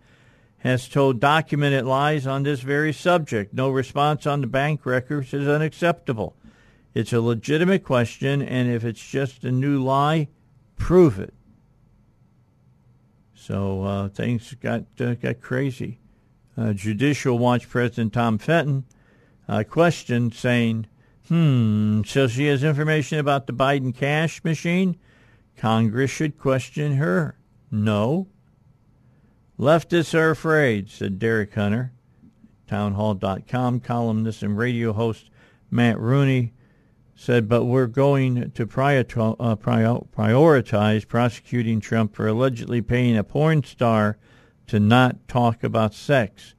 has 0.59 0.89
told 0.89 1.19
documented 1.19 1.85
lies 1.85 2.29
on 2.29 2.45
this 2.45 2.61
very 2.61 2.93
subject. 2.93 3.53
No 3.53 3.71
response 3.71 4.25
on 4.25 4.41
the 4.41 4.47
bank 4.47 4.87
records 4.87 5.35
is 5.35 5.49
unacceptable. 5.49 6.37
It's 6.95 7.13
a 7.13 7.21
legitimate 7.21 7.85
question, 7.85 8.43
and 8.43 8.71
if 8.71 8.85
it's 8.85 9.05
just 9.05 9.45
a 9.45 9.51
new 9.51 9.83
lie, 9.83 10.29
prove 10.77 11.19
it. 11.19 11.33
So 13.35 13.83
uh, 13.83 14.09
things 14.09 14.55
got 14.55 14.85
uh, 15.01 15.15
got 15.15 15.41
crazy. 15.41 15.99
Uh, 16.57 16.75
Judicial 16.75 17.39
Watch 17.39 17.69
President 17.69 18.13
Tom 18.13 18.39
Fitton 18.39 18.85
uh, 19.49 19.65
questioned, 19.69 20.35
saying, 20.35 20.87
Hmm, 21.29 22.03
so 22.05 22.29
she 22.29 22.47
has 22.47 22.63
information 22.63 23.19
about 23.19 23.47
the 23.47 23.53
Biden 23.53 23.95
cash 23.95 24.45
machine? 24.45 24.97
Congress 25.57 26.11
should 26.11 26.39
question 26.39 26.97
her. 26.97 27.39
No. 27.71 28.29
Leftists 29.59 30.15
are 30.15 30.31
afraid, 30.31 30.91
said 30.91 31.19
Derek 31.19 31.55
Hunter. 31.55 31.93
Townhall.com 32.67 33.81
columnist 33.81 34.43
and 34.43 34.59
radio 34.59 34.93
host 34.93 35.31
Matt 35.71 35.99
Rooney 35.99 36.53
said, 37.23 37.49
but 37.49 37.65
we're 37.65 37.87
going 37.87 38.51
to 38.51 38.65
uh, 38.65 38.67
prioritize 39.55 41.07
prosecuting 41.07 41.81
Trump 41.81 42.17
for 42.17 42.27
allegedly 42.27 42.83
paying 42.83 43.17
a 43.17 43.23
porn 43.23 43.63
star 43.63 44.19
to 44.67 44.81
not 44.81 45.29
talk 45.29 45.63
about 45.63 45.95
sex. 45.95 46.55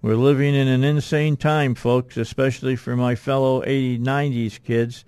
We're 0.00 0.14
living 0.14 0.54
in 0.54 0.68
an 0.68 0.84
insane 0.84 1.36
time, 1.36 1.74
folks, 1.74 2.16
especially 2.16 2.76
for 2.76 2.94
my 2.94 3.16
fellow 3.16 3.62
80s, 3.62 4.00
90s 4.00 4.62
kids 4.62 5.04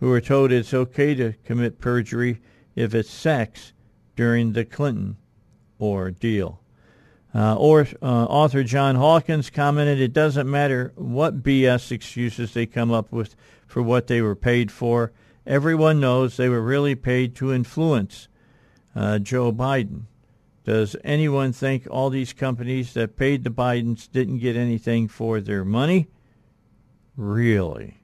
who 0.00 0.12
are 0.12 0.20
told 0.20 0.52
it's 0.52 0.74
okay 0.74 1.14
to 1.14 1.32
commit 1.44 1.80
perjury 1.80 2.42
if 2.74 2.94
it's 2.94 3.10
sex 3.10 3.72
during 4.16 4.52
the 4.52 4.66
Clinton 4.66 5.16
ordeal. 5.80 6.60
Uh, 7.34 7.54
or 7.56 7.88
uh, 8.02 8.24
author 8.24 8.62
John 8.62 8.96
Hawkins 8.96 9.50
commented, 9.50 10.00
"It 10.00 10.12
doesn't 10.12 10.50
matter 10.50 10.92
what 10.94 11.42
BS 11.42 11.90
excuses 11.90 12.54
they 12.54 12.66
come 12.66 12.92
up 12.92 13.12
with 13.12 13.34
for 13.76 13.82
what 13.82 14.06
they 14.06 14.22
were 14.22 14.34
paid 14.34 14.72
for. 14.72 15.12
Everyone 15.46 16.00
knows 16.00 16.38
they 16.38 16.48
were 16.48 16.62
really 16.62 16.94
paid 16.94 17.34
to 17.34 17.52
influence 17.52 18.26
uh, 18.94 19.18
Joe 19.18 19.52
Biden. 19.52 20.04
Does 20.64 20.96
anyone 21.04 21.52
think 21.52 21.86
all 21.90 22.08
these 22.08 22.32
companies 22.32 22.94
that 22.94 23.18
paid 23.18 23.44
the 23.44 23.50
Bidens 23.50 24.10
didn't 24.10 24.38
get 24.38 24.56
anything 24.56 25.08
for 25.08 25.42
their 25.42 25.62
money? 25.62 26.08
Really? 27.18 27.98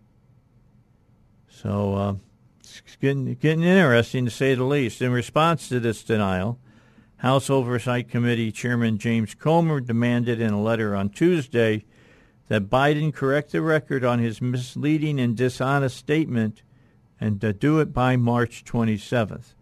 So 1.49 1.95
uh, 1.95 2.15
it's 2.61 2.83
getting, 3.01 3.33
getting 3.37 3.65
interesting 3.65 4.27
to 4.27 4.31
say 4.31 4.55
the 4.55 4.65
least. 4.65 5.01
In 5.01 5.11
response 5.11 5.71
to 5.71 5.81
this 5.81 6.03
denial, 6.03 6.59
House 7.17 7.49
Oversight 7.49 8.11
Committee 8.11 8.53
Chairman 8.53 8.99
James 8.99 9.35
Comer 9.35 9.81
demanded 9.81 10.39
in 10.39 10.53
a 10.53 10.61
letter 10.61 10.95
on 10.95 11.09
Tuesday 11.09 11.87
that 12.53 12.69
Biden 12.69 13.15
correct 13.15 13.53
the 13.53 13.63
record 13.63 14.05
on 14.05 14.19
his 14.19 14.43
misleading 14.43 15.19
and 15.19 15.35
dishonest 15.35 15.97
statement 15.97 16.61
and 17.19 17.41
to 17.41 17.51
do 17.51 17.81
it 17.81 17.95
by 17.95 18.15
March 18.15 18.63
27th. 18.63 19.55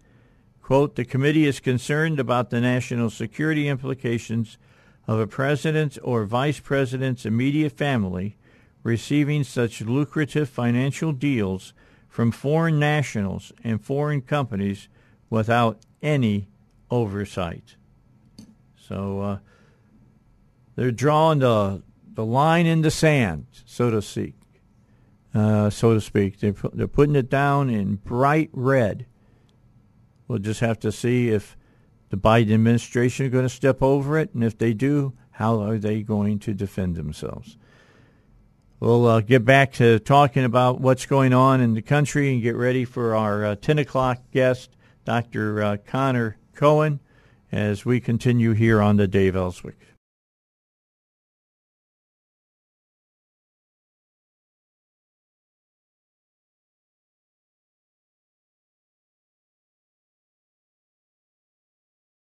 Quote, 0.60 0.96
the 0.96 1.04
committee 1.04 1.46
is 1.46 1.60
concerned 1.60 2.18
about 2.18 2.50
the 2.50 2.60
national 2.60 3.08
security 3.08 3.68
implications 3.68 4.58
of 5.06 5.20
a 5.20 5.28
president's 5.28 5.98
or 5.98 6.24
vice 6.24 6.58
president's 6.58 7.24
immediate 7.24 7.70
family 7.70 8.36
receiving 8.82 9.44
such 9.44 9.82
lucrative 9.82 10.48
financial 10.48 11.12
deals 11.12 11.72
from 12.08 12.32
foreign 12.32 12.80
nationals 12.80 13.52
and 13.62 13.84
foreign 13.84 14.20
companies 14.20 14.88
without 15.28 15.78
any 16.02 16.48
oversight. 16.90 17.76
So 18.76 19.20
uh, 19.20 19.38
they're 20.74 20.90
drawing 20.90 21.38
the 21.38 21.84
the 22.14 22.24
line 22.24 22.66
in 22.66 22.82
the 22.82 22.90
sand, 22.90 23.46
so 23.64 23.90
to 23.90 24.02
speak. 24.02 24.34
Uh, 25.34 25.70
so 25.70 25.94
to 25.94 26.00
speak, 26.00 26.40
they're, 26.40 26.54
they're 26.72 26.88
putting 26.88 27.14
it 27.14 27.30
down 27.30 27.70
in 27.70 27.96
bright 27.96 28.50
red. 28.52 29.06
We'll 30.26 30.38
just 30.38 30.60
have 30.60 30.78
to 30.80 30.90
see 30.90 31.30
if 31.30 31.56
the 32.10 32.16
Biden 32.16 32.52
administration 32.52 33.26
is 33.26 33.32
going 33.32 33.44
to 33.44 33.48
step 33.48 33.82
over 33.82 34.18
it, 34.18 34.34
and 34.34 34.42
if 34.42 34.58
they 34.58 34.74
do, 34.74 35.12
how 35.30 35.60
are 35.62 35.78
they 35.78 36.02
going 36.02 36.38
to 36.40 36.52
defend 36.52 36.96
themselves? 36.96 37.56
We'll 38.80 39.06
uh, 39.06 39.20
get 39.20 39.44
back 39.44 39.72
to 39.74 39.98
talking 39.98 40.44
about 40.44 40.80
what's 40.80 41.06
going 41.06 41.32
on 41.32 41.60
in 41.60 41.74
the 41.74 41.82
country 41.82 42.32
and 42.32 42.42
get 42.42 42.56
ready 42.56 42.84
for 42.84 43.14
our 43.14 43.44
uh, 43.44 43.54
10 43.56 43.78
o'clock 43.78 44.22
guest, 44.32 44.70
Dr. 45.04 45.62
Uh, 45.62 45.76
Connor 45.86 46.38
Cohen, 46.54 47.00
as 47.52 47.84
we 47.84 48.00
continue 48.00 48.52
here 48.52 48.80
on 48.80 48.96
the 48.96 49.06
Dave 49.06 49.36
Elswick. 49.36 49.89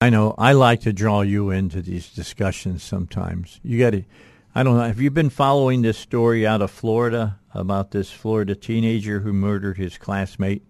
I 0.01 0.11
know 0.11 0.35
I 0.39 0.53
like 0.53 0.83
to 0.83 0.93
draw 0.93 1.23
you 1.23 1.51
into 1.51 1.83
these 1.83 2.09
discussions 2.13 2.85
sometimes. 2.85 3.59
You 3.65 3.79
got 3.81 3.91
to 3.91 4.05
I 4.55 4.63
don't 4.63 4.77
know. 4.77 4.85
Have 4.85 5.01
you 5.01 5.11
been 5.11 5.29
following 5.31 5.83
this 5.83 5.99
story 5.99 6.47
out 6.47 6.63
of 6.63 6.71
Florida 6.71 7.39
about 7.53 7.91
this 7.91 8.11
Florida 8.11 8.55
teenager 8.55 9.21
who 9.21 9.33
murdered 9.33 9.77
his 9.77 9.99
classmate? 9.99 10.63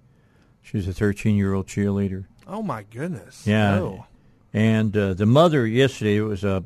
She 0.63 0.77
was 0.79 0.89
a 0.89 0.93
13 0.95 1.37
year 1.37 1.53
old 1.55 1.67
cheerleader. 1.67 2.25
Oh 2.47 2.63
my 2.63 2.83
goodness! 2.85 3.47
Yeah, 3.47 3.75
No. 3.77 4.07
and 4.55 4.97
uh, 4.97 5.13
the 5.13 5.27
mother 5.27 5.67
yesterday 5.67 6.17
it 6.17 6.23
was 6.23 6.43
a 6.43 6.65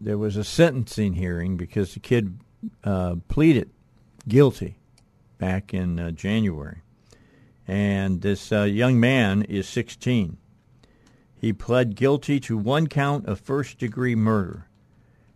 there 0.00 0.18
was 0.18 0.36
a 0.36 0.42
sentencing 0.44 1.12
hearing 1.14 1.56
because 1.56 1.94
the 1.94 2.00
kid 2.00 2.40
uh, 2.82 3.16
pleaded 3.28 3.70
guilty 4.26 4.78
back 5.38 5.72
in 5.72 6.00
uh, 6.00 6.10
January, 6.10 6.82
and 7.68 8.20
this 8.22 8.50
uh, 8.50 8.62
young 8.62 8.98
man 8.98 9.42
is 9.42 9.68
16. 9.68 10.36
He 11.40 11.52
pled 11.52 11.96
guilty 11.96 12.38
to 12.40 12.56
one 12.56 12.86
count 12.86 13.26
of 13.26 13.40
first 13.40 13.78
degree 13.78 14.14
murder 14.14 14.66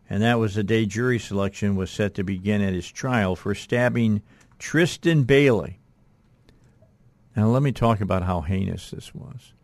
and 0.08 0.22
that 0.22 0.38
was 0.38 0.54
the 0.54 0.62
day 0.62 0.86
jury 0.86 1.18
selection 1.18 1.76
was 1.76 1.90
set 1.90 2.14
to 2.14 2.24
begin 2.24 2.60
at 2.60 2.74
his 2.74 2.90
trial 2.90 3.34
for 3.34 3.54
stabbing 3.54 4.22
Tristyn 4.58 5.24
Bailey. 5.24 5.80
Now, 7.36 7.48
let 7.48 7.62
me 7.62 7.72
talk 7.72 8.00
about 8.00 8.22
how 8.22 8.42
heinous 8.42 8.90
this 8.90 9.14
was. 9.14 9.54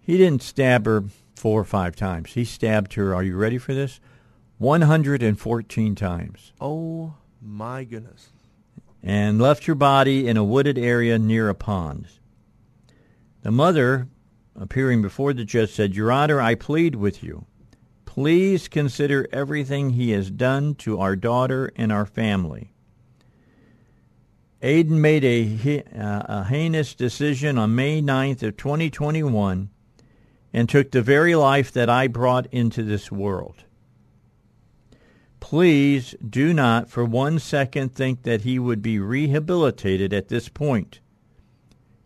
He 0.00 0.16
didn't 0.16 0.42
stab 0.42 0.86
her 0.86 1.04
four 1.34 1.60
or 1.60 1.64
five 1.64 1.96
times. 1.96 2.34
He 2.34 2.44
stabbed 2.44 2.94
her, 2.94 3.14
are 3.14 3.22
you 3.22 3.36
ready 3.36 3.58
for 3.58 3.74
this? 3.74 4.00
114 4.58 5.94
times. 5.96 6.52
Oh 6.60 7.14
my 7.40 7.82
goodness! 7.82 8.28
And 9.02 9.40
left 9.40 9.64
her 9.64 9.74
body 9.74 10.28
in 10.28 10.36
a 10.36 10.44
wooded 10.44 10.78
area 10.78 11.18
near 11.18 11.48
a 11.48 11.54
pond. 11.54 12.06
The 13.42 13.50
mother, 13.50 14.06
appearing 14.56 15.02
before 15.02 15.32
the 15.32 15.44
judge, 15.44 15.70
said, 15.70 15.94
Your 15.94 16.12
Honor, 16.12 16.40
I 16.40 16.54
plead 16.54 16.94
with 16.94 17.22
you. 17.22 17.46
Please 18.04 18.68
consider 18.68 19.26
everything 19.32 19.90
he 19.90 20.10
has 20.10 20.30
done 20.30 20.74
to 20.76 21.00
our 21.00 21.16
daughter 21.16 21.72
and 21.76 21.90
our 21.90 22.04
family. 22.04 22.72
Aiden 24.62 25.00
made 25.00 25.24
a, 25.24 25.82
uh, 25.98 26.22
a 26.40 26.44
heinous 26.44 26.94
decision 26.94 27.58
on 27.58 27.74
May 27.74 28.00
9th 28.00 28.42
of 28.42 28.56
2021 28.56 29.70
and 30.52 30.68
took 30.68 30.90
the 30.90 31.02
very 31.02 31.34
life 31.34 31.72
that 31.72 31.88
I 31.88 32.06
brought 32.06 32.46
into 32.52 32.82
this 32.82 33.10
world. 33.10 33.64
Please 35.40 36.14
do 36.28 36.54
not 36.54 36.88
for 36.88 37.04
one 37.04 37.38
second 37.38 37.94
think 37.94 38.22
that 38.22 38.42
he 38.42 38.58
would 38.58 38.82
be 38.82 38.98
rehabilitated 38.98 40.12
at 40.12 40.28
this 40.28 40.48
point. 40.48 41.00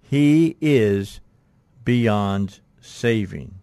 He 0.00 0.56
is 0.60 1.20
beyond 1.86 2.60
saving. 2.82 3.54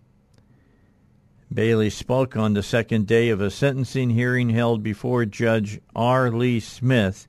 Bailey 1.53 1.91
spoke 1.91 2.35
on 2.35 2.53
the 2.53 2.63
second 2.63 3.05
day 3.05 3.29
of 3.29 3.39
a 3.39 3.51
sentencing 3.51 4.09
hearing 4.09 4.49
held 4.49 4.81
before 4.81 5.25
Judge 5.25 5.79
R. 5.95 6.31
Lee 6.31 6.59
Smith 6.59 7.27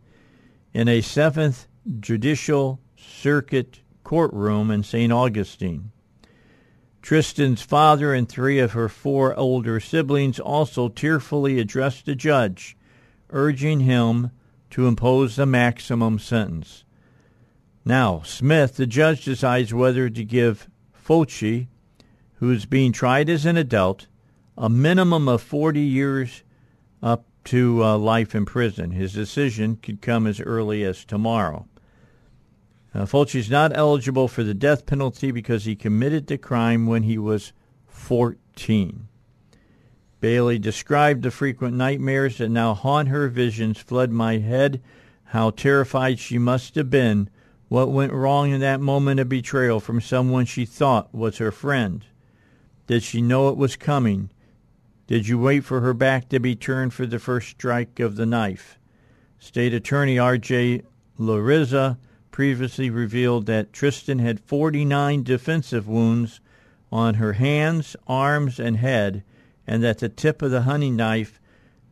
in 0.72 0.88
a 0.88 1.02
Seventh 1.02 1.66
Judicial 2.00 2.80
Circuit 2.96 3.80
courtroom 4.04 4.70
in 4.70 4.82
St. 4.82 5.12
Augustine. 5.12 5.90
Tristyn's 7.02 7.60
father 7.60 8.14
and 8.14 8.26
three 8.26 8.58
of 8.60 8.72
her 8.72 8.88
four 8.88 9.36
older 9.36 9.78
siblings 9.80 10.40
also 10.40 10.88
tearfully 10.88 11.58
addressed 11.58 12.06
the 12.06 12.14
judge, 12.14 12.78
urging 13.28 13.80
him 13.80 14.30
to 14.70 14.86
impose 14.86 15.36
the 15.36 15.44
maximum 15.44 16.18
sentence. 16.18 16.84
Now, 17.84 18.22
Smith, 18.22 18.76
the 18.76 18.86
judge, 18.86 19.24
decides 19.24 19.74
whether 19.74 20.08
to 20.08 20.24
give 20.24 20.70
Fucci, 21.04 21.68
who 22.34 22.50
is 22.50 22.66
being 22.66 22.92
tried 22.92 23.28
as 23.28 23.44
an 23.44 23.56
adult, 23.56 24.06
a 24.56 24.68
minimum 24.68 25.28
of 25.28 25.42
40 25.42 25.80
years 25.80 26.42
up 27.02 27.26
to 27.44 27.84
uh, 27.84 27.98
life 27.98 28.34
in 28.34 28.44
prison. 28.46 28.92
His 28.92 29.12
decision 29.12 29.76
could 29.76 30.00
come 30.00 30.26
as 30.26 30.40
early 30.40 30.82
as 30.82 31.04
tomorrow. 31.04 31.66
Uh, 32.94 33.04
Fucci 33.04 33.36
is 33.36 33.50
not 33.50 33.76
eligible 33.76 34.28
for 34.28 34.44
the 34.44 34.54
death 34.54 34.86
penalty 34.86 35.30
because 35.30 35.64
he 35.64 35.74
committed 35.74 36.26
the 36.26 36.38
crime 36.38 36.86
when 36.86 37.02
he 37.02 37.18
was 37.18 37.52
14. 37.86 39.08
Bailey 40.20 40.58
described 40.58 41.22
the 41.22 41.30
frequent 41.30 41.76
nightmares 41.76 42.38
that 42.38 42.48
now 42.48 42.72
haunt 42.72 43.08
her. 43.08 43.28
Visions 43.28 43.78
flood 43.78 44.10
my 44.10 44.38
head. 44.38 44.80
How 45.24 45.50
terrified 45.50 46.18
she 46.18 46.38
must 46.38 46.76
have 46.76 46.88
been. 46.88 47.28
What 47.68 47.90
went 47.90 48.12
wrong 48.12 48.50
in 48.50 48.60
that 48.60 48.80
moment 48.80 49.20
of 49.20 49.28
betrayal 49.28 49.80
from 49.80 50.00
someone 50.00 50.44
she 50.44 50.64
thought 50.64 51.14
was 51.14 51.38
her 51.38 51.50
friend? 51.50 52.04
Did 52.86 53.02
she 53.02 53.22
know 53.22 53.48
it 53.48 53.56
was 53.56 53.76
coming? 53.76 54.30
Did 55.06 55.28
you 55.28 55.38
wait 55.38 55.64
for 55.64 55.80
her 55.80 55.94
back 55.94 56.28
to 56.28 56.38
be 56.38 56.54
turned 56.54 56.92
for 56.94 57.06
the 57.06 57.18
first 57.18 57.48
strike 57.48 58.00
of 58.00 58.16
the 58.16 58.26
knife? 58.26 58.78
State 59.38 59.74
Attorney 59.74 60.18
R.J. 60.18 60.82
Larizza 61.18 61.98
previously 62.30 62.90
revealed 62.90 63.46
that 63.46 63.72
Tristyn 63.72 64.18
had 64.18 64.40
49 64.40 65.22
defensive 65.22 65.86
wounds 65.86 66.40
on 66.90 67.14
her 67.14 67.34
hands, 67.34 67.96
arms, 68.06 68.58
and 68.58 68.78
head, 68.78 69.22
and 69.66 69.82
that 69.82 69.98
the 69.98 70.08
tip 70.08 70.42
of 70.42 70.50
the 70.50 70.62
hunting 70.62 70.96
knife 70.96 71.40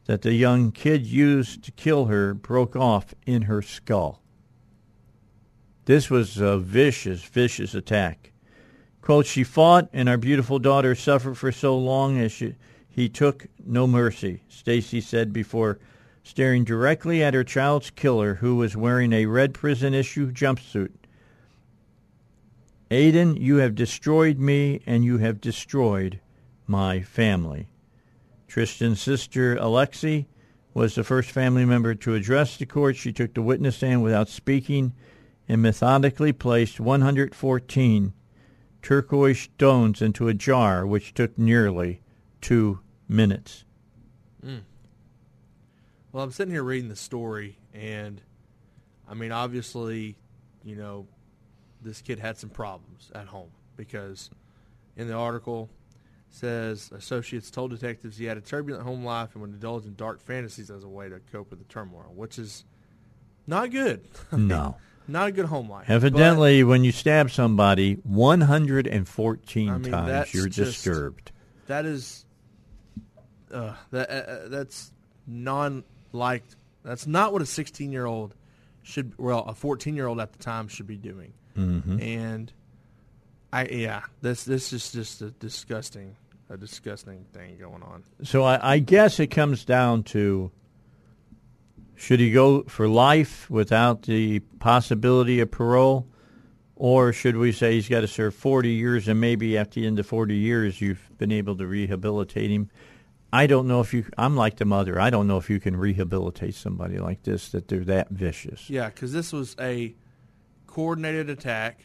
that 0.07 0.23
the 0.23 0.33
young 0.33 0.73
kid 0.73 1.07
used 1.07 1.63
to 1.65 1.71
kill 1.73 2.07
her 2.07 2.35
broke 2.35 2.75
off 2.75 3.15
in 3.27 3.43
her 3.43 3.63
skull. 3.63 4.22
This 5.85 6.11
was 6.11 6.39
a 6.39 6.59
vicious, 6.59 7.25
vicious 7.25 7.75
attack. 7.75 8.33
Quote, 9.01 9.27
she 9.27 9.43
fought, 9.43 9.89
and 9.93 10.09
our 10.09 10.17
beautiful 10.17 10.61
daughter 10.61 10.95
suffered 10.95 11.37
for 11.37 11.51
so 11.51 11.77
long 11.77 12.19
as 12.19 12.31
she 12.33 12.55
he 12.89 13.09
took 13.09 13.47
no 13.65 13.87
mercy, 13.87 14.43
Stacy 14.49 15.01
said 15.01 15.33
before 15.33 15.79
staring 16.23 16.63
directly 16.63 17.23
at 17.23 17.35
her 17.35 17.43
child's 17.43 17.91
killer, 17.91 18.35
who 18.35 18.57
was 18.57 18.77
wearing 18.77 19.13
a 19.13 19.27
red 19.27 19.55
prison 19.55 19.95
issue 19.95 20.31
jumpsuit. 20.31 20.93
Aiden, 22.91 23.41
you 23.41 23.57
have 23.57 23.75
destroyed 23.75 24.39
me 24.39 24.83
and 24.85 25.05
you 25.05 25.19
have 25.19 25.41
destroyed 25.41 26.21
my 26.67 27.01
family. 27.01 27.69
Tristyn's 28.47 29.01
sister, 29.01 29.57
Alexi, 29.57 30.27
was 30.75 30.95
the 30.95 31.03
first 31.03 31.31
family 31.31 31.65
member 31.65 31.95
to 31.95 32.15
address 32.15 32.59
the 32.59 32.67
court. 32.67 32.97
She 32.97 33.13
took 33.13 33.33
the 33.33 33.41
witness 33.41 33.77
stand 33.77 34.03
without 34.03 34.29
speaking 34.29 34.93
and 35.53 35.61
methodically 35.61 36.33
placed 36.33 36.81
114 36.81 38.15
turquoise 38.81 39.39
stones 39.39 40.01
into 40.01 40.27
a 40.27 40.33
jar, 40.33 40.87
which 40.87 41.13
took 41.13 41.37
nearly 41.37 42.01
two 42.41 42.81
minutes. 43.07 43.67
Mm. 44.43 44.63
Well, 46.11 46.25
I'm 46.25 46.33
sitting 46.33 46.55
here 46.55 46.63
reading 46.63 46.89
the 46.89 46.97
story, 46.97 47.59
and 47.75 48.23
I 49.07 49.13
mean, 49.13 49.31
obviously, 49.31 50.17
you 50.65 50.75
know, 50.75 51.07
this 51.83 52.01
kid 52.01 52.19
had 52.19 52.39
some 52.39 52.49
problems 52.49 53.13
at 53.15 53.27
home 53.27 53.51
because 53.77 54.31
in 54.97 55.07
the 55.07 55.15
article 55.15 55.69
says 56.31 56.91
associates 56.95 57.51
told 57.51 57.73
detectives 57.73 58.17
he 58.17 58.25
had 58.25 58.39
a 58.39 58.41
turbulent 58.41 58.87
home 58.87 59.05
life 59.05 59.35
and 59.35 59.43
would 59.43 59.51
indulge 59.51 59.85
in 59.85 59.95
dark 59.97 60.19
fantasies 60.19 60.71
as 60.71 60.83
a 60.83 60.89
way 60.89 61.11
to 61.11 61.21
cope 61.31 61.51
with 61.51 61.59
the 61.59 61.67
turmoil, 61.67 62.11
which 62.15 62.39
is 62.39 62.65
not 63.47 63.71
good. 63.71 64.09
no. 64.33 64.79
Not 65.09 65.29
a 65.29 65.33
good 65.33 65.47
home 65.47 65.69
life. 65.69 65.91
Evidently, 65.91 66.65
when 66.65 66.85
you 66.85 66.93
stab 66.93 67.31
somebody 67.31 67.95
114 68.05 69.69
I 69.69 69.79
mean, 69.79 69.91
times, 69.91 70.35
you're 70.35 70.49
just- 70.49 70.85
disturbed. 70.85 71.33
That 71.67 71.87
is, 71.87 72.25
uh, 73.53 73.75
that 73.91 74.11
uh, 74.11 74.13
uh, 74.13 74.49
that's 74.49 74.93
non 75.27 75.85
liked. 76.13 76.57
That's 76.85 77.07
not 77.07 77.33
what 77.33 77.41
a 77.41 77.47
16 77.47 77.93
year 77.93 78.05
old 78.05 78.35
should. 78.83 79.13
Well, 79.17 79.41
a 79.41 79.55
14 79.55 79.95
year 79.95 80.07
old 80.07 80.21
at 80.21 80.33
the 80.33 80.39
time 80.39 80.69
should 80.69 80.87
be 80.87 80.97
doing. 80.97 81.33
Mm-hmm. 81.57 82.01
And 82.01 82.53
I 83.53 83.67
yeah, 83.67 84.03
this 84.23 84.45
this 84.45 84.73
is 84.73 84.93
just 84.93 85.23
a 85.23 85.31
disgusting, 85.31 86.17
a 86.51 86.57
disgusting 86.57 87.27
thing 87.33 87.59
going 87.59 87.83
on. 87.83 88.03
So 88.25 88.43
I, 88.43 88.75
I 88.75 88.79
guess 88.79 89.21
it 89.21 89.29
comes 89.29 89.65
down 89.65 90.03
to 90.05 90.51
should 92.03 92.19
he 92.19 92.33
go 92.33 92.65
for 92.65 92.89
life 92.89 93.49
without 93.49 94.03
the 94.03 94.41
possibility 94.59 95.39
of 95.39 95.53
parole, 95.53 96.09
or 96.75 97.13
should 97.13 97.37
we 97.37 97.53
say 97.53 97.75
he's 97.75 97.89
got 97.89 98.01
to 98.01 98.09
serve 98.09 98.35
40 98.35 98.71
years 98.71 99.07
and 99.07 99.21
maybe 99.21 99.57
at 99.57 99.71
the 99.71 99.87
end 99.87 100.01
of 100.01 100.07
40 100.07 100.35
years 100.35 100.81
you've 100.81 101.09
been 101.17 101.31
able 101.31 101.57
to 101.57 101.65
rehabilitate 101.65 102.51
him? 102.51 102.71
I 103.33 103.47
don't 103.47 103.69
know 103.69 103.81
if 103.81 103.95
you. 103.95 104.05
I'm 104.19 104.37
like 104.37 104.57
the 104.57 104.65
mother. 104.65 105.01
I 105.01 105.11
don't 105.11 105.29
know 105.29 105.37
if 105.37 105.49
you 105.49 105.61
can 105.61 105.77
rehabilitate 105.77 106.57
somebody 106.57 106.99
like 106.99 107.23
this 107.23 107.51
that 107.51 107.69
they're 107.69 107.85
that 107.85 108.11
vicious. 108.11 108.69
Yeah, 108.69 108.89
because 108.89 109.13
this 109.13 109.33
was 109.33 109.55
a 109.61 109.95
coordinated 110.67 111.31
attack. 111.31 111.85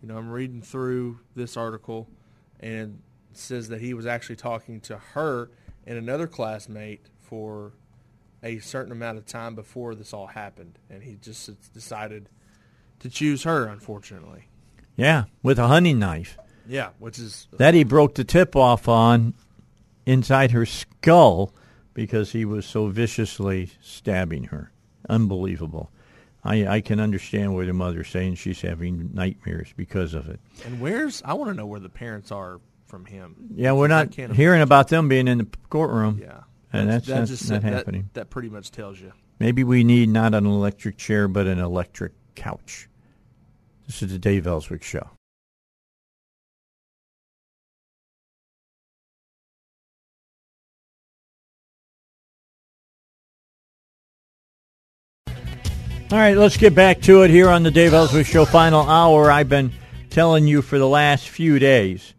You 0.00 0.06
know, 0.06 0.16
I'm 0.16 0.30
reading 0.30 0.62
through 0.62 1.18
this 1.34 1.56
article, 1.56 2.08
and 2.60 3.02
it 3.32 3.36
says 3.36 3.68
that 3.70 3.80
he 3.80 3.94
was 3.94 4.06
actually 4.06 4.36
talking 4.36 4.80
to 4.82 4.98
her 4.98 5.50
and 5.84 5.98
another 5.98 6.28
classmate 6.28 7.06
for 7.18 7.72
a 8.46 8.58
certain 8.60 8.92
amount 8.92 9.18
of 9.18 9.26
time 9.26 9.54
before 9.54 9.94
this 9.94 10.12
all 10.12 10.26
happened, 10.28 10.78
and 10.90 11.02
he 11.02 11.16
just 11.20 11.50
decided 11.72 12.28
to 13.00 13.10
choose 13.10 13.42
her. 13.42 13.66
Unfortunately, 13.66 14.48
Yeah, 14.96 15.24
with 15.42 15.58
a 15.58 15.66
hunting 15.68 15.98
knife 15.98 16.38
yeah, 16.68 16.90
which 16.98 17.18
is 17.18 17.48
uh, 17.52 17.56
that 17.58 17.74
he 17.74 17.84
broke 17.84 18.14
the 18.14 18.24
tip 18.24 18.56
off 18.56 18.88
on 18.88 19.34
inside 20.04 20.50
her 20.52 20.66
skull 20.66 21.52
because 21.94 22.32
he 22.32 22.44
was 22.44 22.66
so 22.66 22.88
viciously 22.88 23.70
stabbing 23.80 24.44
her. 24.44 24.70
Unbelievable. 25.08 25.90
I, 26.44 26.66
I 26.66 26.80
can 26.80 27.00
understand 27.00 27.54
where 27.54 27.66
the 27.66 27.72
mother's 27.72 28.08
saying 28.08 28.36
she's 28.36 28.60
having 28.60 29.10
nightmares 29.12 29.72
because 29.76 30.14
of 30.14 30.28
it. 30.28 30.38
and 30.64 30.80
where's 30.80 31.22
I 31.24 31.32
want 31.34 31.50
to 31.50 31.54
know 31.56 31.66
where 31.66 31.80
the 31.80 31.88
parents 31.88 32.30
are 32.30 32.60
from 32.86 33.04
him. 33.04 33.48
Yeah, 33.54 33.72
we're 33.72 33.88
not 33.88 34.14
hearing 34.14 34.62
about 34.62 34.88
them 34.88 35.08
being 35.08 35.26
in 35.26 35.38
the 35.38 35.48
courtroom. 35.70 36.20
Yeah, 36.22 36.42
And 36.80 36.88
that's- 36.88 37.06
that 37.06 37.14
that's 37.18 37.30
just 37.30 37.50
not 37.50 37.62
that- 37.62 37.72
happening. 37.72 38.10
That 38.14 38.30
pretty 38.30 38.48
much 38.48 38.70
tells 38.70 39.00
you. 39.00 39.12
Maybe 39.38 39.64
we 39.64 39.84
need 39.84 40.08
not 40.08 40.34
an 40.34 40.46
electric 40.46 40.96
chair, 40.96 41.28
but 41.28 41.46
an 41.46 41.58
electric 41.58 42.12
couch. 42.34 42.88
This 43.86 44.02
is 44.02 44.10
the 44.10 44.18
Dave 44.18 44.46
Elswick 44.46 44.82
Show. 44.82 45.10
All 56.12 56.18
right, 56.18 56.36
let's 56.36 56.56
get 56.56 56.74
back 56.74 57.00
to 57.02 57.22
it 57.22 57.30
here 57.30 57.48
on 57.48 57.64
the 57.64 57.70
Dave 57.70 57.92
Elswick 57.92 58.26
Show 58.26 58.44
final 58.44 58.82
hour. 58.88 59.30
I've 59.30 59.48
been 59.48 59.72
telling 60.08 60.46
you 60.46 60.62
for 60.62 60.78
the 60.78 60.86
last 60.86 61.28
few 61.28 61.58
days 61.58 62.14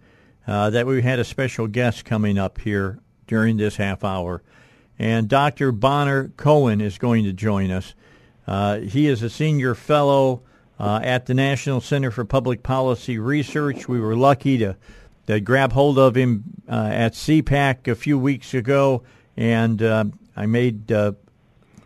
uh, 0.45 0.69
that 0.71 0.85
we 0.85 1.01
had 1.01 1.19
a 1.19 1.23
special 1.23 1.67
guest 1.67 2.03
coming 2.03 2.37
up 2.37 2.59
here 2.59 2.99
during 3.27 3.57
this 3.57 3.77
half 3.77 4.03
hour. 4.03 4.41
And 4.99 5.27
Dr. 5.27 5.71
Bonner 5.71 6.29
Cohen 6.37 6.81
is 6.81 6.97
going 6.97 7.23
to 7.25 7.33
join 7.33 7.69
us. 7.69 7.93
Uh, 8.47 8.79
he 8.79 9.07
is 9.07 9.21
a 9.21 9.29
senior 9.29 9.75
fellow 9.75 10.41
uh, 10.79 10.99
at 11.03 11.25
the 11.25 11.33
National 11.33 11.81
Center 11.81 12.11
for 12.11 12.25
Public 12.25 12.63
Policy 12.63 13.19
Research. 13.19 13.87
We 13.87 13.99
were 13.99 14.15
lucky 14.15 14.57
to, 14.59 14.75
to 15.27 15.39
grab 15.39 15.73
hold 15.73 15.99
of 15.99 16.15
him 16.15 16.43
uh, 16.67 16.89
at 16.91 17.13
CPAC 17.13 17.87
a 17.87 17.95
few 17.95 18.17
weeks 18.17 18.53
ago, 18.53 19.03
and 19.35 19.81
uh, 19.81 20.05
I 20.35 20.45
made 20.45 20.91
uh, 20.91 21.13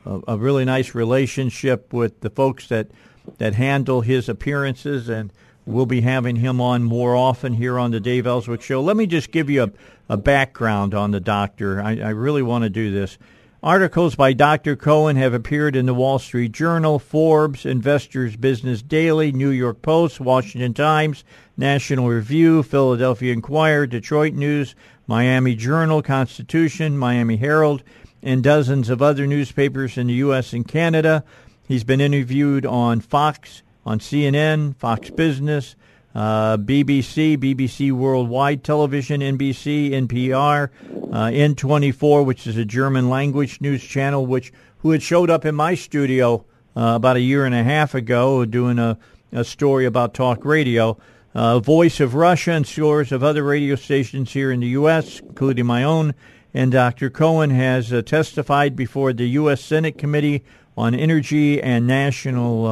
a, 0.06 0.22
a 0.30 0.38
really 0.38 0.66
nice 0.66 0.94
relationship 0.94 1.92
with 1.92 2.22
the 2.22 2.30
folks 2.30 2.68
that 2.68 2.92
that 3.38 3.54
handle 3.54 4.02
his 4.02 4.28
appearances, 4.28 5.10
and 5.10 5.32
we'll 5.66 5.86
be 5.86 6.02
having 6.02 6.38
him 6.38 6.60
on 6.60 6.84
more 6.84 7.16
often 7.16 7.54
here 7.54 7.78
on 7.78 7.92
the 7.92 8.00
Dave 8.00 8.26
Elswick 8.26 8.62
Show. 8.62 8.82
Let 8.82 8.98
me 8.98 9.06
just 9.06 9.32
give 9.32 9.50
you 9.50 9.64
a, 9.64 9.72
a 10.12 10.18
background 10.18 10.94
on 10.94 11.12
the 11.12 11.22
doctor. 11.22 11.82
I, 11.82 11.92
I 11.98 12.10
really 12.10 12.42
want 12.42 12.66
to 12.66 12.70
do 12.70 12.92
this. 12.92 13.18
Articles 13.64 14.14
by 14.14 14.34
Dr. 14.34 14.76
Cohen 14.76 15.16
have 15.16 15.34
appeared 15.34 15.74
in 15.74 15.86
the 15.86 15.94
Wall 15.94 16.20
Street 16.20 16.52
Journal, 16.52 17.00
Forbes, 17.00 17.66
Investors 17.66 18.36
Business 18.36 18.82
Daily, 18.82 19.32
New 19.32 19.52
York 19.52 19.82
Post, 19.82 20.20
Washington 20.20 20.74
Times, 20.74 21.24
National 21.56 22.10
Review, 22.10 22.62
Philadelphia 22.62 23.32
Inquirer, 23.32 23.88
Detroit 23.88 24.34
News, 24.34 24.76
Miami 25.08 25.56
Journal, 25.56 26.02
Constitution, 26.02 26.98
Miami 26.98 27.38
Herald, 27.38 27.82
and 28.22 28.44
dozens 28.44 28.90
of 28.90 29.02
other 29.02 29.26
newspapers 29.26 29.98
in 29.98 30.08
the 30.08 30.14
U.S. 30.16 30.52
and 30.52 30.68
Canada. 30.68 31.24
He's 31.70 31.86
been 31.86 32.02
interviewed 32.02 32.66
on 32.66 33.00
Fox, 33.00 33.64
on 33.86 34.00
CNN, 34.00 34.76
Fox 34.76 35.10
Business, 35.10 35.78
uh, 36.14 36.58
BBC, 36.58 37.38
BBC 37.38 37.92
Worldwide 37.92 38.64
Television, 38.64 39.22
NBC, 39.22 39.92
NPR, 39.92 40.70
uh, 41.12 41.26
N24, 41.28 42.26
which 42.26 42.46
is 42.48 42.58
a 42.58 42.66
German 42.66 43.10
language 43.10 43.62
news 43.62 43.84
channel, 43.84 44.26
which 44.26 44.52
who 44.80 44.92
had 44.92 45.02
showed 45.02 45.30
up 45.30 45.46
in 45.46 45.56
my 45.56 45.76
studio 45.76 46.44
uh, 46.76 46.94
about 46.96 47.16
a 47.16 47.22
year 47.22 47.46
and 47.46 47.56
a 47.56 47.64
half 47.64 47.94
ago 47.94 48.46
doing 48.46 48.80
a, 48.80 48.98
a 49.32 49.44
story 49.44 49.86
about 49.86 50.14
talk 50.14 50.44
radio. 50.44 50.98
Uh, 51.34 51.60
Voice 51.60 52.00
of 52.02 52.14
Russia 52.14 52.52
and 52.52 52.68
scores 52.68 53.12
of 53.12 53.24
other 53.24 53.44
radio 53.44 53.76
stations 53.76 54.34
here 54.34 54.52
in 54.52 54.60
the 54.60 54.68
U.S., 54.68 55.20
including 55.20 55.66
my 55.66 55.84
own. 55.84 56.14
And 56.54 56.74
Dr. 56.74 57.10
Cohen 57.10 57.52
has 57.52 57.94
uh, 57.94 58.02
testified 58.02 58.76
before 58.76 59.14
the 59.14 59.30
U.S. 59.30 59.62
Senate 59.62 59.98
Committee 59.98 60.44
on 60.76 60.94
Energy 60.94 61.62
and 61.62 61.88
National 61.88 62.66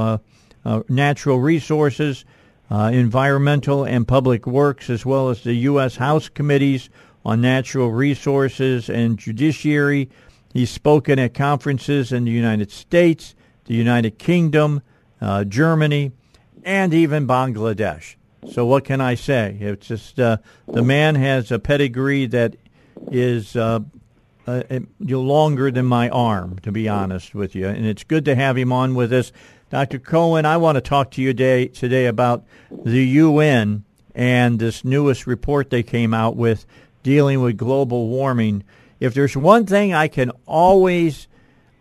uh, 0.66 0.82
Natural 0.90 1.40
Resources, 1.40 2.26
uh, 2.72 2.92
Environmental 2.94 3.84
and 3.84 4.08
Public 4.08 4.46
Works, 4.46 4.90
as 4.90 5.06
well 5.06 5.30
as 5.30 5.44
the 5.44 5.54
U.S. 5.54 5.96
House 5.96 6.30
Committees 6.30 6.90
on 7.26 7.42
Natural 7.42 7.92
Resources 7.92 8.90
and 8.90 9.18
Judiciary. 9.18 10.10
He's 10.54 10.70
spoken 10.70 11.20
at 11.20 11.34
conferences 11.34 12.12
in 12.12 12.26
the 12.26 12.32
United 12.32 12.72
States, 12.72 13.36
the 13.66 13.76
United 13.76 14.18
Kingdom, 14.18 14.82
uh, 15.22 15.44
Germany, 15.44 16.12
and 16.64 16.94
even 16.94 17.28
Bangladesh. 17.28 18.16
So 18.52 18.66
what 18.66 18.86
can 18.86 19.02
I 19.02 19.16
say? 19.16 19.58
It's 19.60 19.88
just 19.88 20.20
uh, 20.20 20.38
the 20.68 20.82
man 20.82 21.16
has 21.16 21.52
a 21.52 21.60
pedigree 21.60 22.26
that 22.28 22.56
is 23.12 23.56
uh, 23.56 23.82
uh, 24.48 24.64
longer 25.00 25.72
than 25.72 25.86
my 25.86 26.10
arm, 26.10 26.58
to 26.60 26.72
be 26.72 26.88
honest 26.88 27.36
with 27.36 27.54
you. 27.54 27.68
And 27.68 27.86
it's 27.86 28.04
good 28.04 28.26
to 28.26 28.36
have 28.36 28.58
him 28.58 28.72
on 28.72 28.96
with 28.96 29.12
us. 29.14 29.32
Dr. 29.70 30.00
Cohen, 30.00 30.46
I 30.46 30.58
want 30.58 30.78
to 30.78 30.82
talk 30.82 31.12
to 31.12 31.22
you 31.22 31.30
today, 31.30 31.68
today 31.68 32.08
about 32.08 32.44
the 32.72 33.06
UN 33.06 33.84
and 34.16 34.58
this 34.58 34.84
newest 34.84 35.28
report 35.28 35.70
they 35.70 35.84
came 35.84 36.14
out 36.14 36.36
with 36.36 36.66
dealing 37.04 37.42
with 37.42 37.56
global 37.56 38.08
warming. 38.08 38.64
If 39.00 39.14
there's 39.14 39.38
one 39.38 39.68
thing 39.68 39.94
I 39.94 40.08
can 40.08 40.32
always, 40.48 41.28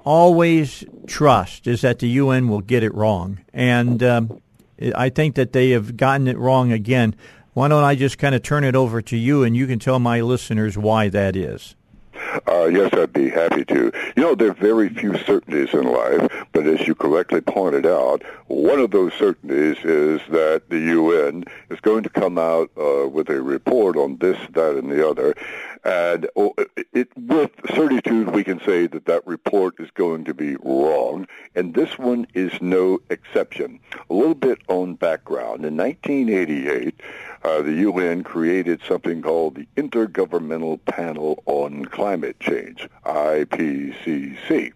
always 0.04 0.84
trust 1.06 1.66
is 1.66 1.80
that 1.80 1.98
the 1.98 2.08
UN 2.08 2.48
will 2.48 2.60
get 2.60 2.82
it 2.82 2.94
wrong. 2.94 3.40
And 3.54 4.02
um, 4.02 4.42
I 4.94 5.08
think 5.08 5.36
that 5.36 5.54
they 5.54 5.70
have 5.70 5.96
gotten 5.96 6.28
it 6.28 6.36
wrong 6.36 6.72
again. 6.72 7.16
Why 7.54 7.68
don't 7.68 7.84
I 7.84 7.94
just 7.94 8.18
kind 8.18 8.34
of 8.34 8.42
turn 8.42 8.64
it 8.64 8.76
over 8.76 9.00
to 9.00 9.16
you 9.16 9.44
and 9.44 9.56
you 9.56 9.66
can 9.66 9.78
tell 9.78 9.98
my 9.98 10.20
listeners 10.20 10.76
why 10.76 11.08
that 11.08 11.36
is? 11.36 11.74
Uh, 12.46 12.66
yes, 12.66 12.92
I'd 12.92 13.12
be 13.12 13.28
happy 13.28 13.64
to. 13.66 13.92
You 14.16 14.22
know, 14.22 14.34
there 14.34 14.50
are 14.50 14.54
very 14.54 14.88
few 14.88 15.16
certainties 15.18 15.72
in 15.72 15.84
life, 15.84 16.46
but 16.52 16.66
as 16.66 16.86
you 16.86 16.94
correctly 16.94 17.40
pointed 17.40 17.86
out, 17.86 18.22
one 18.46 18.78
of 18.78 18.90
those 18.90 19.12
certainties 19.14 19.76
is 19.84 20.20
that 20.30 20.62
the 20.68 20.78
UN 20.78 21.44
is 21.70 21.80
going 21.80 22.02
to 22.02 22.10
come 22.10 22.38
out 22.38 22.70
uh, 22.76 23.08
with 23.08 23.28
a 23.30 23.40
report 23.40 23.96
on 23.96 24.16
this, 24.18 24.38
that, 24.52 24.76
and 24.76 24.90
the 24.90 25.08
other. 25.08 25.34
And 25.88 26.28
oh, 26.36 26.54
it, 26.92 27.08
with 27.16 27.50
certitude, 27.74 28.34
we 28.34 28.44
can 28.44 28.60
say 28.60 28.86
that 28.88 29.06
that 29.06 29.26
report 29.26 29.80
is 29.80 29.90
going 29.92 30.26
to 30.26 30.34
be 30.34 30.56
wrong, 30.56 31.26
and 31.54 31.72
this 31.72 31.98
one 31.98 32.26
is 32.34 32.52
no 32.60 33.00
exception. 33.08 33.80
A 34.10 34.12
little 34.12 34.34
bit 34.34 34.58
on 34.68 34.96
background. 34.96 35.64
In 35.64 35.78
1988, 35.78 37.00
uh, 37.42 37.62
the 37.62 37.72
UN 37.72 38.22
created 38.22 38.82
something 38.86 39.22
called 39.22 39.54
the 39.54 39.66
Intergovernmental 39.78 40.84
Panel 40.84 41.42
on 41.46 41.86
Climate 41.86 42.38
Change, 42.38 42.86
IPCC. 43.06 44.72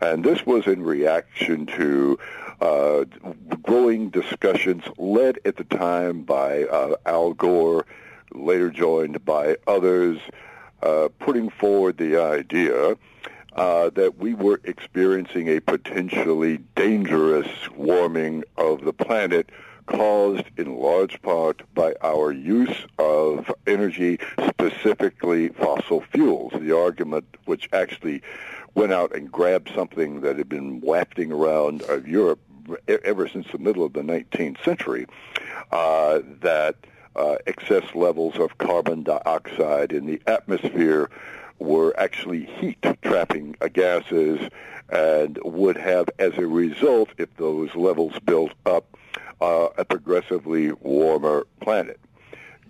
And 0.00 0.24
this 0.24 0.46
was 0.46 0.68
in 0.68 0.84
reaction 0.84 1.66
to 1.66 2.16
uh, 2.60 3.04
growing 3.62 4.08
discussions 4.10 4.84
led 4.98 5.40
at 5.44 5.56
the 5.56 5.64
time 5.64 6.22
by 6.22 6.62
uh, 6.62 6.94
Al 7.06 7.32
Gore, 7.32 7.86
later 8.34 8.70
joined 8.70 9.24
by 9.24 9.56
others, 9.66 10.18
uh, 10.82 11.08
putting 11.18 11.50
forward 11.50 11.96
the 11.96 12.16
idea 12.16 12.96
uh, 13.54 13.90
that 13.90 14.18
we 14.18 14.34
were 14.34 14.60
experiencing 14.64 15.48
a 15.48 15.60
potentially 15.60 16.58
dangerous 16.74 17.48
warming 17.76 18.44
of 18.56 18.84
the 18.84 18.92
planet 18.92 19.50
caused 19.86 20.44
in 20.56 20.76
large 20.76 21.20
part 21.22 21.62
by 21.74 21.94
our 22.02 22.32
use 22.32 22.86
of 22.98 23.52
energy, 23.66 24.18
specifically 24.48 25.48
fossil 25.50 26.02
fuels. 26.12 26.52
The 26.58 26.76
argument 26.76 27.26
which 27.44 27.68
actually 27.72 28.22
went 28.74 28.92
out 28.92 29.14
and 29.14 29.30
grabbed 29.30 29.70
something 29.74 30.22
that 30.22 30.36
had 30.36 30.48
been 30.48 30.80
wafting 30.80 31.30
around 31.30 31.82
Europe 32.06 32.40
ever 32.88 33.28
since 33.28 33.46
the 33.52 33.58
middle 33.58 33.84
of 33.84 33.92
the 33.92 34.02
19th 34.02 34.62
century, 34.64 35.06
uh, 35.70 36.20
that 36.40 36.76
uh, 37.16 37.36
excess 37.46 37.94
levels 37.94 38.36
of 38.38 38.58
carbon 38.58 39.02
dioxide 39.02 39.92
in 39.92 40.06
the 40.06 40.20
atmosphere 40.26 41.10
were 41.58 41.98
actually 41.98 42.44
heat-trapping 42.44 43.56
gases 43.72 44.40
and 44.90 45.38
would 45.44 45.76
have, 45.76 46.08
as 46.18 46.36
a 46.36 46.46
result, 46.46 47.08
if 47.16 47.34
those 47.36 47.74
levels 47.74 48.12
built 48.24 48.52
up, 48.66 48.96
uh, 49.40 49.68
a 49.78 49.84
progressively 49.84 50.72
warmer 50.72 51.46
planet. 51.60 51.98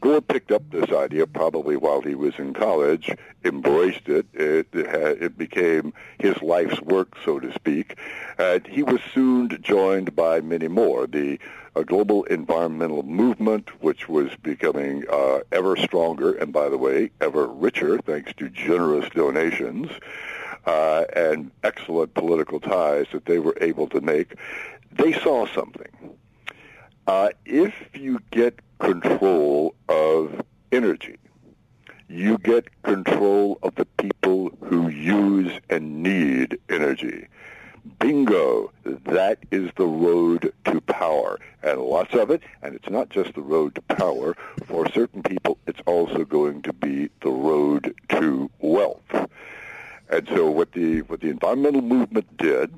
Gore 0.01 0.21
picked 0.21 0.53
up 0.53 0.63
this 0.71 0.91
idea 0.91 1.27
probably 1.27 1.77
while 1.77 2.01
he 2.01 2.15
was 2.15 2.35
in 2.39 2.53
college, 2.53 3.11
embraced 3.45 4.09
it. 4.09 4.27
It, 4.35 4.69
it 4.73 5.39
became 5.39 5.93
his 6.19 6.41
life's 6.43 6.81
work, 6.83 7.17
so 7.25 7.41
to 7.41 7.53
speak. 7.55 7.99
And 8.39 8.67
he 8.67 8.83
was 8.83 9.01
soon 9.13 9.59
joined 9.63 10.15
by 10.15 10.41
many 10.41 10.69
more. 10.69 11.07
The 11.07 11.39
uh, 11.77 11.83
global 11.83 12.25
environmental 12.25 13.03
movement, 13.03 13.83
which 13.83 14.09
was 14.09 14.31
becoming 14.43 15.05
uh, 15.11 15.41
ever 15.53 15.77
stronger, 15.77 16.35
and 16.35 16.53
by 16.53 16.69
the 16.69 16.79
way, 16.79 17.11
ever 17.21 17.47
richer 17.47 17.99
thanks 17.99 18.33
to 18.35 18.49
generous 18.49 19.09
donations 19.11 19.91
uh, 20.67 21.05
and 21.15 21.51
excellent 21.63 22.15
political 22.15 22.61
ties 22.61 23.07
that 23.13 23.27
they 23.27 23.39
were 23.39 23.57
able 23.61 23.89
to 23.89 24.01
make. 24.01 24.37
They 24.93 25.13
saw 25.13 25.47
something. 25.47 25.89
Uh, 27.07 27.31
if 27.45 27.75
you 27.93 28.21
get 28.31 28.61
control 28.79 29.75
of 29.89 30.43
energy. 30.73 31.17
You 32.09 32.39
get 32.39 32.83
control 32.83 33.59
of 33.63 33.75
the 33.77 33.87
people 33.99 34.51
who 34.63 34.89
use 34.89 35.53
and 35.71 36.03
need 36.03 36.59
energy. 36.69 37.27
Bingo, 37.99 38.73
that 38.85 39.39
is 39.51 39.71
the 39.77 39.87
road 39.87 40.53
to 40.67 40.81
power. 40.83 41.39
And 41.63 41.81
lots 41.81 42.15
of 42.15 42.31
it, 42.31 42.43
and 42.63 42.75
it's 42.75 42.91
not 42.91 43.09
just 43.09 43.35
the 43.35 43.43
road 43.43 43.75
to 43.75 43.83
power. 43.83 44.37
For 44.67 44.91
certain 44.93 45.23
people, 45.23 45.59
it's 45.67 45.81
also 45.87 46.25
going 46.25 46.63
to 46.63 46.73
be 46.73 47.11
the 47.23 47.31
road 47.31 47.95
to 48.11 48.51
wealth. 48.59 49.29
And 50.11 50.29
so 50.29 50.51
what 50.51 50.73
the, 50.73 51.03
what 51.03 51.21
the 51.21 51.29
environmental 51.31 51.83
movement 51.83 52.37
did 52.37 52.73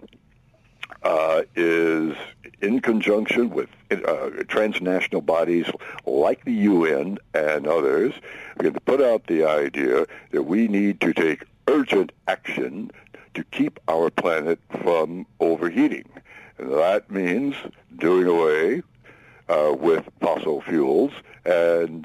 uh, 1.06 1.42
is 1.54 2.16
in 2.60 2.80
conjunction 2.80 3.50
with 3.50 3.68
uh, 3.92 4.30
transnational 4.48 5.20
bodies 5.20 5.66
like 6.04 6.44
the 6.44 6.52
UN 6.52 7.18
and 7.32 7.68
others, 7.68 8.12
we're 8.56 8.64
going 8.64 8.74
to 8.74 8.80
put 8.80 9.00
out 9.00 9.28
the 9.28 9.44
idea 9.44 10.06
that 10.32 10.42
we 10.42 10.66
need 10.66 11.00
to 11.02 11.14
take 11.14 11.44
urgent 11.68 12.10
action 12.26 12.90
to 13.34 13.44
keep 13.44 13.78
our 13.86 14.10
planet 14.10 14.58
from 14.82 15.26
overheating. 15.38 16.08
And 16.58 16.72
that 16.72 17.08
means 17.08 17.54
doing 17.96 18.26
away 18.26 18.82
uh, 19.48 19.76
with 19.78 20.08
fossil 20.20 20.60
fuels 20.60 21.12
and 21.44 22.04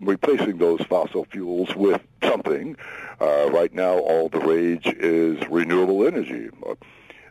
replacing 0.00 0.58
those 0.58 0.80
fossil 0.82 1.26
fuels 1.26 1.76
with 1.76 2.02
something. 2.24 2.76
Uh, 3.20 3.48
right 3.52 3.72
now, 3.72 3.98
all 3.98 4.28
the 4.28 4.40
rage 4.40 4.86
is 4.86 5.38
renewable 5.48 6.04
energy 6.04 6.48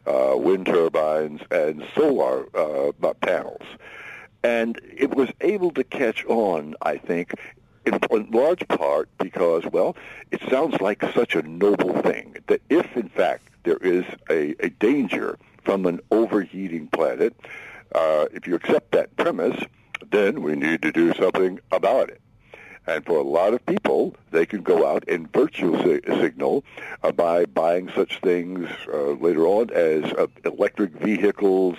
uh, 0.05 0.35
wind 0.35 0.65
turbines 0.65 1.41
and 1.51 1.83
solar 1.95 2.45
uh, 2.55 2.91
panels. 3.21 3.65
And 4.43 4.79
it 4.83 5.15
was 5.15 5.29
able 5.41 5.71
to 5.71 5.83
catch 5.83 6.25
on, 6.25 6.75
I 6.81 6.97
think, 6.97 7.33
in, 7.85 7.99
in 8.09 8.31
large 8.31 8.67
part 8.67 9.09
because, 9.19 9.63
well, 9.71 9.95
it 10.31 10.41
sounds 10.49 10.81
like 10.81 11.03
such 11.13 11.35
a 11.35 11.41
noble 11.43 12.01
thing 12.01 12.37
that 12.47 12.61
if, 12.69 12.95
in 12.97 13.09
fact, 13.09 13.47
there 13.63 13.77
is 13.77 14.05
a, 14.29 14.55
a 14.59 14.69
danger 14.69 15.37
from 15.63 15.85
an 15.85 15.99
overheating 16.09 16.87
planet, 16.87 17.35
uh, 17.93 18.25
if 18.31 18.47
you 18.47 18.55
accept 18.55 18.91
that 18.91 19.15
premise, 19.17 19.63
then 20.09 20.41
we 20.41 20.55
need 20.55 20.81
to 20.81 20.91
do 20.91 21.13
something 21.13 21.59
about 21.71 22.09
it. 22.09 22.21
And 22.87 23.05
for 23.05 23.17
a 23.17 23.23
lot 23.23 23.53
of 23.53 23.65
people, 23.65 24.15
they 24.31 24.45
can 24.45 24.63
go 24.63 24.87
out 24.87 25.07
and 25.07 25.31
virtue 25.31 25.77
signal 26.03 26.63
uh, 27.03 27.11
by 27.11 27.45
buying 27.45 27.89
such 27.95 28.19
things 28.21 28.69
uh, 28.91 29.11
later 29.11 29.45
on 29.45 29.69
as 29.69 30.03
uh, 30.13 30.27
electric 30.45 30.91
vehicles 30.93 31.77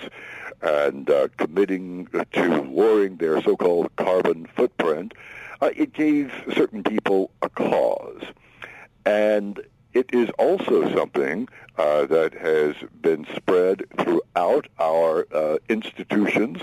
and 0.62 1.10
uh, 1.10 1.28
committing 1.36 2.06
to 2.32 2.62
lowering 2.62 3.16
their 3.16 3.42
so-called 3.42 3.94
carbon 3.96 4.46
footprint. 4.46 5.12
Uh, 5.60 5.70
it 5.76 5.92
gave 5.92 6.32
certain 6.54 6.82
people 6.82 7.30
a 7.42 7.48
cause. 7.48 8.22
And 9.04 9.60
it 9.94 10.10
is 10.12 10.28
also 10.38 10.94
something 10.94 11.48
uh, 11.78 12.06
that 12.06 12.34
has 12.34 12.74
been 13.00 13.26
spread 13.34 13.84
throughout 13.98 14.68
our 14.78 15.26
institutions 15.68 16.62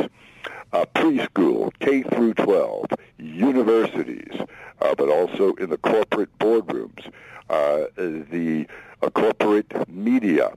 uh, 0.71 0.85
preschool, 0.95 1.71
K 1.79 2.03
through 2.03 2.33
12, 2.35 2.85
universities, 3.17 4.39
uh, 4.81 4.95
but 4.95 5.09
also 5.09 5.53
in 5.55 5.69
the 5.69 5.77
corporate 5.77 6.29
boardrooms, 6.39 7.05
uh, 7.49 7.85
the 7.95 8.67
uh, 9.01 9.09
corporate 9.09 9.89
media, 9.89 10.51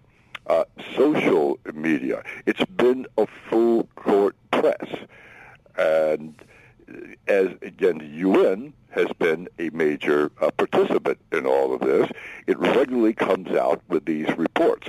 uh, 0.46 0.64
social 0.94 1.58
media. 1.72 2.22
It's 2.46 2.64
been 2.64 3.06
a 3.16 3.26
full 3.48 3.84
court 3.96 4.36
press. 4.50 4.88
And 5.78 6.34
as 7.26 7.48
again, 7.62 7.98
the 7.98 8.06
UN 8.06 8.72
has 8.90 9.08
been 9.18 9.48
a 9.58 9.70
major 9.70 10.30
uh, 10.40 10.50
participant 10.50 11.18
in 11.32 11.46
all 11.46 11.74
of 11.74 11.80
this. 11.80 12.10
It 12.46 12.58
regularly 12.58 13.14
comes 13.14 13.50
out 13.50 13.80
with 13.88 14.04
these 14.04 14.28
reports 14.36 14.88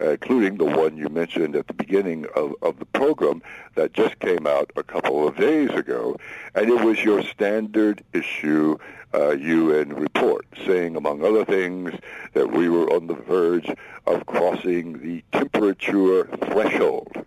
uh, 0.00 0.10
including 0.10 0.58
the 0.58 0.64
one 0.64 0.96
you 0.96 1.08
mentioned 1.08 1.56
at 1.56 1.66
the 1.66 1.72
beginning 1.72 2.26
of, 2.36 2.54
of 2.62 2.78
the 2.78 2.84
program 2.86 3.42
that 3.74 3.92
just 3.92 4.18
came 4.20 4.46
out 4.46 4.70
a 4.76 4.82
couple 4.82 5.26
of 5.26 5.36
days 5.36 5.70
ago. 5.70 6.16
And 6.54 6.68
it 6.68 6.84
was 6.84 7.02
your 7.02 7.22
standard 7.22 8.02
issue 8.12 8.78
uh, 9.14 9.30
UN 9.30 9.94
report, 9.94 10.46
saying, 10.66 10.94
among 10.94 11.24
other 11.24 11.44
things, 11.44 11.92
that 12.34 12.52
we 12.52 12.68
were 12.68 12.88
on 12.92 13.06
the 13.06 13.14
verge 13.14 13.74
of 14.06 14.26
crossing 14.26 15.00
the 15.00 15.24
temperature 15.32 16.26
threshold 16.52 17.24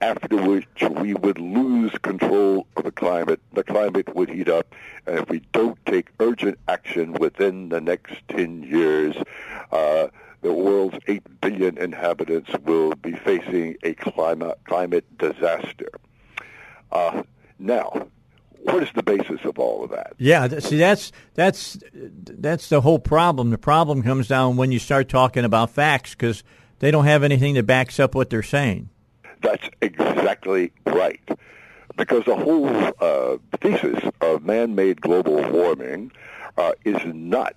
after 0.00 0.36
which 0.36 0.66
we 0.98 1.14
would 1.14 1.38
lose 1.38 1.92
control 2.02 2.66
of 2.76 2.84
the 2.84 2.92
climate. 2.92 3.40
The 3.52 3.64
climate 3.64 4.14
would 4.14 4.30
heat 4.30 4.48
up, 4.48 4.74
and 5.06 5.18
if 5.18 5.28
we 5.28 5.40
don't 5.52 5.78
take 5.86 6.08
urgent 6.20 6.58
action 6.68 7.12
within 7.14 7.68
the 7.68 7.80
next 7.80 8.14
10 8.28 8.62
years, 8.62 9.16
uh, 9.72 10.08
the 10.42 10.52
world's 10.52 10.98
8 11.06 11.40
billion 11.40 11.78
inhabitants 11.78 12.50
will 12.64 12.94
be 12.94 13.12
facing 13.12 13.76
a 13.82 13.94
climate, 13.94 14.58
climate 14.64 15.04
disaster. 15.18 15.90
Uh, 16.90 17.22
now, 17.58 18.08
what 18.62 18.82
is 18.82 18.88
the 18.94 19.02
basis 19.02 19.40
of 19.44 19.58
all 19.58 19.84
of 19.84 19.90
that? 19.90 20.14
Yeah, 20.18 20.48
see, 20.60 20.76
that's 20.76 21.12
that's 21.34 21.78
that's 21.92 22.68
the 22.68 22.80
whole 22.80 22.98
problem. 22.98 23.50
The 23.50 23.58
problem 23.58 24.02
comes 24.02 24.28
down 24.28 24.56
when 24.56 24.72
you 24.72 24.78
start 24.78 25.08
talking 25.08 25.44
about 25.44 25.70
facts 25.70 26.10
because 26.14 26.42
they 26.80 26.90
don't 26.90 27.04
have 27.04 27.22
anything 27.22 27.54
that 27.54 27.64
backs 27.64 28.00
up 28.00 28.14
what 28.14 28.30
they're 28.30 28.42
saying. 28.42 28.90
That's 29.42 29.68
exactly 29.80 30.72
right. 30.86 31.20
Because 31.96 32.24
the 32.24 32.36
whole 32.36 32.68
uh, 33.00 33.38
thesis 33.60 34.02
of 34.20 34.44
man-made 34.44 35.00
global 35.00 35.42
warming 35.50 36.12
uh, 36.56 36.72
is 36.84 36.98
not 37.04 37.54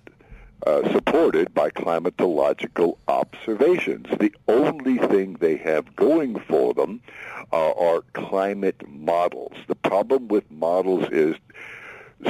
uh, 0.66 0.90
supported 0.92 1.52
by 1.54 1.70
climatological 1.70 2.96
observations. 3.06 4.06
The 4.18 4.32
only 4.48 4.98
thing 4.98 5.34
they 5.40 5.56
have 5.58 5.94
going 5.94 6.38
for 6.40 6.74
them 6.74 7.00
uh, 7.52 7.72
are 7.72 8.02
climate 8.14 8.82
models. 8.88 9.56
The 9.68 9.74
problem 9.74 10.28
with 10.28 10.50
models 10.50 11.06
is, 11.10 11.36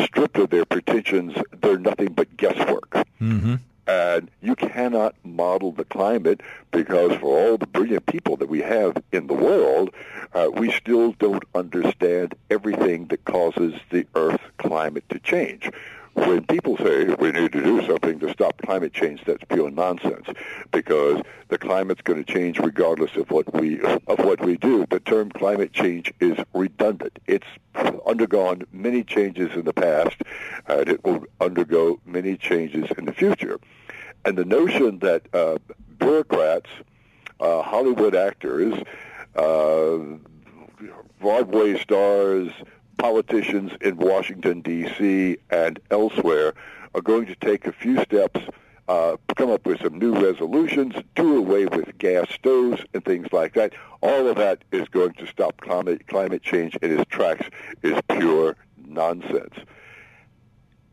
stripped 0.05 0.36
of 0.39 0.51
their 0.51 0.64
pretensions, 0.64 1.36
they're 1.62 1.78
nothing 1.78 2.12
but 2.12 2.36
guesswork. 2.36 2.90
Mm-hmm. 3.20 3.56
And 3.86 4.31
you 4.40 4.56
cannot 4.56 5.15
model 5.24 5.73
the 5.73 5.85
climate 5.85 6.40
because 6.70 7.16
for 7.19 7.39
all 7.39 7.59
the 7.59 7.66
brilliant 7.66 8.06
people 8.06 8.36
that 8.39 8.48
we 8.48 8.61
have 8.61 8.97
in 9.12 9.27
the 9.27 9.35
world, 9.35 9.90
uh, 10.32 10.48
we 10.52 10.70
still 10.73 11.12
don't 11.12 11.44
understand 11.55 12.35
everything 12.51 13.06
that 13.09 13.24
causes 13.24 13.74
the 13.90 14.06
Earth's 14.15 14.44
climate 14.59 15.05
to 15.11 15.19
change 15.19 15.70
when 16.15 16.45
people 16.47 16.77
say 16.77 17.05
we 17.19 17.32
need 17.32 17.53
to 17.53 17.62
do 17.62 17.85
something 17.86 18.19
to 18.20 18.32
stop 18.32 18.61
climate 18.62 18.93
change, 18.93 19.23
that's 19.24 19.43
pure 19.49 19.70
nonsense 19.70 20.27
because 20.73 21.20
the 21.49 21.59
climate's 21.59 22.03
going 22.03 22.23
to 22.24 22.32
change 22.32 22.59
regardless 22.59 23.16
of 23.16 23.31
what 23.31 23.53
we 23.55 23.81
of 23.82 24.19
what 24.19 24.41
we 24.41 24.57
do. 24.57 24.86
The 24.91 25.01
term 25.01 25.31
climate 25.31 25.73
change 25.73 26.12
is 26.20 26.39
redundant. 26.53 27.19
It's 27.27 27.47
undergone 28.07 28.62
many 28.73 29.03
changes 29.03 29.53
in 29.55 29.65
the 29.65 29.73
past, 29.73 30.16
and 30.66 30.89
it 30.89 31.05
will 31.05 31.24
undergo 31.41 32.01
many 32.07 32.36
changes 32.36 32.91
in 32.97 33.05
the 33.05 33.12
future. 33.12 33.59
And 34.24 34.39
the 34.39 34.45
notion 34.45 35.01
that 35.01 35.23
uh, 35.35 35.59
bureaucrats, 35.99 36.70
uh, 37.41 37.62
Hollywood 37.62 38.15
actors, 38.15 38.74
uh, 39.36 39.99
Broadway 41.20 41.78
stars, 41.81 42.51
politicians 42.99 43.73
in 43.81 43.97
Washington, 43.97 44.61
D.C. 44.61 45.39
and 45.51 45.81
elsewhere 45.91 46.55
are 46.95 47.01
going 47.01 47.27
to 47.27 47.35
take 47.37 47.66
a 47.66 47.73
few 47.73 48.03
steps, 48.03 48.41
uh, 48.89 49.16
come 49.37 49.51
up 49.51 49.66
with 49.66 49.81
some 49.81 49.99
new 49.99 50.15
resolutions, 50.15 50.95
do 51.15 51.39
away 51.39 51.66
with 51.66 51.97
gas 51.99 52.29
stoves 52.31 52.83
and 52.93 53.05
things 53.05 53.29
like 53.33 53.55
that. 53.55 53.73
All 54.01 54.29
of 54.29 54.37
that 54.37 54.62
is 54.73 54.89
going 54.89 55.15
to 55.15 55.27
stop 55.27 55.61
climate, 55.61 56.07
climate 56.07 56.43
change 56.43 56.77
in 56.83 56.99
its 56.99 57.09
tracks 57.11 57.49
is 57.83 57.99
pure 58.09 58.57
nonsense 58.87 59.55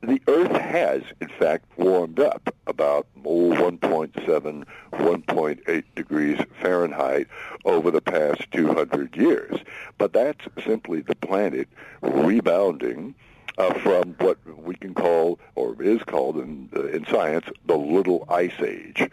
the 0.01 0.21
Earth 0.27 0.51
has, 0.51 1.03
in 1.21 1.27
fact, 1.27 1.65
warmed 1.77 2.19
up 2.19 2.53
about 2.67 3.07
oh, 3.23 3.51
1.7, 3.51 4.65
1.8 4.91 5.83
degrees 5.95 6.39
Fahrenheit 6.59 7.27
over 7.65 7.91
the 7.91 8.01
past 8.01 8.49
200 8.51 9.15
years. 9.15 9.59
But 9.97 10.13
that's 10.13 10.43
simply 10.65 11.01
the 11.01 11.15
planet 11.15 11.67
rebounding 12.01 13.13
uh, 13.57 13.73
from 13.75 14.15
what 14.19 14.37
we 14.57 14.75
can 14.75 14.93
call, 14.93 15.39
or 15.55 15.81
is 15.81 16.01
called 16.03 16.37
in, 16.37 16.69
uh, 16.75 16.87
in 16.87 17.05
science, 17.05 17.45
the 17.65 17.77
Little 17.77 18.25
Ice 18.29 18.59
Age. 18.59 19.09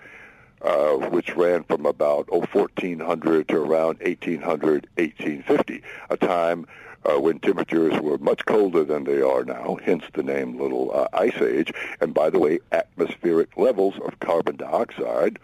Uh, 0.61 0.97
which 1.11 1.37
ran 1.37 1.63
from 1.63 1.87
about 1.87 2.29
oh, 2.33 2.41
1400 2.51 3.47
to 3.47 3.57
around 3.59 3.97
1800, 4.01 4.89
1850, 4.97 5.83
a 6.11 6.17
time 6.17 6.67
uh, 7.05 7.19
when 7.21 7.39
temperatures 7.39 7.99
were 8.01 8.19
much 8.19 8.45
colder 8.47 8.85
than 8.85 9.05
they 9.05 9.21
are 9.21 9.45
now, 9.45 9.79
hence 9.85 10.05
the 10.13 10.23
name 10.23 10.61
Little 10.61 10.95
uh, 10.95 11.09
Ice 11.13 11.41
Age. 11.41 11.73
And 12.01 12.13
by 12.15 12.31
the 12.31 12.39
way, 12.39 12.59
atmospheric 12.73 13.57
levels 13.57 13.95
of 14.05 14.19
carbon 14.21 14.57
dioxide, 14.57 15.39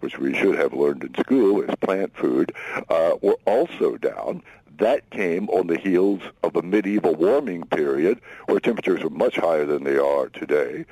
which 0.00 0.18
we 0.18 0.34
should 0.34 0.56
have 0.56 0.72
learned 0.72 1.04
in 1.04 1.14
school 1.14 1.62
as 1.62 1.74
plant 1.76 2.16
food, 2.16 2.52
uh, 2.88 3.16
were 3.22 3.38
also 3.46 3.96
down. 3.96 4.42
That 4.78 5.08
came 5.10 5.48
on 5.48 5.68
the 5.68 5.78
heels 5.78 6.20
of 6.42 6.54
a 6.54 6.62
medieval 6.62 7.14
warming 7.14 7.64
period 7.66 8.20
where 8.44 8.60
temperatures 8.60 9.02
were 9.02 9.10
much 9.10 9.36
higher 9.36 9.64
than 9.64 9.84
they 9.84 9.96
are 9.96 10.28
today 10.28 10.84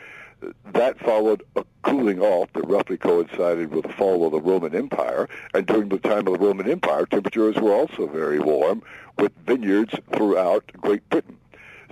that 0.72 0.98
followed 0.98 1.42
a 1.56 1.64
cooling 1.82 2.20
off 2.20 2.52
that 2.54 2.66
roughly 2.66 2.96
coincided 2.96 3.72
with 3.72 3.84
the 3.84 3.92
fall 3.92 4.24
of 4.26 4.32
the 4.32 4.40
Roman 4.40 4.74
Empire. 4.74 5.28
And 5.52 5.66
during 5.66 5.88
the 5.88 5.98
time 5.98 6.26
of 6.26 6.34
the 6.34 6.38
Roman 6.38 6.70
Empire, 6.70 7.06
temperatures 7.06 7.56
were 7.56 7.72
also 7.72 8.06
very 8.06 8.38
warm 8.38 8.82
with 9.18 9.32
vineyards 9.46 9.94
throughout 10.14 10.70
Great 10.80 11.08
Britain. 11.10 11.38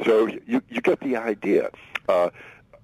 So 0.04 0.26
you, 0.26 0.62
you 0.68 0.80
get 0.80 1.00
the 1.00 1.16
idea. 1.16 1.70
Uh, 2.08 2.30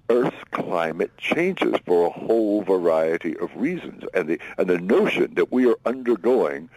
Earth's 0.09 0.43
climate 0.51 1.15
changes 1.17 1.75
for 1.85 2.07
a 2.07 2.09
whole 2.09 2.63
variety 2.63 3.37
of 3.37 3.55
reasons. 3.55 4.03
And 4.13 4.29
the, 4.29 4.39
and 4.57 4.67
the 4.67 4.79
notion 4.79 5.35
that 5.35 5.51
we 5.51 5.69
are 5.69 5.77
undergoing 5.85 6.69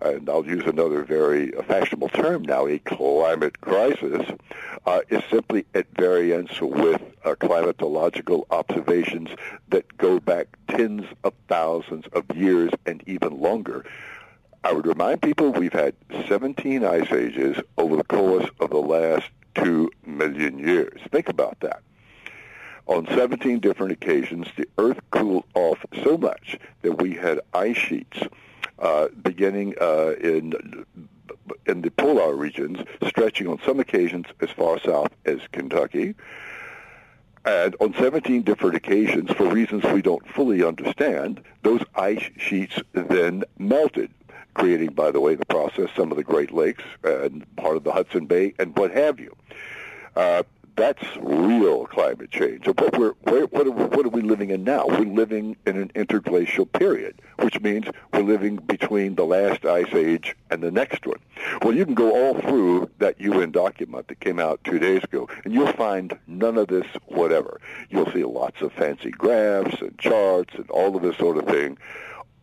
and 0.00 0.28
I'll 0.28 0.46
use 0.46 0.64
another 0.66 1.02
very 1.04 1.50
fashionable 1.52 2.10
term 2.10 2.42
now, 2.42 2.66
a 2.66 2.78
climate 2.78 3.60
crisis, 3.60 4.26
uh, 4.84 5.00
is 5.08 5.22
simply 5.30 5.66
at 5.74 5.86
variance 5.96 6.60
with 6.60 7.02
uh, 7.24 7.34
climatological 7.36 8.44
observations 8.50 9.30
that 9.68 9.96
go 9.96 10.20
back 10.20 10.48
tens 10.68 11.06
of 11.24 11.32
thousands 11.48 12.04
of 12.12 12.24
years 12.36 12.70
and 12.84 13.02
even 13.06 13.40
longer. 13.40 13.84
I 14.62 14.72
would 14.72 14.86
remind 14.86 15.22
people 15.22 15.50
we've 15.52 15.72
had 15.72 15.94
17 16.28 16.84
ice 16.84 17.12
ages 17.12 17.56
over 17.78 17.96
the 17.96 18.04
course 18.04 18.48
of 18.60 18.70
the 18.70 18.78
last 18.78 19.26
two 19.54 19.90
million 20.04 20.58
years. 20.58 21.00
Think 21.10 21.28
about 21.28 21.60
that. 21.60 21.82
On 22.86 23.06
17 23.06 23.58
different 23.60 23.92
occasions, 23.92 24.46
the 24.56 24.68
Earth 24.78 25.00
cooled 25.10 25.44
off 25.54 25.84
so 26.04 26.16
much 26.16 26.58
that 26.82 27.00
we 27.00 27.14
had 27.14 27.40
ice 27.52 27.76
sheets 27.76 28.18
uh, 28.78 29.08
beginning 29.22 29.74
uh, 29.80 30.14
in 30.20 30.84
in 31.66 31.82
the 31.82 31.90
polar 31.90 32.34
regions, 32.34 32.78
stretching 33.06 33.46
on 33.46 33.60
some 33.64 33.80
occasions 33.80 34.26
as 34.40 34.50
far 34.50 34.78
south 34.80 35.10
as 35.24 35.40
Kentucky. 35.52 36.14
And 37.44 37.76
on 37.80 37.94
17 37.94 38.42
different 38.42 38.74
occasions, 38.74 39.30
for 39.30 39.48
reasons 39.48 39.84
we 39.84 40.02
don't 40.02 40.26
fully 40.28 40.64
understand, 40.64 41.40
those 41.62 41.82
ice 41.94 42.28
sheets 42.36 42.80
then 42.92 43.44
melted, 43.58 44.10
creating, 44.54 44.94
by 44.94 45.12
the 45.12 45.20
way, 45.20 45.36
the 45.36 45.46
process, 45.46 45.88
some 45.96 46.10
of 46.10 46.16
the 46.16 46.24
Great 46.24 46.52
Lakes 46.52 46.82
and 47.04 47.44
part 47.56 47.76
of 47.76 47.84
the 47.84 47.92
Hudson 47.92 48.26
Bay 48.26 48.54
and 48.58 48.76
what 48.76 48.90
have 48.90 49.20
you. 49.20 49.34
Uh, 50.16 50.42
that's 50.76 51.04
real 51.16 51.86
climate 51.86 52.30
change. 52.30 52.66
What 52.66 52.98
we're 52.98 53.12
what 53.22 53.66
are, 53.66 53.70
what 53.70 54.06
are 54.06 54.10
we 54.10 54.20
living 54.20 54.50
in 54.50 54.62
now? 54.62 54.86
We're 54.86 55.00
living 55.00 55.56
in 55.66 55.76
an 55.76 55.90
interglacial 55.94 56.66
period, 56.66 57.20
which 57.38 57.60
means 57.60 57.86
we're 58.12 58.20
living 58.20 58.56
between 58.56 59.14
the 59.14 59.24
last 59.24 59.64
ice 59.64 59.92
age 59.94 60.36
and 60.50 60.62
the 60.62 60.70
next 60.70 61.06
one. 61.06 61.18
Well, 61.62 61.74
you 61.74 61.84
can 61.84 61.94
go 61.94 62.14
all 62.14 62.40
through 62.40 62.90
that 62.98 63.20
UN 63.20 63.50
document 63.50 64.08
that 64.08 64.20
came 64.20 64.38
out 64.38 64.62
two 64.64 64.78
days 64.78 65.02
ago, 65.02 65.28
and 65.44 65.52
you'll 65.52 65.72
find 65.72 66.16
none 66.26 66.58
of 66.58 66.68
this 66.68 66.86
whatever. 67.06 67.60
You'll 67.88 68.12
see 68.12 68.24
lots 68.24 68.60
of 68.60 68.72
fancy 68.72 69.10
graphs 69.10 69.80
and 69.80 69.98
charts 69.98 70.54
and 70.54 70.68
all 70.70 70.94
of 70.94 71.02
this 71.02 71.16
sort 71.16 71.38
of 71.38 71.46
thing. 71.46 71.78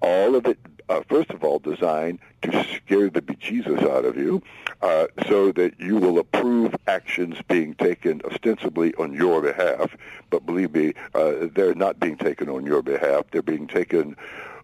All 0.02 0.36
of 0.36 0.46
it 0.48 0.58
uh, 0.90 1.02
first 1.10 1.30
of 1.32 1.44
all, 1.44 1.60
designed 1.60 2.20
to 2.42 2.66
scare 2.76 3.10
the 3.10 3.22
bejesus 3.22 3.82
out 3.90 4.06
of 4.06 4.18
you 4.18 4.42
uh, 4.82 5.08
so 5.28 5.52
that 5.52 5.80
you 5.80 5.98
will 5.98 6.20
approve 6.20 6.76
actions 6.88 7.38
being 7.48 7.74
taken 7.76 8.22
ostensibly 8.26 8.94
on 8.96 9.14
your 9.14 9.42
behalf. 9.42 9.96
But 10.30 10.46
believe 10.46 10.74
me, 10.74 10.94
uh, 11.14 11.48
they're 11.54 11.76
not 11.76 12.00
being 12.00 12.18
taken 12.18 12.50
on 12.50 12.66
your 12.66 12.82
behalf. 12.82 13.26
They're 13.32 13.42
being 13.42 13.68
taken 13.68 14.16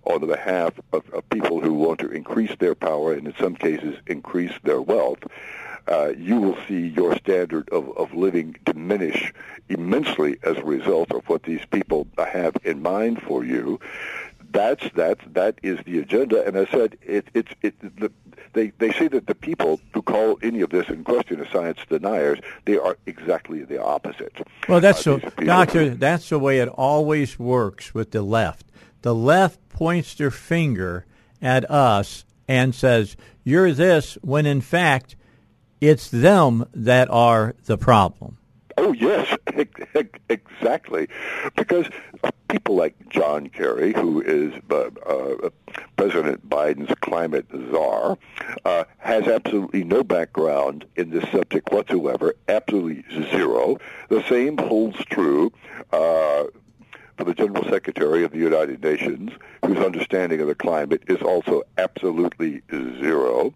on 0.05 0.21
the 0.21 0.27
behalf 0.27 0.73
of, 0.93 1.07
of 1.13 1.29
people 1.29 1.61
who 1.61 1.73
want 1.73 1.99
to 1.99 2.09
increase 2.09 2.55
their 2.59 2.75
power 2.75 3.13
and 3.13 3.27
in 3.27 3.33
some 3.39 3.55
cases 3.55 3.97
increase 4.07 4.53
their 4.63 4.81
wealth. 4.81 5.19
Uh, 5.87 6.13
you 6.17 6.39
will 6.39 6.57
see 6.67 6.87
your 6.87 7.15
standard 7.15 7.67
of, 7.69 7.97
of 7.97 8.13
living 8.13 8.55
diminish 8.63 9.33
immensely 9.69 10.37
as 10.43 10.57
a 10.57 10.63
result 10.63 11.11
of 11.11 11.27
what 11.27 11.43
these 11.43 11.65
people 11.71 12.07
have 12.17 12.55
in 12.63 12.81
mind 12.81 13.21
for 13.21 13.43
you 13.43 13.79
that's 14.51 14.89
that 14.95 15.19
that 15.33 15.59
is 15.63 15.79
the 15.85 15.99
agenda. 15.99 16.45
And 16.45 16.57
I 16.57 16.65
said 16.65 16.97
it, 17.01 17.27
it's 17.33 17.51
it, 17.61 17.79
the, 17.79 18.11
they 18.53 18.71
they 18.77 18.91
say 18.91 19.07
that 19.09 19.27
the 19.27 19.35
people 19.35 19.79
who 19.93 20.01
call 20.01 20.39
any 20.41 20.61
of 20.61 20.69
this 20.69 20.87
in 20.89 21.03
question 21.03 21.39
as 21.39 21.51
science 21.51 21.79
deniers, 21.87 22.39
they 22.65 22.77
are 22.77 22.97
exactly 23.05 23.63
the 23.63 23.81
opposite. 23.81 24.35
Well, 24.67 24.81
that's 24.81 25.05
uh, 25.05 25.19
so, 25.19 25.29
doctor. 25.43 25.89
That's 25.89 26.29
the 26.29 26.39
way 26.39 26.59
it 26.59 26.69
always 26.69 27.37
works 27.37 27.93
with 27.93 28.11
the 28.11 28.21
left. 28.21 28.65
The 29.01 29.15
left 29.15 29.67
points 29.69 30.15
their 30.15 30.31
finger 30.31 31.05
at 31.41 31.69
us 31.69 32.25
and 32.47 32.73
says, 32.73 33.15
"You're 33.43 33.71
this," 33.71 34.17
when 34.21 34.45
in 34.45 34.61
fact, 34.61 35.15
it's 35.81 36.09
them 36.09 36.67
that 36.73 37.09
are 37.09 37.55
the 37.65 37.77
problem. 37.77 38.37
Oh 38.77 38.93
yes, 38.93 39.37
exactly, 40.29 41.07
because 41.55 41.87
people 42.49 42.75
like 42.75 42.95
John 43.09 43.47
Kerry, 43.47 43.93
who 43.93 44.21
is 44.21 44.53
uh, 44.69 44.89
uh, 45.05 45.49
President 45.95 46.49
Biden's 46.49 46.93
climate 47.01 47.45
czar, 47.71 48.17
uh, 48.65 48.83
has 48.97 49.27
absolutely 49.27 49.83
no 49.83 50.03
background 50.03 50.85
in 50.95 51.11
this 51.11 51.23
subject 51.31 51.71
whatsoever, 51.71 52.35
absolutely 52.47 53.05
zero. 53.29 53.77
The 54.09 54.23
same 54.23 54.57
holds 54.57 54.97
true 55.05 55.51
uh, 55.93 56.45
for 57.17 57.23
the 57.23 57.33
General 57.33 57.63
Secretary 57.69 58.23
of 58.23 58.31
the 58.31 58.39
United 58.39 58.83
Nations, 58.83 59.31
whose 59.65 59.77
understanding 59.77 60.41
of 60.41 60.47
the 60.47 60.55
climate 60.55 61.03
is 61.07 61.21
also 61.21 61.63
absolutely 61.77 62.61
zero. 62.71 63.53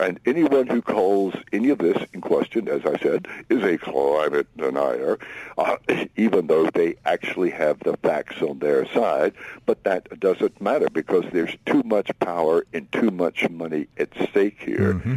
And 0.00 0.18
anyone 0.24 0.66
who 0.66 0.80
calls 0.80 1.34
any 1.52 1.68
of 1.68 1.78
this 1.78 2.02
in 2.14 2.20
question, 2.20 2.68
as 2.68 2.84
I 2.86 2.98
said, 2.98 3.28
is 3.48 3.62
a 3.62 3.76
climate 3.76 4.46
denier, 4.56 5.18
uh, 5.58 5.76
even 6.16 6.46
though 6.46 6.70
they 6.70 6.96
actually 7.04 7.50
have 7.50 7.80
the 7.80 7.96
facts 7.98 8.40
on 8.40 8.60
their 8.60 8.86
side. 8.86 9.34
But 9.66 9.84
that 9.84 10.18
doesn't 10.18 10.60
matter 10.60 10.88
because 10.90 11.24
there's 11.32 11.56
too 11.66 11.82
much 11.84 12.10
power 12.18 12.64
and 12.72 12.90
too 12.92 13.10
much 13.10 13.48
money 13.50 13.88
at 13.98 14.08
stake 14.30 14.58
here. 14.60 14.94
Mm-hmm. 14.94 15.14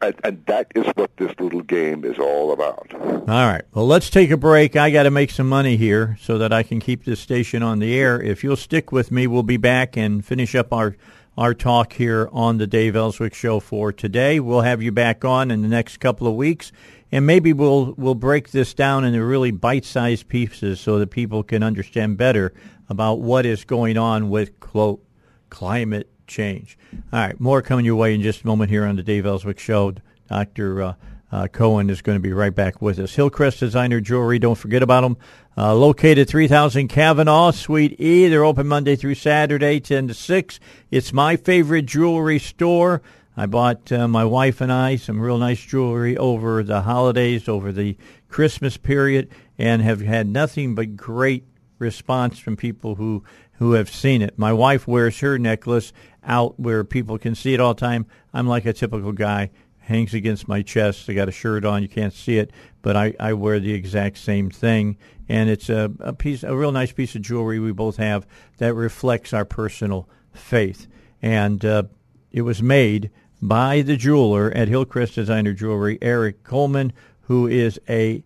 And, 0.00 0.14
and, 0.24 0.46
that 0.46 0.72
is 0.74 0.84
what 0.96 1.16
this 1.16 1.32
little 1.38 1.60
game 1.60 2.04
is 2.04 2.18
all 2.18 2.52
about. 2.52 2.92
All 2.92 3.24
right. 3.26 3.62
Well, 3.72 3.86
let's 3.86 4.10
take 4.10 4.32
a 4.32 4.36
break. 4.36 4.74
I 4.74 4.90
got 4.90 5.04
to 5.04 5.12
make 5.12 5.30
some 5.30 5.48
money 5.48 5.76
here 5.76 6.18
so 6.20 6.38
that 6.38 6.52
I 6.52 6.64
can 6.64 6.80
keep 6.80 7.04
this 7.04 7.20
station 7.20 7.62
on 7.62 7.78
the 7.78 7.94
air. 7.94 8.20
If 8.20 8.42
you'll 8.42 8.56
stick 8.56 8.90
with 8.90 9.12
me, 9.12 9.28
we'll 9.28 9.44
be 9.44 9.58
back 9.58 9.96
and 9.96 10.24
finish 10.24 10.56
up 10.56 10.72
our 10.72 10.96
our 11.36 11.54
talk 11.54 11.94
here 11.94 12.28
on 12.32 12.58
the 12.58 12.66
Dave 12.66 12.94
Elswick 12.94 13.34
Show 13.34 13.60
for 13.60 13.92
today. 13.92 14.38
We'll 14.38 14.60
have 14.60 14.82
you 14.82 14.92
back 14.92 15.24
on 15.24 15.50
in 15.50 15.62
the 15.62 15.68
next 15.68 15.98
couple 15.98 16.26
of 16.26 16.34
weeks, 16.34 16.72
and 17.10 17.26
maybe 17.26 17.52
we'll 17.52 17.94
we'll 17.96 18.14
break 18.14 18.50
this 18.50 18.74
down 18.74 19.04
into 19.04 19.24
really 19.24 19.50
bite-sized 19.50 20.28
pieces 20.28 20.80
so 20.80 20.98
that 20.98 21.10
people 21.10 21.42
can 21.42 21.62
understand 21.62 22.18
better 22.18 22.52
about 22.88 23.20
what 23.20 23.46
is 23.46 23.64
going 23.64 23.96
on 23.96 24.28
with 24.28 24.60
quote 24.60 25.02
climate 25.48 26.10
change. 26.26 26.76
All 27.12 27.20
right, 27.20 27.40
more 27.40 27.62
coming 27.62 27.84
your 27.84 27.96
way 27.96 28.14
in 28.14 28.22
just 28.22 28.42
a 28.42 28.46
moment 28.46 28.70
here 28.70 28.84
on 28.84 28.96
the 28.96 29.02
Dave 29.02 29.24
Elswick 29.24 29.58
Show. 29.58 29.94
Dr. 30.28 30.82
Uh, 30.82 30.94
uh, 31.32 31.48
Cohen 31.48 31.88
is 31.88 32.02
going 32.02 32.16
to 32.16 32.22
be 32.22 32.32
right 32.32 32.54
back 32.54 32.82
with 32.82 32.98
us. 32.98 33.14
Hillcrest 33.14 33.60
Designer 33.60 34.00
Jewelry, 34.00 34.38
don't 34.38 34.54
forget 34.54 34.82
about 34.82 35.00
them. 35.00 35.16
Uh, 35.56 35.74
located 35.74 36.28
3000 36.28 36.88
Kavanaugh, 36.88 37.50
Suite 37.50 37.98
E. 37.98 38.28
They're 38.28 38.44
open 38.44 38.68
Monday 38.68 38.96
through 38.96 39.14
Saturday, 39.14 39.80
10 39.80 40.08
to 40.08 40.14
6. 40.14 40.60
It's 40.90 41.12
my 41.12 41.36
favorite 41.36 41.86
jewelry 41.86 42.38
store. 42.38 43.02
I 43.34 43.46
bought 43.46 43.90
uh, 43.90 44.06
my 44.08 44.26
wife 44.26 44.60
and 44.60 44.70
I 44.70 44.96
some 44.96 45.20
real 45.20 45.38
nice 45.38 45.64
jewelry 45.64 46.16
over 46.18 46.62
the 46.62 46.82
holidays, 46.82 47.48
over 47.48 47.72
the 47.72 47.96
Christmas 48.28 48.76
period, 48.76 49.30
and 49.58 49.80
have 49.80 50.02
had 50.02 50.26
nothing 50.26 50.74
but 50.74 50.96
great 50.96 51.46
response 51.78 52.38
from 52.38 52.56
people 52.56 52.96
who 52.96 53.24
who 53.54 53.72
have 53.72 53.88
seen 53.88 54.22
it. 54.22 54.38
My 54.38 54.52
wife 54.52 54.88
wears 54.88 55.20
her 55.20 55.38
necklace 55.38 55.92
out 56.24 56.58
where 56.58 56.82
people 56.82 57.16
can 57.16 57.34
see 57.34 57.54
it 57.54 57.60
all 57.60 57.74
the 57.74 57.80
time. 57.80 58.06
I'm 58.34 58.48
like 58.48 58.66
a 58.66 58.72
typical 58.72 59.12
guy, 59.12 59.50
hangs 59.82 60.14
against 60.14 60.48
my 60.48 60.62
chest. 60.62 61.08
I 61.08 61.14
got 61.14 61.28
a 61.28 61.32
shirt 61.32 61.64
on, 61.64 61.82
you 61.82 61.88
can't 61.88 62.12
see 62.12 62.38
it, 62.38 62.50
but 62.82 62.96
I, 62.96 63.14
I 63.18 63.32
wear 63.34 63.60
the 63.60 63.74
exact 63.74 64.18
same 64.18 64.50
thing, 64.50 64.96
and 65.28 65.50
it's 65.50 65.68
a, 65.68 65.92
a 66.00 66.12
piece, 66.12 66.42
a 66.42 66.56
real 66.56 66.72
nice 66.72 66.92
piece 66.92 67.14
of 67.14 67.22
jewelry 67.22 67.58
we 67.58 67.72
both 67.72 67.96
have 67.96 68.26
that 68.58 68.74
reflects 68.74 69.32
our 69.32 69.44
personal 69.44 70.08
faith, 70.32 70.86
and 71.20 71.64
uh, 71.64 71.84
it 72.30 72.42
was 72.42 72.62
made 72.62 73.10
by 73.40 73.82
the 73.82 73.96
jeweler 73.96 74.52
at 74.52 74.68
Hillcrest 74.68 75.16
Designer 75.16 75.52
Jewelry, 75.52 75.98
Eric 76.00 76.44
Coleman, 76.44 76.92
who 77.22 77.46
is 77.46 77.80
a 77.88 78.22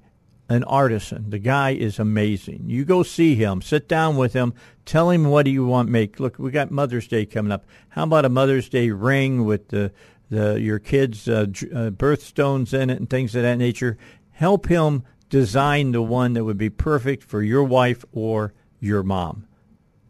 an 0.49 0.63
artisan. 0.65 1.31
The 1.31 1.41
guy 1.41 1.71
is 1.71 1.99
amazing. 1.99 2.65
You 2.67 2.85
go 2.85 3.03
see 3.03 3.35
him, 3.35 3.61
sit 3.61 3.89
down 3.89 4.17
with 4.17 4.33
him, 4.33 4.55
tell 4.85 5.11
him 5.11 5.25
what 5.25 5.45
do 5.45 5.51
you 5.51 5.67
want 5.67 5.89
make. 5.89 6.21
Look, 6.21 6.39
we 6.39 6.53
got 6.53 6.71
Mother's 6.71 7.09
Day 7.09 7.27
coming 7.27 7.51
up. 7.51 7.65
How 7.89 8.05
about 8.05 8.25
a 8.25 8.29
Mother's 8.29 8.69
Day 8.69 8.91
ring 8.91 9.45
with 9.45 9.69
the 9.69 9.91
the 10.31 10.61
your 10.61 10.79
kids' 10.79 11.29
uh, 11.29 11.43
uh, 11.43 11.91
birthstones 11.91 12.75
in 12.75 12.91
it 12.91 12.99
and 12.99 13.09
things 13.09 13.35
of 13.35 13.43
that 13.43 13.57
nature? 13.57 13.97
Help 14.33 14.67
him 14.67 15.03
design 15.29 15.93
the 15.93 16.03
one 16.03 16.35
that 16.35 16.45
would 16.45 16.59
be 16.59 16.71
perfect 16.71 17.23
for 17.23 17.43
your 17.43 17.65
wife 17.65 18.05
or 18.13 18.53
your 18.81 19.03
mom. 19.03 19.47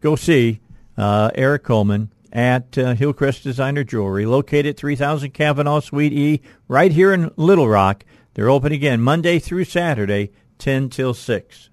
Go 0.01 0.15
see 0.15 0.59
uh, 0.97 1.31
Eric 1.35 1.63
Coleman 1.63 2.11
at 2.31 2.77
uh, 2.77 2.93
Hillcrest 2.93 3.43
Designer 3.43 3.83
Jewelry, 3.83 4.25
located 4.25 4.77
3000 4.77 5.31
Kavanaugh 5.31 5.79
Suite 5.79 6.13
E, 6.13 6.41
right 6.67 6.91
here 6.91 7.13
in 7.13 7.31
Little 7.35 7.67
Rock. 7.67 8.03
They're 8.33 8.49
open 8.49 8.71
again 8.71 9.01
Monday 9.01 9.39
through 9.39 9.63
Saturday, 9.63 10.31
10 10.59 10.89
till 10.89 11.13
6. 11.13 11.69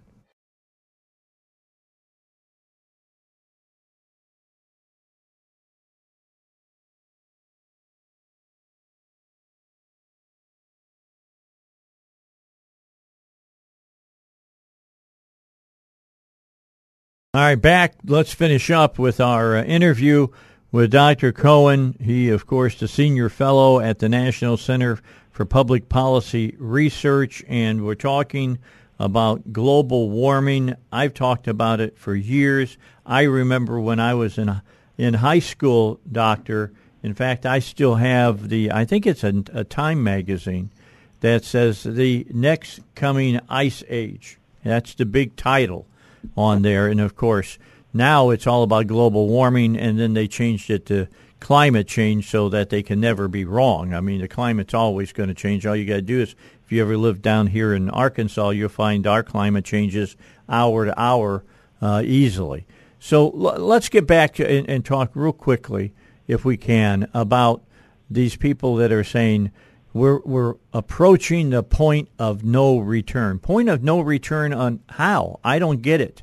All 17.35 17.41
right, 17.41 17.61
back. 17.61 17.95
Let's 18.05 18.33
finish 18.33 18.71
up 18.71 18.97
with 18.97 19.21
our 19.21 19.57
uh, 19.57 19.65
interview 19.65 20.29
with 20.71 20.93
Dr. 20.93 21.33
Cohen. 21.33 21.97
He, 22.01 22.29
of 22.29 22.47
course, 22.47 22.79
the 22.79 22.87
senior 22.87 23.29
fellow 23.29 23.81
at 23.81 23.99
the 23.99 24.09
National 24.09 24.57
Center 24.57 25.01
for 25.33 25.45
Public 25.45 25.89
Policy 25.89 26.55
Research, 26.61 27.43
and 27.49 27.85
we're 27.85 27.97
talking 27.97 28.61
about 29.01 29.53
global 29.53 30.11
warming. 30.11 30.77
I've 30.93 31.13
talked 31.13 31.49
about 31.49 31.81
it 31.81 31.99
for 31.99 32.15
years. 32.15 32.79
I 33.05 33.23
remember 33.23 33.81
when 33.81 33.99
I 33.99 34.15
was 34.15 34.39
in 34.39 34.63
in 34.97 35.15
high 35.15 35.41
school, 35.41 35.99
doctor. 36.13 36.73
In 37.03 37.15
fact, 37.15 37.45
I 37.45 37.59
still 37.59 37.97
have 37.97 38.49
the. 38.49 38.71
I 38.71 38.85
think 38.85 39.09
it's 39.09 39.25
a, 39.25 39.43
a 39.53 39.65
Time 39.65 40.05
magazine 40.05 40.71
that 41.19 41.45
says 41.45 41.83
the 41.83 42.29
next 42.31 42.79
coming 42.95 43.41
ice 43.49 43.83
age. 43.89 44.39
That's 44.63 44.95
the 44.95 45.05
big 45.05 45.35
title 45.35 45.89
on 46.37 46.63
there. 46.63 46.89
And 46.89 47.01
of 47.01 47.17
course, 47.17 47.59
now 47.93 48.31
it's 48.31 48.47
all 48.47 48.63
about 48.63 48.89
global 48.89 49.29
warming, 49.29 49.77
and 49.77 49.99
then 49.99 50.15
they 50.15 50.27
changed 50.27 50.71
it 50.71 50.87
to 50.87 51.07
climate 51.41 51.87
change 51.87 52.31
so 52.31 52.49
that 52.49 52.71
they 52.71 52.83
can 52.83 53.01
never 53.01 53.29
be 53.29 53.45
wrong. 53.45 53.93
I 53.93 54.01
mean, 54.01 54.21
the 54.21 54.29
climate's 54.29 54.75
always 54.75 55.13
going 55.13 55.29
to 55.29 55.35
change. 55.35 55.67
All 55.67 55.77
you 55.77 55.85
got 55.85 55.97
to 55.97 56.03
do 56.03 56.21
is, 56.21 56.35
if 56.65 56.73
you 56.73 56.81
ever 56.81 56.97
live 56.97 57.21
down 57.21 57.49
here 57.49 57.75
in 57.75 57.91
Arkansas, 57.91 58.51
you'll 58.51 58.71
find 58.71 59.07
our 59.07 59.23
climate 59.23 59.65
changes 59.65 60.17
hour 60.49 60.87
to 60.87 61.01
hour 61.01 61.45
uh, 61.83 62.03
easily. 62.05 62.67
So 62.99 63.27
l- 63.27 63.59
let's 63.59 63.91
get 63.91 64.07
back 64.07 64.35
to 64.35 64.51
and, 64.51 64.69
and 64.69 64.85
talk 64.85 65.11
real 65.15 65.33
quickly, 65.33 65.93
if 66.27 66.45
we 66.45 66.57
can, 66.57 67.09
about 67.13 67.63
these 68.11 68.37
people 68.37 68.77
that 68.77 68.91
are 68.91 69.05
saying 69.05 69.51
we're 69.95 70.19
we're 70.25 70.57
approaching 70.75 71.51
the 71.51 71.63
point 71.63 72.11
of 72.19 72.45
no 72.45 72.79
return. 72.79 73.39
Point 73.39 73.71
of 73.71 73.83
no 73.83 74.01
return 74.01 74.53
on 74.53 74.81
how? 74.91 75.41
I 75.43 75.59
don't 75.59 75.81
get 75.81 76.03
it. 76.03 76.23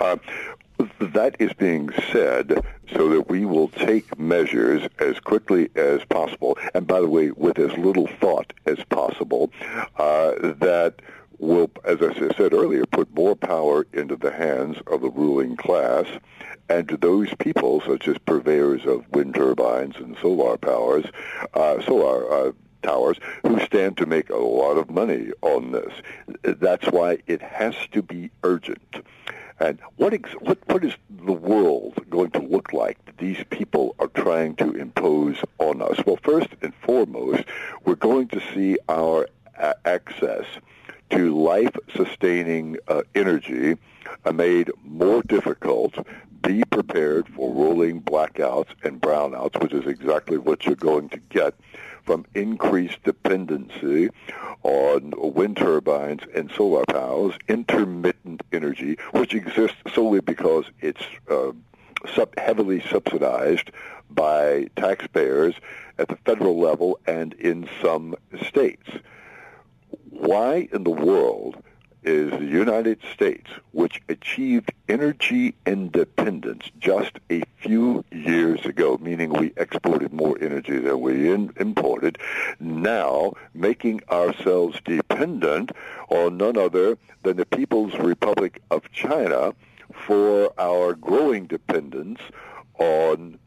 Uh, 0.00 0.16
that 0.98 1.36
is 1.38 1.52
being 1.52 1.90
said 2.10 2.64
so 2.92 3.08
that 3.10 3.28
we 3.28 3.44
will 3.44 3.68
take 3.68 4.18
measures 4.18 4.88
as 4.98 5.20
quickly 5.20 5.68
as 5.76 6.04
possible, 6.06 6.58
and 6.74 6.86
by 6.86 7.00
the 7.00 7.08
way, 7.08 7.30
with 7.30 7.58
as 7.58 7.72
little 7.78 8.08
thought 8.20 8.52
as 8.66 8.78
possible, 8.90 9.52
uh, 9.98 10.32
that 10.40 10.96
will, 11.42 11.70
as 11.84 12.00
I 12.00 12.14
said 12.36 12.54
earlier, 12.54 12.86
put 12.86 13.14
more 13.14 13.34
power 13.34 13.86
into 13.92 14.16
the 14.16 14.30
hands 14.30 14.78
of 14.86 15.00
the 15.02 15.10
ruling 15.10 15.56
class 15.56 16.06
and 16.68 16.88
to 16.88 16.96
those 16.96 17.34
people, 17.34 17.82
such 17.86 18.08
as 18.08 18.16
purveyors 18.18 18.86
of 18.86 19.08
wind 19.10 19.34
turbines 19.34 19.96
and 19.96 20.16
solar 20.22 20.56
powers, 20.56 21.04
uh, 21.54 21.82
solar 21.82 22.32
uh, 22.32 22.52
towers, 22.82 23.18
who 23.42 23.58
stand 23.60 23.96
to 23.96 24.06
make 24.06 24.30
a 24.30 24.36
lot 24.36 24.78
of 24.78 24.88
money 24.88 25.30
on 25.42 25.72
this. 25.72 25.92
That's 26.42 26.86
why 26.86 27.18
it 27.26 27.42
has 27.42 27.74
to 27.90 28.02
be 28.02 28.30
urgent. 28.44 29.04
And 29.58 29.78
what, 29.96 30.14
ex- 30.14 30.32
what, 30.40 30.58
what 30.66 30.84
is 30.84 30.94
the 31.10 31.32
world 31.32 31.98
going 32.08 32.30
to 32.32 32.40
look 32.40 32.72
like 32.72 33.04
that 33.04 33.18
these 33.18 33.44
people 33.50 33.94
are 33.98 34.08
trying 34.08 34.56
to 34.56 34.72
impose 34.72 35.36
on 35.58 35.82
us? 35.82 36.00
Well, 36.06 36.18
first 36.22 36.48
and 36.62 36.74
foremost, 36.76 37.44
we're 37.84 37.96
going 37.96 38.28
to 38.28 38.40
see 38.54 38.78
our 38.88 39.28
a- 39.58 39.74
access 39.84 40.46
to 41.12 41.38
life-sustaining 41.38 42.78
uh, 42.88 43.02
energy 43.14 43.76
uh, 44.24 44.32
made 44.32 44.70
more 44.84 45.22
difficult 45.22 45.94
be 46.42 46.64
prepared 46.64 47.28
for 47.28 47.52
rolling 47.52 48.00
blackouts 48.00 48.70
and 48.82 49.00
brownouts, 49.00 49.60
which 49.62 49.72
is 49.72 49.86
exactly 49.86 50.38
what 50.38 50.64
you're 50.64 50.74
going 50.74 51.08
to 51.10 51.18
get 51.28 51.54
from 52.04 52.24
increased 52.34 53.02
dependency 53.04 54.10
on 54.64 55.12
wind 55.16 55.56
turbines 55.56 56.22
and 56.34 56.50
solar 56.50 56.84
powers, 56.86 57.34
intermittent 57.46 58.42
energy, 58.52 58.96
which 59.12 59.34
exists 59.34 59.76
solely 59.94 60.20
because 60.20 60.64
it's 60.80 61.04
uh, 61.30 61.52
sub- 62.14 62.36
heavily 62.38 62.80
subsidized 62.80 63.70
by 64.10 64.66
taxpayers 64.76 65.54
at 65.98 66.08
the 66.08 66.16
federal 66.24 66.58
level 66.58 66.98
and 67.06 67.34
in 67.34 67.68
some 67.80 68.16
states. 68.48 68.88
Why 70.10 70.68
in 70.72 70.84
the 70.84 70.90
world 70.90 71.62
is 72.02 72.30
the 72.30 72.44
United 72.44 72.98
States, 73.12 73.50
which 73.70 74.00
achieved 74.08 74.72
energy 74.88 75.54
independence 75.66 76.70
just 76.78 77.18
a 77.30 77.42
few 77.58 78.04
years 78.10 78.64
ago, 78.66 78.98
meaning 79.00 79.30
we 79.30 79.52
exported 79.56 80.12
more 80.12 80.36
energy 80.40 80.78
than 80.78 81.00
we 81.00 81.30
in, 81.30 81.52
imported, 81.58 82.18
now 82.58 83.32
making 83.54 84.00
ourselves 84.10 84.80
dependent 84.84 85.70
on 86.08 86.36
none 86.36 86.58
other 86.58 86.98
than 87.22 87.36
the 87.36 87.46
People's 87.46 87.94
Republic 87.94 88.60
of 88.70 88.90
China 88.90 89.54
for 89.92 90.52
our 90.60 90.94
growing 90.94 91.46
dependence 91.46 92.20
on 92.78 93.38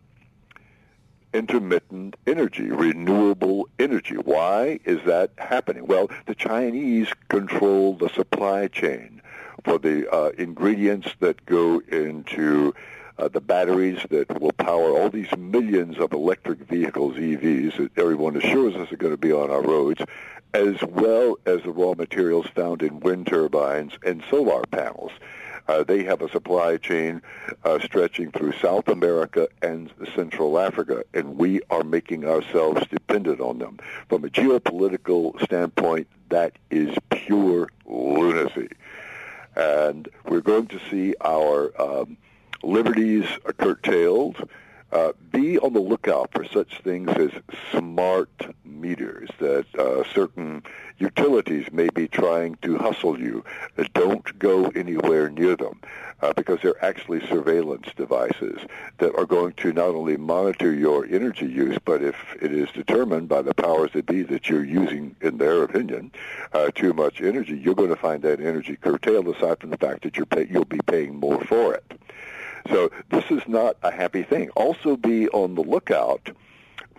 intermittent 1.36 2.16
energy, 2.26 2.72
renewable 2.72 3.68
energy. 3.78 4.16
Why 4.16 4.80
is 4.86 5.04
that 5.06 5.32
happening? 5.38 5.86
Well, 5.86 6.10
the 6.28 6.36
Chinese 6.36 7.10
control 7.28 7.96
the 7.96 8.10
supply 8.10 8.68
chain 8.68 9.22
for 9.66 9.78
the 9.78 10.10
uh, 10.10 10.30
ingredients 10.38 11.10
that 11.20 11.46
go 11.46 11.82
into 11.90 12.74
uh, 13.18 13.28
the 13.28 13.42
batteries 13.42 14.00
that 14.10 14.40
will 14.40 14.54
power 14.54 14.98
all 14.98 15.10
these 15.10 15.36
millions 15.38 15.98
of 15.98 16.14
electric 16.14 16.60
vehicles, 16.60 17.16
EVs, 17.16 17.78
that 17.78 17.98
everyone 17.98 18.38
assures 18.38 18.76
us 18.76 18.92
are 18.92 18.98
going 18.98 19.14
to 19.14 19.18
be 19.18 19.34
on 19.34 19.50
our 19.50 19.62
roads, 19.62 20.02
as 20.54 20.82
well 20.84 21.38
as 21.46 21.62
the 21.64 21.72
raw 21.72 21.94
materials 21.94 22.46
found 22.48 22.82
in 22.82 23.00
wind 23.02 23.28
turbines 23.28 23.94
and 24.06 24.24
solar 24.30 24.64
panels. 24.72 25.12
Uh, 25.68 25.84
they 25.84 26.04
have 26.04 26.22
a 26.22 26.30
supply 26.30 26.78
chain 26.78 27.22
uh, 27.64 27.80
stretching 27.80 28.32
through 28.32 28.54
South 28.54 28.88
America 28.88 29.48
and 29.62 29.92
Central 30.16 30.60
Africa, 30.60 31.04
and 31.14 31.38
we 31.38 31.62
are 31.70 31.84
making 31.84 32.26
ourselves 32.26 32.82
dependent 32.90 33.40
on 33.40 33.58
them. 33.60 33.80
From 34.08 34.24
a 34.26 34.30
geopolitical 34.30 35.42
standpoint, 35.44 36.08
that 36.30 36.54
is 36.70 36.96
pure 37.10 37.70
lunacy. 37.86 38.70
And 39.56 40.08
we're 40.26 40.42
going 40.42 40.68
to 40.68 40.80
see 40.90 41.16
our 41.22 41.72
um, 41.82 42.18
liberties 42.62 43.26
curtailed. 43.58 44.50
Uh, 44.92 45.12
be 45.32 45.58
on 45.60 45.74
the 45.74 45.80
lookout 45.80 46.32
for 46.32 46.46
such 46.46 46.82
things 46.82 47.10
as 47.12 47.32
smart 47.72 48.30
meters 48.64 49.30
that 49.40 49.66
uh, 49.78 50.04
certain 50.14 50.64
utilities 50.98 51.72
may 51.72 51.90
be 51.90 52.08
trying 52.08 52.56
to 52.62 52.78
hustle 52.78 53.20
you. 53.20 53.44
Don't 53.94 54.38
go 54.40 54.68
anywhere 54.76 55.30
near 55.30 55.56
them 55.56 55.82
uh, 56.22 56.34
because 56.34 56.60
they're 56.62 56.84
actually 56.84 57.26
surveillance 57.28 57.88
devices 57.96 58.60
that 59.00 59.16
are 59.16 59.26
going 59.26 59.54
to 59.54 59.74
not 59.74 59.90
only 59.90 60.18
monitor 60.18 60.74
your 60.74 61.06
energy 61.06 61.48
use, 61.48 61.78
but 61.84 62.02
if 62.02 62.16
it 62.42 62.54
is 62.54 62.70
determined 62.72 63.28
by 63.28 63.42
the 63.42 63.54
powers 63.54 63.92
that 63.94 64.06
be 64.06 64.22
that 64.24 64.50
you're 64.50 64.64
using, 64.64 65.16
in 65.22 65.38
their 65.38 65.64
opinion, 65.64 66.12
uh, 66.54 66.70
too 66.72 66.94
much 66.94 67.22
energy, 67.22 67.58
you're 67.58 67.76
going 67.76 67.90
to 67.90 67.96
find 67.96 68.22
that 68.24 68.40
energy 68.40 68.76
curtailed 68.76 69.28
aside 69.28 69.60
from 69.60 69.72
the 69.72 69.78
fact 69.78 70.04
that 70.04 70.16
you're 70.16 70.26
pay- 70.26 70.48
you'll 70.50 70.66
be 70.66 70.80
paying 70.86 71.16
more 71.16 71.44
for 71.46 71.74
it. 71.74 72.00
So 72.70 72.92
this 73.10 73.26
is 73.30 73.42
not 73.48 73.78
a 73.84 73.92
happy 73.92 74.24
thing. 74.24 74.50
Also 74.52 74.98
be 74.98 75.28
on 75.30 75.56
the 75.56 75.62
lookout 75.62 76.32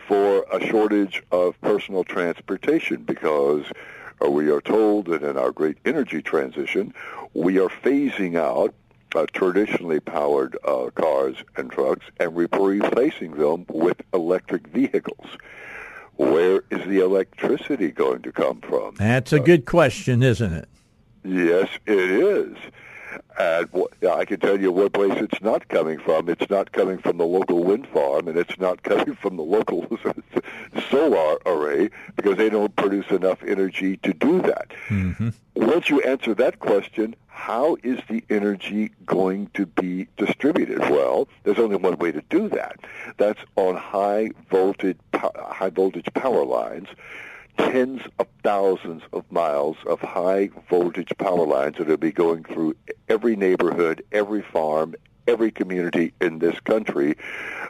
for 0.07 0.45
a 0.53 0.65
shortage 0.65 1.23
of 1.33 1.61
personal 1.61 2.05
transportation 2.05 3.03
because 3.03 3.65
uh, 4.25 4.31
we 4.31 4.51
are 4.51 4.61
told 4.61 5.07
that 5.07 5.23
in 5.23 5.37
our 5.37 5.51
great 5.51 5.79
energy 5.85 6.23
transition, 6.23 6.95
we 7.35 7.59
are 7.59 7.69
phasing 7.69 8.37
out 8.39 8.75
uh, 9.15 9.27
traditionally 9.33 10.01
powered 10.01 10.57
uh, 10.65 10.91
cars 10.95 11.37
and 11.57 11.71
trucks 11.71 12.07
and 12.21 12.37
replacing 12.37 13.33
them 13.33 13.67
with 13.69 14.01
electric 14.15 14.67
vehicles. 14.69 15.27
Where 16.17 16.63
is 16.71 16.87
the 16.87 17.01
electricity 17.01 17.91
going 17.91 18.23
to 18.23 18.33
come 18.33 18.61
from? 18.61 18.95
That's 18.97 19.33
a 19.33 19.41
good 19.41 19.67
question, 19.67 20.23
isn't 20.23 20.53
it? 20.53 20.69
Yes, 21.25 21.69
it 21.87 21.99
is. 21.99 22.57
And 23.39 23.69
I 24.11 24.25
can 24.25 24.41
tell 24.41 24.61
you 24.61 24.73
what 24.73 24.93
place 24.93 25.17
it's 25.17 25.41
not 25.43 25.69
coming 25.69 25.99
from. 25.99 26.29
It's 26.29 26.49
not 26.51 26.73
coming 26.73 26.99
from 26.99 27.19
the 27.19 27.27
local 27.27 27.65
wind 27.65 27.87
farm, 27.89 28.29
and 28.29 28.37
it's 28.37 28.59
not 28.59 28.83
coming 28.85 29.15
from 29.15 29.37
the 29.37 29.43
local 29.43 29.87
solar 30.91 31.39
array 31.47 31.91
because 32.17 32.37
they 32.37 32.49
don't 32.49 32.75
produce 32.77 33.11
enough 33.11 33.43
energy 33.43 33.97
to 33.99 34.13
do 34.13 34.41
that. 34.43 34.71
Mm-hmm. 34.89 35.31
Once 35.55 35.89
you 35.89 36.01
answer 36.03 36.35
that 36.35 36.59
question, 36.59 37.15
how 37.27 37.77
is 37.83 38.01
the 38.09 38.25
energy 38.31 38.91
going 39.05 39.51
to 39.55 39.67
be 39.67 40.09
distributed? 40.17 40.79
Well, 40.79 41.29
there's 41.45 41.59
only 41.59 41.77
one 41.77 41.99
way 41.99 42.11
to 42.13 42.23
do 42.31 42.49
that. 42.49 42.81
That's 43.19 43.41
on 43.57 43.77
high 43.77 44.31
voltage 44.51 44.99
high 45.15 45.71
voltage 45.71 46.09
power 46.15 46.45
lines 46.45 46.89
tens 47.57 48.03
of 48.19 48.27
thousands 48.43 49.03
of 49.13 49.31
miles 49.31 49.77
of 49.87 50.01
high 50.01 50.51
voltage 50.69 51.13
power 51.19 51.47
lines 51.47 51.77
that 51.79 51.89
will 51.89 51.97
be 51.97 52.13
going 52.13 52.45
through 52.45 52.75
every 53.09 53.37
neighborhood, 53.37 54.05
every 54.13 54.43
farm, 54.43 54.95
every 55.27 55.51
community 55.51 56.13
in 56.21 56.39
this 56.39 56.59
country 56.61 57.17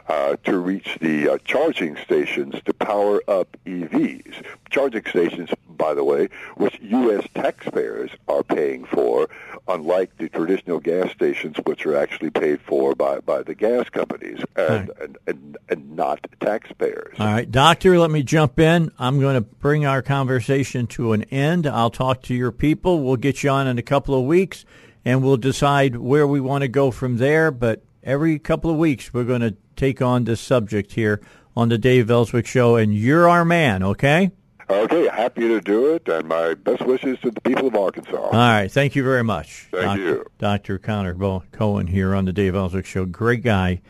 uh, 0.07 0.35
to 0.43 0.57
reach 0.57 0.97
the 1.01 1.29
uh, 1.29 1.37
charging 1.45 1.97
stations 1.97 2.55
to 2.65 2.73
power 2.73 3.21
up 3.27 3.57
EVs. 3.65 4.43
Charging 4.69 5.03
stations, 5.05 5.49
by 5.69 5.93
the 5.93 6.03
way, 6.03 6.29
which 6.55 6.79
U.S. 6.81 7.27
taxpayers 7.33 8.11
are 8.27 8.43
paying 8.43 8.85
for, 8.85 9.29
unlike 9.67 10.17
the 10.17 10.29
traditional 10.29 10.79
gas 10.79 11.11
stations, 11.11 11.57
which 11.65 11.85
are 11.85 11.95
actually 11.95 12.29
paid 12.29 12.61
for 12.61 12.95
by, 12.95 13.19
by 13.19 13.43
the 13.43 13.55
gas 13.55 13.89
companies 13.89 14.39
and, 14.55 14.89
right. 14.89 14.89
and, 15.01 15.17
and, 15.27 15.57
and 15.69 15.95
not 15.95 16.25
taxpayers. 16.39 17.15
All 17.19 17.27
right, 17.27 17.49
Doctor, 17.49 17.97
let 17.99 18.11
me 18.11 18.23
jump 18.23 18.59
in. 18.59 18.91
I'm 18.97 19.19
going 19.19 19.35
to 19.35 19.41
bring 19.41 19.85
our 19.85 20.01
conversation 20.01 20.87
to 20.87 21.13
an 21.13 21.23
end. 21.23 21.67
I'll 21.67 21.89
talk 21.89 22.21
to 22.23 22.33
your 22.33 22.51
people. 22.51 23.03
We'll 23.03 23.17
get 23.17 23.43
you 23.43 23.49
on 23.49 23.67
in 23.67 23.77
a 23.77 23.83
couple 23.83 24.17
of 24.17 24.25
weeks 24.25 24.65
and 25.05 25.23
we'll 25.23 25.37
decide 25.37 25.95
where 25.95 26.27
we 26.27 26.41
want 26.41 26.63
to 26.63 26.67
go 26.67 26.91
from 26.91 27.17
there. 27.17 27.49
But 27.49 27.83
every 28.03 28.39
couple 28.39 28.69
of 28.69 28.77
weeks, 28.77 29.13
we're 29.13 29.23
going 29.23 29.41
to 29.41 29.55
take 29.75 30.01
on 30.01 30.25
this 30.25 30.41
subject 30.41 30.93
here 30.93 31.21
on 31.55 31.69
the 31.69 31.77
Dave 31.77 32.11
Elswick 32.11 32.45
Show, 32.45 32.75
and 32.75 32.93
you're 32.93 33.27
our 33.27 33.45
man, 33.45 33.81
okay? 33.83 34.31
Okay, 34.69 35.07
happy 35.07 35.47
to 35.47 35.61
do 35.61 35.93
it, 35.93 36.07
and 36.09 36.27
my 36.27 36.53
best 36.53 36.85
wishes 36.85 37.17
to 37.19 37.31
the 37.31 37.39
people 37.41 37.67
of 37.67 37.75
Arkansas. 37.75 38.17
All 38.17 38.31
right, 38.31 38.69
thank 38.69 38.95
you 38.95 39.03
very 39.03 39.23
much. 39.23 39.67
Thank 39.71 39.83
Dr. 39.83 40.01
you. 40.01 40.25
Dr. 40.39 40.79
Bonner 40.79 41.41
Cohen 41.53 41.87
here 41.87 42.13
on 42.13 42.25
the 42.25 42.33
Dave 42.33 42.53
Elswick 42.53 42.85
Show. 42.85 43.05
Great 43.05 43.43
guy. 43.43 43.81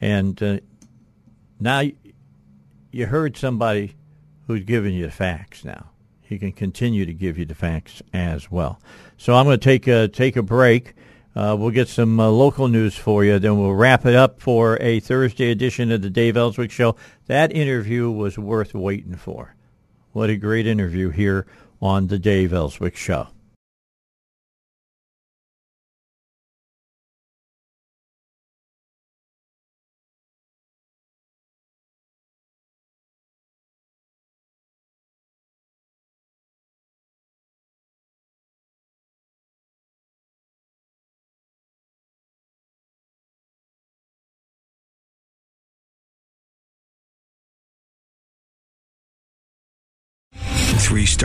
And 0.00 0.40
uh, 0.40 0.58
now 1.58 1.82
you 2.92 3.06
heard 3.06 3.36
somebody 3.36 3.96
who's 4.46 4.62
giving 4.64 4.94
you 4.94 5.06
the 5.06 5.12
facts 5.12 5.64
now. 5.64 5.90
He 6.22 6.38
can 6.38 6.52
continue 6.52 7.06
to 7.06 7.12
give 7.12 7.36
you 7.36 7.44
the 7.44 7.56
facts 7.56 8.00
as 8.12 8.50
well. 8.52 8.80
So 9.16 9.34
I'm 9.34 9.46
going 9.46 9.58
to 9.58 9.64
take 9.64 9.88
a 9.88 10.06
take 10.06 10.36
a 10.36 10.42
break. 10.42 10.94
Uh, 11.34 11.56
we'll 11.58 11.70
get 11.70 11.88
some 11.88 12.18
uh, 12.20 12.28
local 12.28 12.68
news 12.68 12.96
for 12.96 13.24
you. 13.24 13.38
Then 13.40 13.58
we'll 13.58 13.74
wrap 13.74 14.06
it 14.06 14.14
up 14.14 14.40
for 14.40 14.78
a 14.80 15.00
Thursday 15.00 15.50
edition 15.50 15.90
of 15.90 16.02
the 16.02 16.10
Dave 16.10 16.36
Elswick 16.36 16.70
Show. 16.70 16.94
That 17.26 17.52
interview 17.52 18.10
was 18.10 18.38
worth 18.38 18.74
waiting 18.74 19.16
for. 19.16 19.56
What 20.12 20.28
a 20.28 20.36
great 20.36 20.66
interview 20.66 21.10
here 21.10 21.46
on 21.80 22.08
the 22.08 22.18
Dave 22.18 22.52
Elswick 22.52 22.96
Show. 22.96 23.28